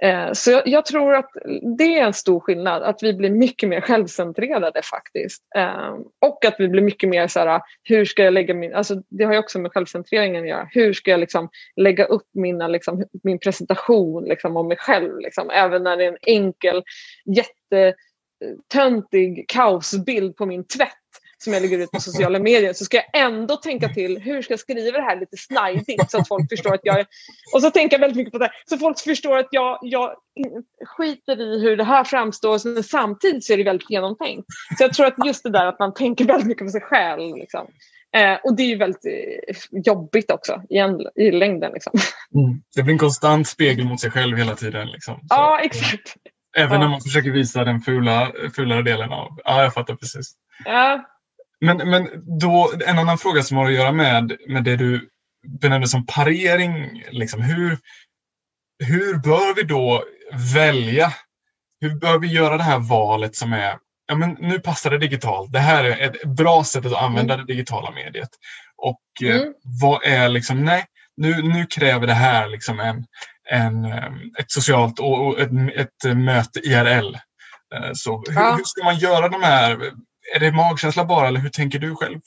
Eh, 0.03 0.33
så 0.33 0.51
jag, 0.51 0.63
jag, 0.67 0.87
tror 0.87 1.15
att 1.15 1.31
det 1.79 1.99
är 1.99 2.07
en 2.07 2.13
stor 2.13 2.41
skillnad, 2.41 2.83
att 2.83 3.03
vi 3.03 3.15
blir 3.15 3.31
mycket 3.31 3.69
mer 3.69 3.81
självcentrerade 3.81 4.83
faktiskt. 4.83 5.43
Eh, 5.57 5.95
och 6.21 6.45
att 6.45 6.55
vi 6.59 6.69
blir 6.69 6.83
mycket 6.83 7.09
mer 7.09 7.29
så 7.29 7.41
här, 7.41 7.61
hur 7.83 8.05
ska 8.05 8.25
jag 8.25 8.35
lägga 8.35 8.55
min, 8.55 8.75
alltså 8.75 9.03
det 9.09 9.25
har 9.25 9.33
ju 9.33 9.39
också 9.39 9.59
med 9.59 9.73
självcentreringen 9.73 10.43
att 10.43 10.49
göra. 10.49 10.69
Hur 10.71 10.93
ska 10.93 11.11
jag 11.11 11.21
liksom 11.21 11.49
lägga 11.77 12.05
upp 12.05 12.29
mina, 12.35 12.69
liksom, 12.69 13.05
min 13.23 13.39
presentation 13.39 14.25
liksom, 14.25 14.57
om 14.57 14.69
mig 14.69 14.77
själv, 14.77 15.19
liksom, 15.19 15.51
även 15.51 15.83
när 15.83 15.97
det 15.97 16.05
är 16.05 16.09
en 16.09 16.19
enkel, 16.23 16.83
jätte 17.37 17.95
jättetöntig 18.41 19.49
kaosbild 19.49 20.37
på 20.37 20.47
min 20.47 20.65
tvätt 20.65 20.97
som 21.39 21.53
jag 21.53 21.63
lägger 21.63 21.79
ut 21.79 21.91
på 21.91 22.01
sociala 22.01 22.39
medier 22.39 22.73
så 22.73 22.85
ska 22.85 22.97
jag 22.97 23.27
ändå 23.27 23.57
tänka 23.57 23.89
till 23.89 24.19
hur 24.19 24.43
ska 24.43 24.53
jag 24.53 24.61
skriva 24.61 24.99
det 24.99 25.05
här 25.05 25.21
lite 25.21 25.37
snajdigt 25.37 26.11
så 26.11 26.19
att 26.19 26.29
folk 26.29 26.49
förstår 26.51 26.75
att 26.75 26.81
jag 26.83 27.01
är... 27.01 27.07
Och 27.55 27.63
så 27.63 27.71
tänker 27.71 27.95
jag 27.95 28.01
väldigt 28.01 28.17
mycket 28.17 28.33
på 28.33 28.39
det 28.39 28.51
så 28.65 28.79
folk 28.79 28.99
förstår 28.99 29.39
att 29.39 29.49
jag, 29.51 29.79
jag 29.83 30.15
skiter 30.85 31.41
i 31.41 31.61
hur 31.61 31.77
det 31.77 31.85
här 31.85 32.05
framstår 32.05 32.75
men 32.75 32.83
samtidigt 32.83 33.45
så 33.45 33.53
är 33.53 33.57
det 33.57 33.65
väldigt 33.65 33.91
genomtänkt. 33.91 34.47
Så 34.79 34.85
jag 34.85 34.95
tror 34.95 35.07
att 35.07 35.27
just 35.27 35.43
det 35.43 35.51
där 35.51 35.67
att 35.67 35.79
man 35.79 35.95
tänker 35.95 36.25
väldigt 36.25 36.49
mycket 36.49 36.67
på 36.67 36.71
sig 36.71 36.81
själv. 36.81 37.37
Liksom. 37.37 37.67
Eh, 38.17 38.39
och 38.45 38.57
det 38.57 38.63
är 38.63 38.67
ju 38.67 38.77
väldigt 38.77 39.05
eh, 39.05 39.81
jobbigt 39.85 40.31
också 40.31 40.63
i, 40.71 40.79
en, 40.79 41.01
i 41.15 41.31
längden. 41.31 41.73
Liksom. 41.73 41.93
Mm. 42.35 42.63
Det 42.77 42.83
blir 42.83 42.93
en 42.93 42.99
konstant 42.99 43.49
spegel 43.49 43.85
mot 43.85 44.01
sig 44.01 44.11
själv 44.11 44.37
hela 44.37 44.55
tiden. 44.55 44.89
Liksom. 44.89 45.15
Så, 45.15 45.27
ja, 45.29 45.61
exakt. 45.63 46.17
Även 46.57 46.73
ja. 46.73 46.79
när 46.79 46.89
man 46.89 47.01
försöker 47.01 47.31
visa 47.31 47.65
den 47.65 47.81
fula, 47.81 48.33
fulare 48.57 48.83
delen 48.83 49.13
av... 49.13 49.39
Ja, 49.45 49.63
jag 49.63 49.75
fattar 49.75 49.95
precis. 49.95 50.33
Ja, 50.65 51.05
men, 51.61 51.77
men 51.91 52.09
då, 52.39 52.73
en 52.87 52.99
annan 52.99 53.19
fråga 53.19 53.43
som 53.43 53.57
har 53.57 53.67
att 53.67 53.73
göra 53.73 53.93
med, 53.93 54.37
med 54.49 54.65
det 54.65 54.77
du 54.77 55.09
benämner 55.61 55.87
som 55.87 56.07
parering. 56.07 57.05
Liksom, 57.11 57.43
hur, 57.43 57.79
hur 58.85 59.19
bör 59.19 59.55
vi 59.55 59.63
då 59.63 60.05
välja? 60.55 61.13
Hur 61.81 61.95
bör 61.95 62.19
vi 62.19 62.27
göra 62.27 62.57
det 62.57 62.63
här 62.63 62.79
valet 62.79 63.37
som 63.37 63.53
är 63.53 63.79
ja, 64.11 64.17
men 64.17 64.37
nu 64.41 64.61
passar 64.61 64.91
det 64.91 64.99
digitalt. 64.99 65.53
Det 65.53 65.59
här 65.59 65.85
är 65.85 66.01
ett 66.01 66.25
bra 66.25 66.65
sätt 66.65 66.87
att 66.87 67.03
använda 67.03 67.37
det 67.37 67.45
digitala 67.45 67.91
mediet. 67.91 68.29
Och 68.77 69.01
eh, 69.23 69.37
mm. 69.37 69.55
vad 69.81 70.05
är 70.05 70.29
liksom, 70.29 70.65
nej, 70.65 70.85
nu, 71.17 71.43
nu 71.43 71.67
kräver 71.67 72.07
det 72.07 72.15
här 72.15 72.49
liksom 72.49 72.81
en, 72.81 73.05
en, 73.51 73.85
eh, 73.85 74.13
ett 74.39 74.51
socialt 74.51 75.01
och 75.01 75.41
ett, 75.41 75.51
ett 75.77 76.17
möte 76.17 76.61
IRL. 76.61 77.15
Eh, 77.75 77.91
så 77.93 78.25
hur, 78.29 78.35
ja. 78.35 78.55
hur, 78.57 78.65
ska 78.65 78.85
man 78.85 78.99
göra 78.99 79.29
de 79.29 79.43
här 79.43 79.93
är 80.35 80.41
det 80.41 80.53
magkänsla 80.53 81.05
bara 81.05 81.29
eller 81.29 81.41
hur 81.41 81.49
tänker 81.49 81.79
du 81.79 81.95
själv? 81.95 82.21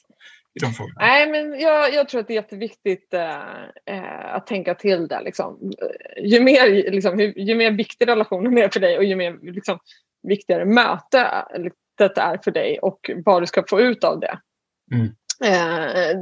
Nej, 0.99 1.31
men 1.31 1.59
jag, 1.59 1.93
jag 1.93 2.09
tror 2.09 2.21
att 2.21 2.27
det 2.27 2.33
är 2.33 2.35
jätteviktigt 2.35 3.13
äh, 3.13 4.35
att 4.35 4.47
tänka 4.47 4.75
till 4.75 5.07
där. 5.07 5.21
Liksom. 5.21 5.71
Ju, 6.17 6.39
mer, 6.39 6.91
liksom, 6.91 7.19
ju, 7.19 7.33
ju, 7.35 7.55
mer 7.55 7.71
viktig 7.71 8.07
relationen 8.07 8.57
är 8.57 8.69
för 8.69 8.79
dig 8.79 8.97
och 8.97 9.03
ju 9.03 9.15
mer 9.15 9.37
liksom, 9.41 9.79
viktigare 10.27 10.65
mötet 10.65 12.17
är 12.17 12.43
för 12.43 12.51
dig 12.51 12.79
och 12.79 13.11
vad 13.25 13.41
du 13.41 13.47
ska 13.47 13.63
få 13.69 13.81
ut 13.81 14.03
av 14.03 14.19
det. 14.19 14.39
Mm. 14.93 15.15
Eh, 15.43 16.17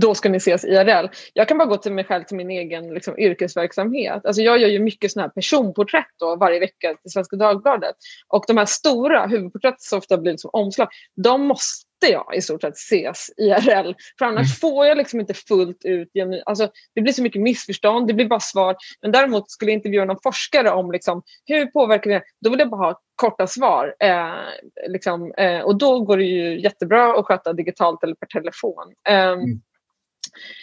då 0.00 0.14
ska 0.14 0.28
ni 0.28 0.36
ses 0.36 0.64
IRL. 0.64 1.06
Jag 1.32 1.48
kan 1.48 1.58
bara 1.58 1.68
gå 1.68 1.76
till 1.76 1.92
mig 1.92 2.04
själv, 2.04 2.24
till 2.24 2.36
min 2.36 2.50
egen 2.50 2.94
liksom, 2.94 3.18
yrkesverksamhet. 3.18 4.26
Alltså, 4.26 4.42
jag 4.42 4.58
gör 4.58 4.68
ju 4.68 4.78
mycket 4.78 5.12
såna 5.12 5.22
här 5.22 5.30
personporträtt 5.30 6.14
då, 6.18 6.36
varje 6.36 6.60
vecka 6.60 6.94
till 7.02 7.10
Svenska 7.10 7.36
Dagbladet. 7.36 7.96
Och 8.28 8.44
de 8.46 8.56
här 8.56 8.64
stora 8.64 9.26
huvudporträtten 9.26 9.78
som 9.80 9.98
ofta 9.98 10.18
blir 10.18 10.32
liksom 10.32 10.50
omslag, 10.52 10.88
de 11.16 11.42
måste 11.42 11.85
jag 12.00 12.34
i 12.36 12.40
stort 12.40 12.60
sett 12.60 12.74
ses 12.74 13.30
IRL. 13.36 13.94
För 14.18 14.26
annars 14.26 14.62
mm. 14.62 14.72
får 14.72 14.86
jag 14.86 14.98
liksom 14.98 15.20
inte 15.20 15.34
fullt 15.34 15.84
ut. 15.84 16.08
Alltså, 16.46 16.70
det 16.94 17.00
blir 17.00 17.12
så 17.12 17.22
mycket 17.22 17.42
missförstånd, 17.42 18.08
det 18.08 18.14
blir 18.14 18.28
bara 18.28 18.40
svar. 18.40 18.76
Men 19.02 19.12
däremot 19.12 19.50
skulle 19.50 19.70
jag 19.70 19.78
intervjua 19.78 20.04
någon 20.04 20.22
forskare 20.22 20.70
om 20.70 20.92
liksom, 20.92 21.22
hur 21.46 21.66
påverkar 21.66 22.10
det? 22.10 22.22
Då 22.40 22.50
vill 22.50 22.58
jag 22.58 22.70
bara 22.70 22.86
ha 22.86 23.00
korta 23.16 23.46
svar. 23.46 23.94
Eh, 24.00 24.88
liksom, 24.88 25.32
eh, 25.32 25.60
och 25.60 25.78
då 25.78 26.00
går 26.00 26.16
det 26.16 26.24
ju 26.24 26.60
jättebra 26.60 27.18
att 27.18 27.26
sköta 27.26 27.52
digitalt 27.52 28.02
eller 28.02 28.14
per 28.14 28.26
telefon. 28.26 28.92
Eh, 29.08 29.28
mm. 29.28 29.60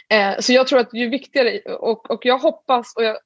Eh, 0.09 0.39
så 0.39 0.53
jag 0.53 0.67
tror 0.67 0.79
att 0.79 0.93
ju 0.93 1.09
viktigare, 1.09 1.59
och, 1.59 2.11
och 2.11 2.25
jag 2.25 2.37
hoppas, 2.37 2.93
och 2.95 3.03
jag, 3.03 3.17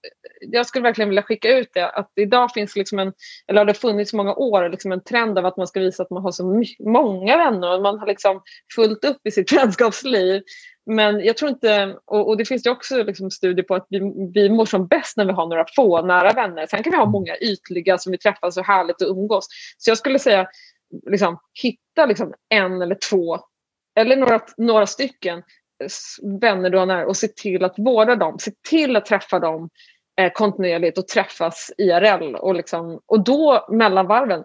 jag 0.42 0.66
skulle 0.66 0.84
verkligen 0.84 1.10
vilja 1.10 1.24
skicka 1.24 1.58
ut 1.58 1.70
det, 1.74 1.90
att 1.90 2.12
idag 2.16 2.52
finns 2.54 2.76
liksom 2.76 3.00
en, 3.00 3.14
eller 3.48 3.60
har 3.60 3.66
det 3.66 3.74
funnits 3.74 4.14
många 4.14 4.36
år, 4.36 4.70
liksom 4.70 4.92
en 4.92 5.04
trend 5.04 5.38
av 5.38 5.46
att 5.46 5.58
man 5.58 5.68
ska 5.68 5.80
visa 5.80 6.04
att 6.04 6.10
man 6.10 6.24
har 6.24 6.32
så 6.32 6.64
många 6.80 7.38
vänner 7.38 7.76
och 7.76 7.82
man 7.82 8.00
har 8.00 8.08
liksom 8.08 8.42
fullt 8.76 9.06
upp 9.06 9.28
i 9.28 9.32
sitt 9.32 9.52
vänskapsliv. 9.58 10.42
Men 10.86 11.26
jag 11.26 11.38
tror 11.38 11.52
inte, 11.52 11.98
och, 12.06 12.28
och 12.28 12.38
det 12.38 12.46
finns 12.46 12.64
det 12.64 12.70
också 12.70 13.04
liksom 13.04 13.32
studier 13.32 13.66
på 13.66 13.76
att 13.76 13.88
vi, 13.90 14.00
vi 14.34 14.50
mår 14.50 14.66
som 14.66 14.88
bäst 14.88 15.18
när 15.18 15.26
vi 15.26 15.32
har 15.32 15.48
några 15.48 15.66
få 15.76 16.02
nära 16.02 16.34
vänner. 16.34 16.68
Sen 16.68 16.84
kan 16.84 16.92
vi 16.92 16.98
ha 16.98 17.06
många 17.06 17.38
ytliga 17.38 17.98
som 17.98 18.12
vi 18.12 18.18
träffar 18.18 18.52
så 18.52 18.62
härligt 18.62 19.02
och 19.02 19.10
umgås. 19.10 19.48
Så 19.78 19.90
jag 19.90 19.98
skulle 19.98 20.20
säga, 20.20 20.48
liksom, 21.10 21.40
hitta 21.62 22.06
liksom 22.06 22.34
en 22.50 22.82
eller 22.82 22.98
två 23.10 23.40
eller 23.98 24.16
några, 24.16 24.40
några 24.58 24.88
stycken 24.88 25.44
vänner 26.42 26.70
du 26.70 26.78
har 26.78 26.86
nära 26.86 27.08
och 27.08 27.18
se 27.18 27.28
till 27.28 27.64
att 27.64 27.80
vårda 27.80 28.16
dem. 28.16 28.40
Se 28.40 28.52
till 28.70 28.96
att 28.96 29.06
träffa 29.06 29.40
dem 29.40 29.70
eh, 30.22 30.32
kontinuerligt 30.32 30.98
och 30.98 31.08
träffas 31.08 31.72
IRL. 31.78 32.36
Och, 32.36 32.56
liksom, 32.56 33.02
och 33.06 33.24
då 33.24 33.68
mellan 33.72 34.08
varven 34.08 34.44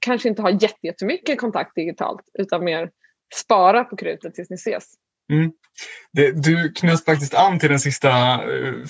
kanske 0.00 0.28
inte 0.28 0.42
ha 0.42 0.50
jättemycket 0.50 1.40
kontakt 1.40 1.74
digitalt 1.74 2.22
utan 2.38 2.64
mer 2.64 2.90
spara 3.34 3.84
på 3.84 3.96
krutet 3.96 4.34
tills 4.34 4.50
ni 4.50 4.54
ses. 4.54 4.84
Mm. 5.32 5.52
Det, 6.12 6.42
du 6.42 6.72
knöt 6.72 7.04
faktiskt 7.04 7.34
an 7.34 7.58
till 7.58 7.68
den 7.68 7.80
sista 7.80 8.44
uh, 8.44 8.84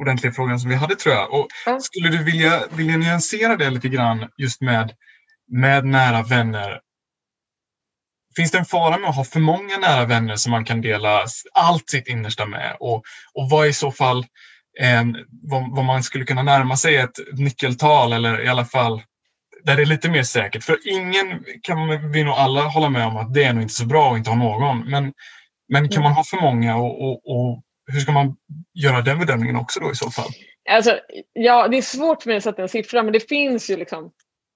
ordentliga 0.00 0.32
frågan 0.32 0.60
som 0.60 0.70
vi 0.70 0.76
hade 0.76 0.96
tror 0.96 1.14
jag. 1.14 1.34
Och 1.34 1.46
ja. 1.66 1.80
Skulle 1.80 2.08
du 2.08 2.24
vilja, 2.24 2.62
vilja 2.76 2.96
nyansera 2.96 3.56
det 3.56 3.70
lite 3.70 3.88
grann 3.88 4.28
just 4.36 4.60
med, 4.60 4.92
med 5.48 5.84
nära 5.84 6.22
vänner 6.22 6.80
Finns 8.36 8.50
det 8.50 8.58
en 8.58 8.64
fara 8.64 8.98
med 8.98 9.10
att 9.10 9.16
ha 9.16 9.24
för 9.24 9.40
många 9.40 9.76
nära 9.78 10.06
vänner 10.06 10.36
som 10.36 10.50
man 10.50 10.64
kan 10.64 10.80
dela 10.80 11.24
allt 11.52 11.90
sitt 11.90 12.08
innersta 12.08 12.46
med? 12.46 12.76
Och, 12.80 13.02
och 13.34 13.50
vad 13.50 13.66
i 13.66 13.72
så 13.72 13.92
fall 13.92 14.26
en, 14.78 15.16
vad, 15.42 15.76
vad, 15.76 15.84
man 15.84 16.02
skulle 16.02 16.24
kunna 16.24 16.42
närma 16.42 16.76
sig 16.76 16.96
ett 16.96 17.18
nyckeltal 17.32 18.12
eller 18.12 18.44
i 18.44 18.48
alla 18.48 18.64
fall 18.64 19.02
där 19.64 19.76
det 19.76 19.82
är 19.82 19.86
lite 19.86 20.10
mer 20.10 20.22
säkert. 20.22 20.64
För 20.64 20.78
ingen 20.84 21.44
kan 21.62 22.10
vi 22.12 22.24
nog 22.24 22.34
alla 22.34 22.62
hålla 22.62 22.90
med 22.90 23.06
om 23.06 23.16
att 23.16 23.34
det 23.34 23.44
är 23.44 23.52
nog 23.52 23.62
inte 23.62 23.74
så 23.74 23.86
bra 23.86 24.12
att 24.12 24.18
inte 24.18 24.30
ha 24.30 24.36
någon. 24.36 24.90
Men, 24.90 25.12
men 25.68 25.88
kan 25.88 26.02
man 26.02 26.12
ha 26.12 26.24
för 26.24 26.36
många 26.36 26.76
och, 26.76 27.02
och, 27.02 27.30
och 27.30 27.62
hur 27.92 28.00
ska 28.00 28.12
man 28.12 28.36
göra 28.74 29.00
den 29.00 29.18
bedömningen 29.18 29.56
också 29.56 29.80
då 29.80 29.92
i 29.92 29.94
så 29.94 30.10
fall? 30.10 30.30
Alltså, 30.70 30.98
ja, 31.32 31.68
det 31.68 31.78
är 31.78 31.82
svårt 31.82 32.22
för 32.22 32.30
mig 32.30 32.36
att 32.36 32.44
sätta 32.44 32.62
en 32.62 32.68
siffra 32.68 33.02
men 33.02 33.12
det 33.12 33.28
finns 33.28 33.70
ju 33.70 33.76
liksom 33.76 34.10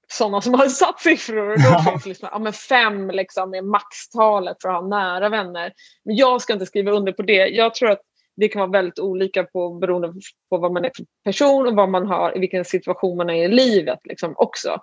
sådana 0.08 0.40
som 0.40 0.54
har 0.54 0.68
satt 0.68 1.00
siffror. 1.00 1.50
Och 1.50 1.58
då 1.60 1.90
finns 1.90 2.06
liksom, 2.06 2.28
ja, 2.32 2.38
men 2.38 2.52
fem 2.52 3.10
liksom 3.10 3.54
är 3.54 3.62
maxtalet 3.62 4.56
för 4.62 4.68
att 4.68 4.82
ha 4.82 4.88
nära 4.88 5.28
vänner. 5.28 5.72
Men 6.04 6.16
jag 6.16 6.42
ska 6.42 6.52
inte 6.52 6.66
skriva 6.66 6.92
under 6.92 7.12
på 7.12 7.22
det. 7.22 7.48
Jag 7.48 7.74
tror 7.74 7.90
att 7.90 8.00
det 8.36 8.48
kan 8.48 8.60
vara 8.60 8.70
väldigt 8.70 8.98
olika 8.98 9.44
på, 9.44 9.74
beroende 9.74 10.12
på 10.50 10.58
vad 10.58 10.72
man 10.72 10.84
är 10.84 10.90
för 10.96 11.04
person 11.24 11.66
och 11.66 11.74
vad 11.74 11.88
man 11.88 12.06
har, 12.06 12.38
vilken 12.38 12.64
situation 12.64 13.16
man 13.16 13.30
är 13.30 13.44
i 13.44 13.48
livet 13.48 13.98
liksom 14.04 14.34
också. 14.36 14.80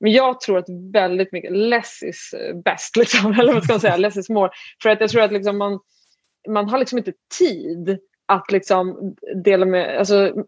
Men 0.00 0.12
jag 0.12 0.40
tror 0.40 0.58
att 0.58 0.68
väldigt 0.92 1.32
mycket 1.32 1.52
less 1.52 2.02
is 2.02 2.34
best, 2.64 2.96
liksom, 2.96 3.32
eller 3.40 3.52
vad 3.52 3.64
ska 3.64 3.72
man 3.72 3.80
säga, 3.80 3.96
less 3.96 4.16
is 4.16 4.28
more. 4.28 4.50
För 4.82 4.90
att 4.90 5.00
jag 5.00 5.10
tror 5.10 5.22
att 5.22 5.32
liksom 5.32 5.58
man, 5.58 5.80
man 6.48 6.68
har 6.68 6.78
liksom 6.78 6.98
inte 6.98 7.12
tid 7.38 7.98
att 8.26 8.52
liksom 8.52 9.14
dela 9.44 9.66
med, 9.66 9.98
alltså 9.98 10.44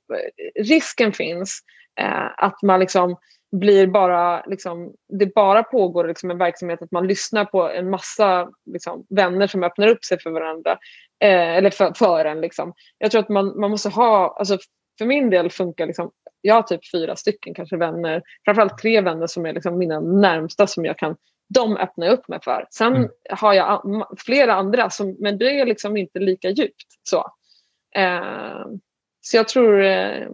risken 0.60 1.12
finns 1.12 1.60
eh, 2.00 2.44
att 2.44 2.62
man 2.62 2.80
liksom 2.80 3.16
blir 3.52 3.86
bara, 3.86 4.44
liksom, 4.46 4.94
det 5.18 5.34
bara 5.34 5.62
pågår 5.62 6.08
liksom 6.08 6.30
en 6.30 6.38
verksamhet 6.38 6.82
att 6.82 6.92
man 6.92 7.06
lyssnar 7.06 7.44
på 7.44 7.70
en 7.70 7.90
massa 7.90 8.50
liksom, 8.72 9.06
vänner 9.08 9.46
som 9.46 9.62
öppnar 9.62 9.88
upp 9.88 10.04
sig 10.04 10.20
för 10.20 10.30
varandra. 10.30 10.78
Eh, 11.24 11.56
eller 11.56 11.70
för, 11.70 11.92
för 11.94 12.24
en. 12.24 12.40
Liksom. 12.40 12.72
Jag 12.98 13.10
tror 13.10 13.20
att 13.20 13.28
man, 13.28 13.60
man 13.60 13.70
måste 13.70 13.88
ha, 13.88 14.36
alltså, 14.38 14.58
för 14.98 15.06
min 15.06 15.30
del 15.30 15.50
funkar 15.50 15.86
liksom, 15.86 16.10
jag 16.40 16.54
har 16.54 16.62
typ 16.62 16.90
fyra 16.92 17.16
stycken 17.16 17.54
kanske 17.54 17.76
vänner, 17.76 18.22
framförallt 18.44 18.78
tre 18.78 19.00
vänner 19.00 19.26
som 19.26 19.46
är 19.46 19.52
liksom 19.52 19.78
mina 19.78 20.00
närmsta 20.00 20.66
som 20.66 20.84
jag 20.84 20.98
kan 20.98 21.16
de 21.48 21.76
öppnar 21.76 22.08
upp 22.08 22.28
mig 22.28 22.38
för. 22.42 22.66
Sen 22.70 22.96
mm. 22.96 23.10
har 23.30 23.54
jag 23.54 24.06
flera 24.18 24.54
andra, 24.54 24.90
som, 24.90 25.16
men 25.18 25.38
det 25.38 25.60
är 25.60 25.66
liksom 25.66 25.96
inte 25.96 26.18
lika 26.18 26.50
djupt. 26.50 26.86
Så, 27.02 27.16
eh, 27.96 28.66
så 29.20 29.36
jag 29.36 29.48
tror 29.48 29.82
eh, 29.82 30.28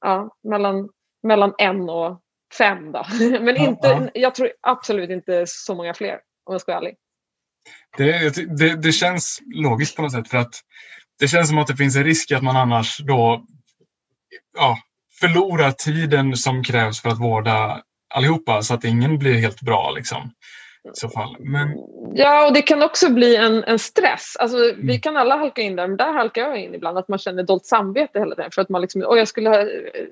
ja, 0.00 0.36
mellan, 0.42 0.88
mellan 1.22 1.54
en 1.58 1.90
och 1.90 2.20
fem 2.58 2.92
då. 2.92 3.06
Men 3.20 3.56
inte, 3.56 3.88
ja, 3.88 4.00
ja. 4.02 4.10
jag 4.14 4.34
tror 4.34 4.50
absolut 4.60 5.10
inte 5.10 5.44
så 5.46 5.74
många 5.74 5.94
fler 5.94 6.18
om 6.44 6.54
jag 6.54 6.60
ska 6.60 6.72
vara 6.72 6.80
ärlig. 6.80 6.94
Det, 7.96 8.58
det, 8.58 8.76
det, 8.76 8.92
känns 8.92 9.40
logiskt 9.54 9.96
på 9.96 10.02
något 10.02 10.12
sätt 10.12 10.28
för 10.28 10.38
att 10.38 10.54
det 11.18 11.28
känns 11.28 11.48
som 11.48 11.58
att 11.58 11.66
det 11.66 11.76
finns 11.76 11.96
en 11.96 12.04
risk 12.04 12.32
att 12.32 12.42
man 12.42 12.56
annars 12.56 12.98
då 12.98 13.44
ja, 14.56 14.78
förlorar 15.20 15.70
tiden 15.70 16.36
som 16.36 16.64
krävs 16.64 17.00
för 17.00 17.08
att 17.08 17.20
vårda 17.20 17.82
allihopa 18.14 18.62
så 18.62 18.74
att 18.74 18.84
ingen 18.84 19.18
blir 19.18 19.34
helt 19.34 19.60
bra. 19.60 19.90
Liksom. 19.90 20.30
Så 20.92 21.08
fall. 21.08 21.36
Men... 21.38 21.68
Ja, 22.14 22.46
och 22.46 22.54
det 22.54 22.62
kan 22.62 22.82
också 22.82 23.10
bli 23.10 23.36
en, 23.36 23.64
en 23.64 23.78
stress. 23.78 24.36
Alltså, 24.38 24.58
mm. 24.58 24.86
Vi 24.86 24.98
kan 24.98 25.16
alla 25.16 25.36
halka 25.36 25.62
in 25.62 25.76
där, 25.76 25.88
men 25.88 25.96
där 25.96 26.12
halkar 26.12 26.42
jag 26.42 26.60
in 26.60 26.74
ibland. 26.74 26.98
Att 26.98 27.08
man 27.08 27.18
känner 27.18 27.42
dolt 27.42 27.66
samvete 27.66 28.18
hela 28.18 28.34
tiden. 28.34 28.50
För 28.50 28.62
att 28.62 28.68
man 28.68 28.82
liksom, 28.82 29.02
oh, 29.02 29.18
jag 29.18 29.28
skulle 29.28 29.48
ha, 29.48 29.66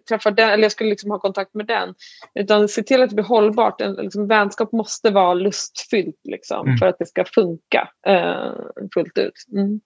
träffa 0.08 0.30
den, 0.30 0.50
eller 0.50 0.62
jag 0.62 0.72
skulle 0.72 0.90
liksom 0.90 1.10
ha 1.10 1.18
kontakt 1.18 1.54
med 1.54 1.66
den. 1.66 1.94
Utan 2.34 2.68
se 2.68 2.82
till 2.82 3.02
att 3.02 3.08
det 3.10 3.14
blir 3.14 3.24
hållbart. 3.24 3.80
En 3.80 3.92
liksom, 3.92 4.28
vänskap 4.28 4.72
måste 4.72 5.10
vara 5.10 5.34
lustfyllt 5.34 6.20
liksom, 6.24 6.66
mm. 6.66 6.78
för 6.78 6.86
att 6.86 6.98
det 6.98 7.06
ska 7.06 7.24
funka 7.24 7.88
eh, 8.06 8.52
fullt 8.94 9.18
ut. 9.18 9.34
Mm. 9.52 9.80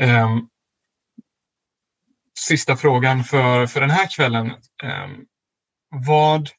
Um, 0.00 0.48
sista 2.38 2.76
frågan 2.76 3.24
för, 3.24 3.66
för 3.66 3.80
den 3.80 3.90
här 3.90 4.16
kvällen. 4.16 4.46
Um, 4.46 5.26
vad 6.06 6.50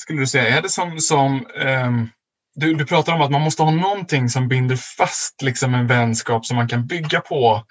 skulle 0.00 0.20
du 0.20 0.26
säga, 0.26 0.58
är 0.58 0.62
det 0.62 0.68
som, 0.68 1.00
som 1.00 1.46
um, 1.86 2.10
du, 2.54 2.74
du 2.74 2.86
pratar 2.86 3.12
om 3.12 3.20
att 3.20 3.30
man 3.30 3.40
måste 3.40 3.62
ha 3.62 3.70
någonting 3.70 4.28
som 4.28 4.48
binder 4.48 4.76
fast 4.76 5.42
liksom 5.42 5.74
en 5.74 5.86
vänskap 5.86 6.46
som 6.46 6.56
man 6.56 6.68
kan 6.68 6.86
bygga 6.86 7.20
på 7.20 7.64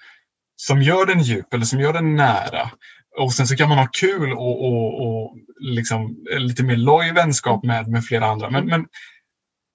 som 0.56 0.82
gör 0.82 1.06
den 1.06 1.22
djup 1.22 1.54
eller 1.54 1.64
som 1.64 1.80
gör 1.80 1.92
den 1.92 2.16
nära. 2.16 2.70
Och 3.18 3.32
sen 3.32 3.46
så 3.46 3.56
kan 3.56 3.68
man 3.68 3.78
ha 3.78 3.88
kul 4.00 4.32
och, 4.32 4.64
och, 4.64 5.06
och 5.06 5.36
liksom 5.60 6.16
lite 6.38 6.62
mer 6.62 6.76
loj 6.76 7.12
vänskap 7.12 7.64
med, 7.64 7.88
med 7.88 8.04
flera 8.04 8.26
andra. 8.26 8.50
Men, 8.50 8.66
men 8.66 8.86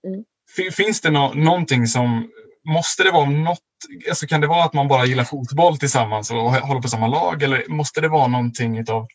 mm. 0.08 0.72
finns 0.74 1.02
det 1.02 1.12
no 1.12 1.34
någonting 1.36 1.88
som, 1.88 2.30
måste 2.70 3.04
det 3.04 3.12
vara 3.12 3.30
något, 3.30 3.60
alltså 4.10 4.28
kan 4.28 4.42
det 4.42 4.48
vara 4.48 4.64
att 4.64 4.74
man 4.74 4.88
bara 4.88 5.06
gillar 5.06 5.24
fotboll 5.24 5.78
tillsammans 5.78 6.32
och 6.32 6.38
håller 6.38 6.82
på 6.82 6.88
samma 6.88 7.08
lag 7.08 7.44
eller 7.44 7.68
måste 7.68 8.02
det 8.02 8.08
vara 8.08 8.28
någonting 8.28 8.90
av 8.90 9.08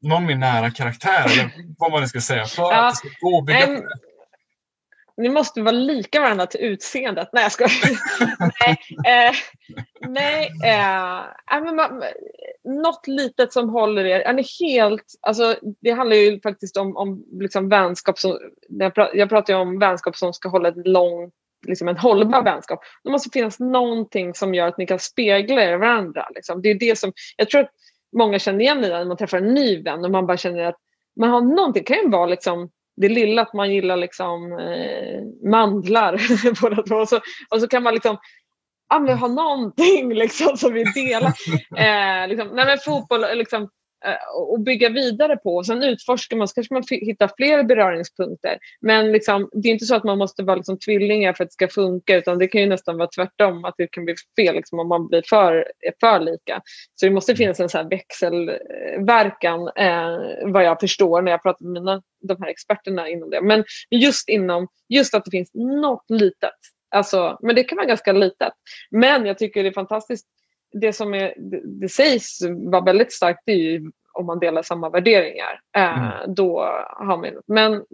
någon 0.00 0.26
mer 0.26 0.36
nära 0.36 0.70
karaktär 0.70 1.24
eller 1.24 1.50
vad 1.78 1.90
man 1.90 2.08
ska 2.08 2.20
säga 2.20 2.44
för 2.44 2.62
ja, 2.62 2.86
att 2.86 2.90
det 2.90 2.96
ska 2.96 3.08
gå 3.20 3.38
att 3.38 3.46
bygga 3.46 3.66
en, 3.66 3.82
ni 5.18 5.28
måste 5.28 5.62
vara 5.62 5.72
lika 5.72 6.20
varandra 6.20 6.46
till 6.46 6.60
utseendet. 6.60 7.28
Nej, 7.32 7.42
jag 7.42 7.52
skojar. 7.52 7.72
nej, 8.60 8.78
eh, 9.06 9.34
nej 10.08 10.50
eh, 10.64 11.62
men 11.62 11.76
man, 11.76 12.02
något 12.64 13.06
litet 13.06 13.52
som 13.52 13.70
håller 13.70 14.04
er. 14.04 14.20
Är 14.20 14.32
ni 14.32 14.44
helt, 14.60 15.04
alltså, 15.20 15.56
det 15.80 15.90
handlar 15.90 16.16
ju 16.16 16.40
faktiskt 16.40 16.76
om, 16.76 16.96
om 16.96 17.24
liksom 17.40 17.68
vänskap. 17.68 18.18
Som, 18.18 18.38
jag, 18.68 18.94
pratar, 18.94 19.16
jag 19.16 19.28
pratar 19.28 19.52
ju 19.52 19.60
om 19.60 19.78
vänskap 19.78 20.16
som 20.16 20.32
ska 20.32 20.48
hålla 20.48 20.68
ett 20.68 20.86
långt 20.86 21.34
liksom 21.66 21.88
en 21.88 21.96
hållbar 21.96 22.42
vänskap. 22.42 22.80
Det 23.04 23.10
måste 23.10 23.30
finnas 23.30 23.60
någonting 23.60 24.34
som 24.34 24.54
gör 24.54 24.68
att 24.68 24.78
ni 24.78 24.86
kan 24.86 24.98
spegla 24.98 25.62
er 25.62 25.76
varandra. 25.76 26.28
Liksom. 26.34 26.62
Det 26.62 26.68
är 26.68 26.74
det 26.74 26.98
som, 26.98 27.12
jag 27.36 27.50
tror 27.50 27.60
att 27.60 27.70
många 28.16 28.38
känner 28.38 28.60
igen 28.60 28.82
det 28.82 28.88
när 28.88 29.04
man 29.04 29.16
träffar 29.16 29.38
en 29.38 29.54
ny 29.54 29.82
vän 29.82 30.04
och 30.04 30.10
man 30.10 30.26
bara 30.26 30.36
känner 30.36 30.64
att 30.64 30.78
man 31.20 31.30
har 31.30 31.40
någonting. 31.40 31.82
Det 31.82 31.94
kan 31.94 32.04
ju 32.04 32.10
vara 32.10 32.26
liksom 32.26 32.70
det 32.96 33.08
lilla 33.08 33.42
att 33.42 33.54
man 33.54 33.74
gillar 33.74 33.96
liksom 33.96 34.52
eh, 34.52 35.50
mandlar 35.50 36.20
båda 36.62 36.82
två. 36.82 36.96
Och 36.96 37.08
så, 37.08 37.20
och 37.50 37.60
så 37.60 37.68
kan 37.68 37.82
man 37.82 37.94
liksom 37.94 38.18
ah, 38.88 38.98
men 38.98 39.18
ha 39.18 39.28
någonting 39.28 40.14
liksom, 40.14 40.56
som 40.56 40.72
vi 40.72 40.84
delar. 40.84 41.32
Eh, 41.76 42.28
liksom, 42.28 42.48
nej, 42.48 42.66
men 42.66 42.78
fotboll 42.78 43.24
liksom, 43.34 43.68
Eh, 44.04 44.40
och 44.40 44.60
bygga 44.60 44.88
vidare 44.88 45.36
på. 45.36 45.56
Och 45.56 45.66
sen 45.66 45.82
utforskar 45.82 46.36
man, 46.36 46.48
så 46.48 46.54
kanske 46.54 46.74
man 46.74 46.82
hittar 46.90 47.30
fler 47.36 47.62
beröringspunkter. 47.62 48.58
Men 48.80 49.12
liksom, 49.12 49.48
det 49.52 49.68
är 49.68 49.72
inte 49.72 49.84
så 49.84 49.94
att 49.94 50.04
man 50.04 50.18
måste 50.18 50.42
vara 50.42 50.56
liksom 50.56 50.78
tvillingar 50.78 51.32
för 51.32 51.44
att 51.44 51.50
det 51.50 51.52
ska 51.52 51.68
funka 51.68 52.16
utan 52.16 52.38
det 52.38 52.48
kan 52.48 52.60
ju 52.60 52.66
nästan 52.66 52.96
vara 52.96 53.08
tvärtom, 53.08 53.64
att 53.64 53.74
det 53.78 53.86
kan 53.86 54.04
bli 54.04 54.14
fel 54.36 54.54
liksom, 54.54 54.78
om 54.78 54.88
man 54.88 55.08
blir 55.08 55.22
för, 55.28 55.54
är 55.80 55.92
för 56.00 56.20
lika. 56.20 56.62
Så 56.94 57.06
det 57.06 57.12
måste 57.12 57.36
finnas 57.36 57.60
en 57.60 57.68
så 57.68 57.78
här 57.78 57.88
växelverkan 57.90 59.68
eh, 59.76 60.52
vad 60.52 60.64
jag 60.64 60.80
förstår 60.80 61.22
när 61.22 61.30
jag 61.30 61.42
pratar 61.42 61.64
med 61.64 61.72
mina, 61.72 62.02
de 62.20 62.42
här 62.42 62.50
experterna 62.50 63.08
inom 63.08 63.30
det. 63.30 63.42
Men 63.42 63.64
just 63.90 64.28
inom, 64.28 64.68
just 64.88 65.14
att 65.14 65.24
det 65.24 65.30
finns 65.30 65.50
något 65.54 66.04
litet. 66.08 66.50
Alltså, 66.90 67.38
men 67.42 67.54
det 67.54 67.64
kan 67.64 67.76
vara 67.76 67.86
ganska 67.86 68.12
litet. 68.12 68.52
Men 68.90 69.26
jag 69.26 69.38
tycker 69.38 69.62
det 69.62 69.68
är 69.68 69.72
fantastiskt 69.72 70.26
det 70.72 70.92
som 70.92 71.14
är, 71.14 71.34
det, 71.36 71.80
det 71.80 71.88
sägs 71.88 72.38
vara 72.56 72.84
väldigt 72.84 73.12
starkt 73.12 73.42
det 73.46 73.52
är 73.52 73.56
ju 73.56 73.90
om 74.12 74.26
man 74.26 74.38
delar 74.38 74.62
samma 74.62 74.90
värderingar. 74.90 75.60
Eh, 75.76 75.98
mm. 75.98 76.34
Då 76.34 76.60
har 76.86 77.16
man, 77.16 77.42
men 77.46 77.84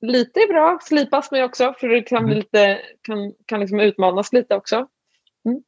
lite 0.00 0.40
är 0.40 0.48
bra, 0.48 0.78
slipas 0.82 1.30
med 1.30 1.44
också 1.44 1.74
för 1.80 1.88
det 1.88 2.02
kan, 2.02 2.24
bli 2.24 2.34
mm. 2.34 2.38
lite, 2.44 2.80
kan, 3.02 3.32
kan 3.46 3.60
liksom 3.60 3.80
utmanas 3.80 4.32
lite 4.32 4.54
också. 4.54 4.76
Mm. 5.44 5.62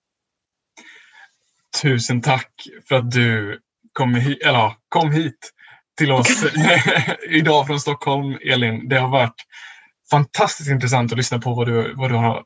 Tusen 1.82 2.20
tack 2.20 2.52
för 2.88 2.94
att 2.94 3.10
du 3.10 3.60
kom, 3.92 4.14
hit, 4.14 4.42
eller, 4.42 4.72
kom 4.88 5.10
hit 5.10 5.52
till 5.98 6.12
oss 6.12 6.44
idag 7.28 7.66
från 7.66 7.80
Stockholm, 7.80 8.38
Elin. 8.44 8.88
Det 8.88 8.98
har 8.98 9.08
varit 9.08 9.42
fantastiskt 10.10 10.70
intressant 10.70 11.12
att 11.12 11.18
lyssna 11.18 11.38
på 11.38 11.54
vad 11.54 11.66
du, 11.66 11.94
vad 11.94 12.10
du 12.10 12.14
har 12.14 12.44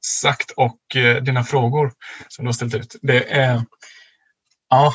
sagt 0.00 0.50
och 0.50 0.96
eh, 0.96 1.22
dina 1.22 1.44
frågor 1.44 1.92
som 2.28 2.44
du 2.44 2.48
har 2.48 2.52
ställt 2.52 2.74
ut. 2.74 2.96
Det 3.02 3.32
är 3.32 3.62
ja, 4.70 4.94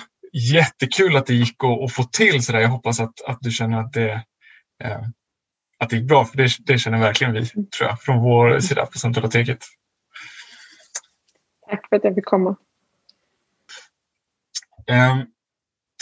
jättekul 0.53 1.15
att 1.15 1.25
det 1.25 1.33
gick 1.33 1.63
att, 1.63 1.83
att 1.83 1.93
få 1.93 2.03
till 2.03 2.45
sådär. 2.45 2.59
Jag 2.59 2.69
hoppas 2.69 2.99
att, 2.99 3.21
att 3.25 3.37
du 3.41 3.51
känner 3.51 3.79
att 3.79 3.93
det, 3.93 4.11
eh, 4.83 5.01
att 5.79 5.89
det 5.89 5.95
gick 5.95 6.07
bra, 6.07 6.25
för 6.25 6.37
det, 6.37 6.49
det 6.59 6.77
känner 6.77 6.99
verkligen 6.99 7.33
vi 7.33 7.45
tror 7.45 7.67
jag, 7.79 8.01
från 8.01 8.23
vår 8.23 8.59
sida 8.59 8.85
på 8.85 8.99
Centralapoteket. 8.99 9.65
Tack 11.69 11.89
för 11.89 11.95
att 11.95 12.03
jag 12.03 12.15
fick 12.15 12.25
komma. 12.25 12.55
Eh, 14.87 15.17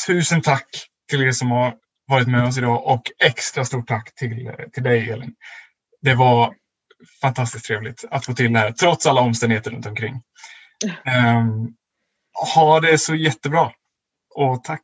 tusen 0.08 0.42
tack 0.42 0.68
till 1.10 1.24
er 1.24 1.32
som 1.32 1.52
har 1.52 1.76
varit 2.08 2.28
med 2.28 2.44
oss 2.44 2.58
idag 2.58 2.88
och 2.88 3.12
extra 3.26 3.66
stort 3.66 3.88
tack 3.88 4.16
till, 4.16 4.52
till 4.74 4.84
dig 4.84 5.10
Elin. 5.10 5.36
Det 6.02 6.16
var 6.16 6.56
fantastiskt 7.22 7.66
trevligt 7.66 8.06
att 8.12 8.26
få 8.26 8.34
till 8.34 8.54
det 8.54 8.60
här, 8.60 8.72
trots 8.72 9.06
alla 9.06 9.22
omständigheter 9.22 9.72
runt 9.72 9.86
omkring. 9.86 10.14
Um, 10.84 11.76
ha 12.56 12.80
det 12.80 12.98
så 12.98 13.16
jättebra 13.16 13.72
och 14.36 14.64
tack! 14.64 14.84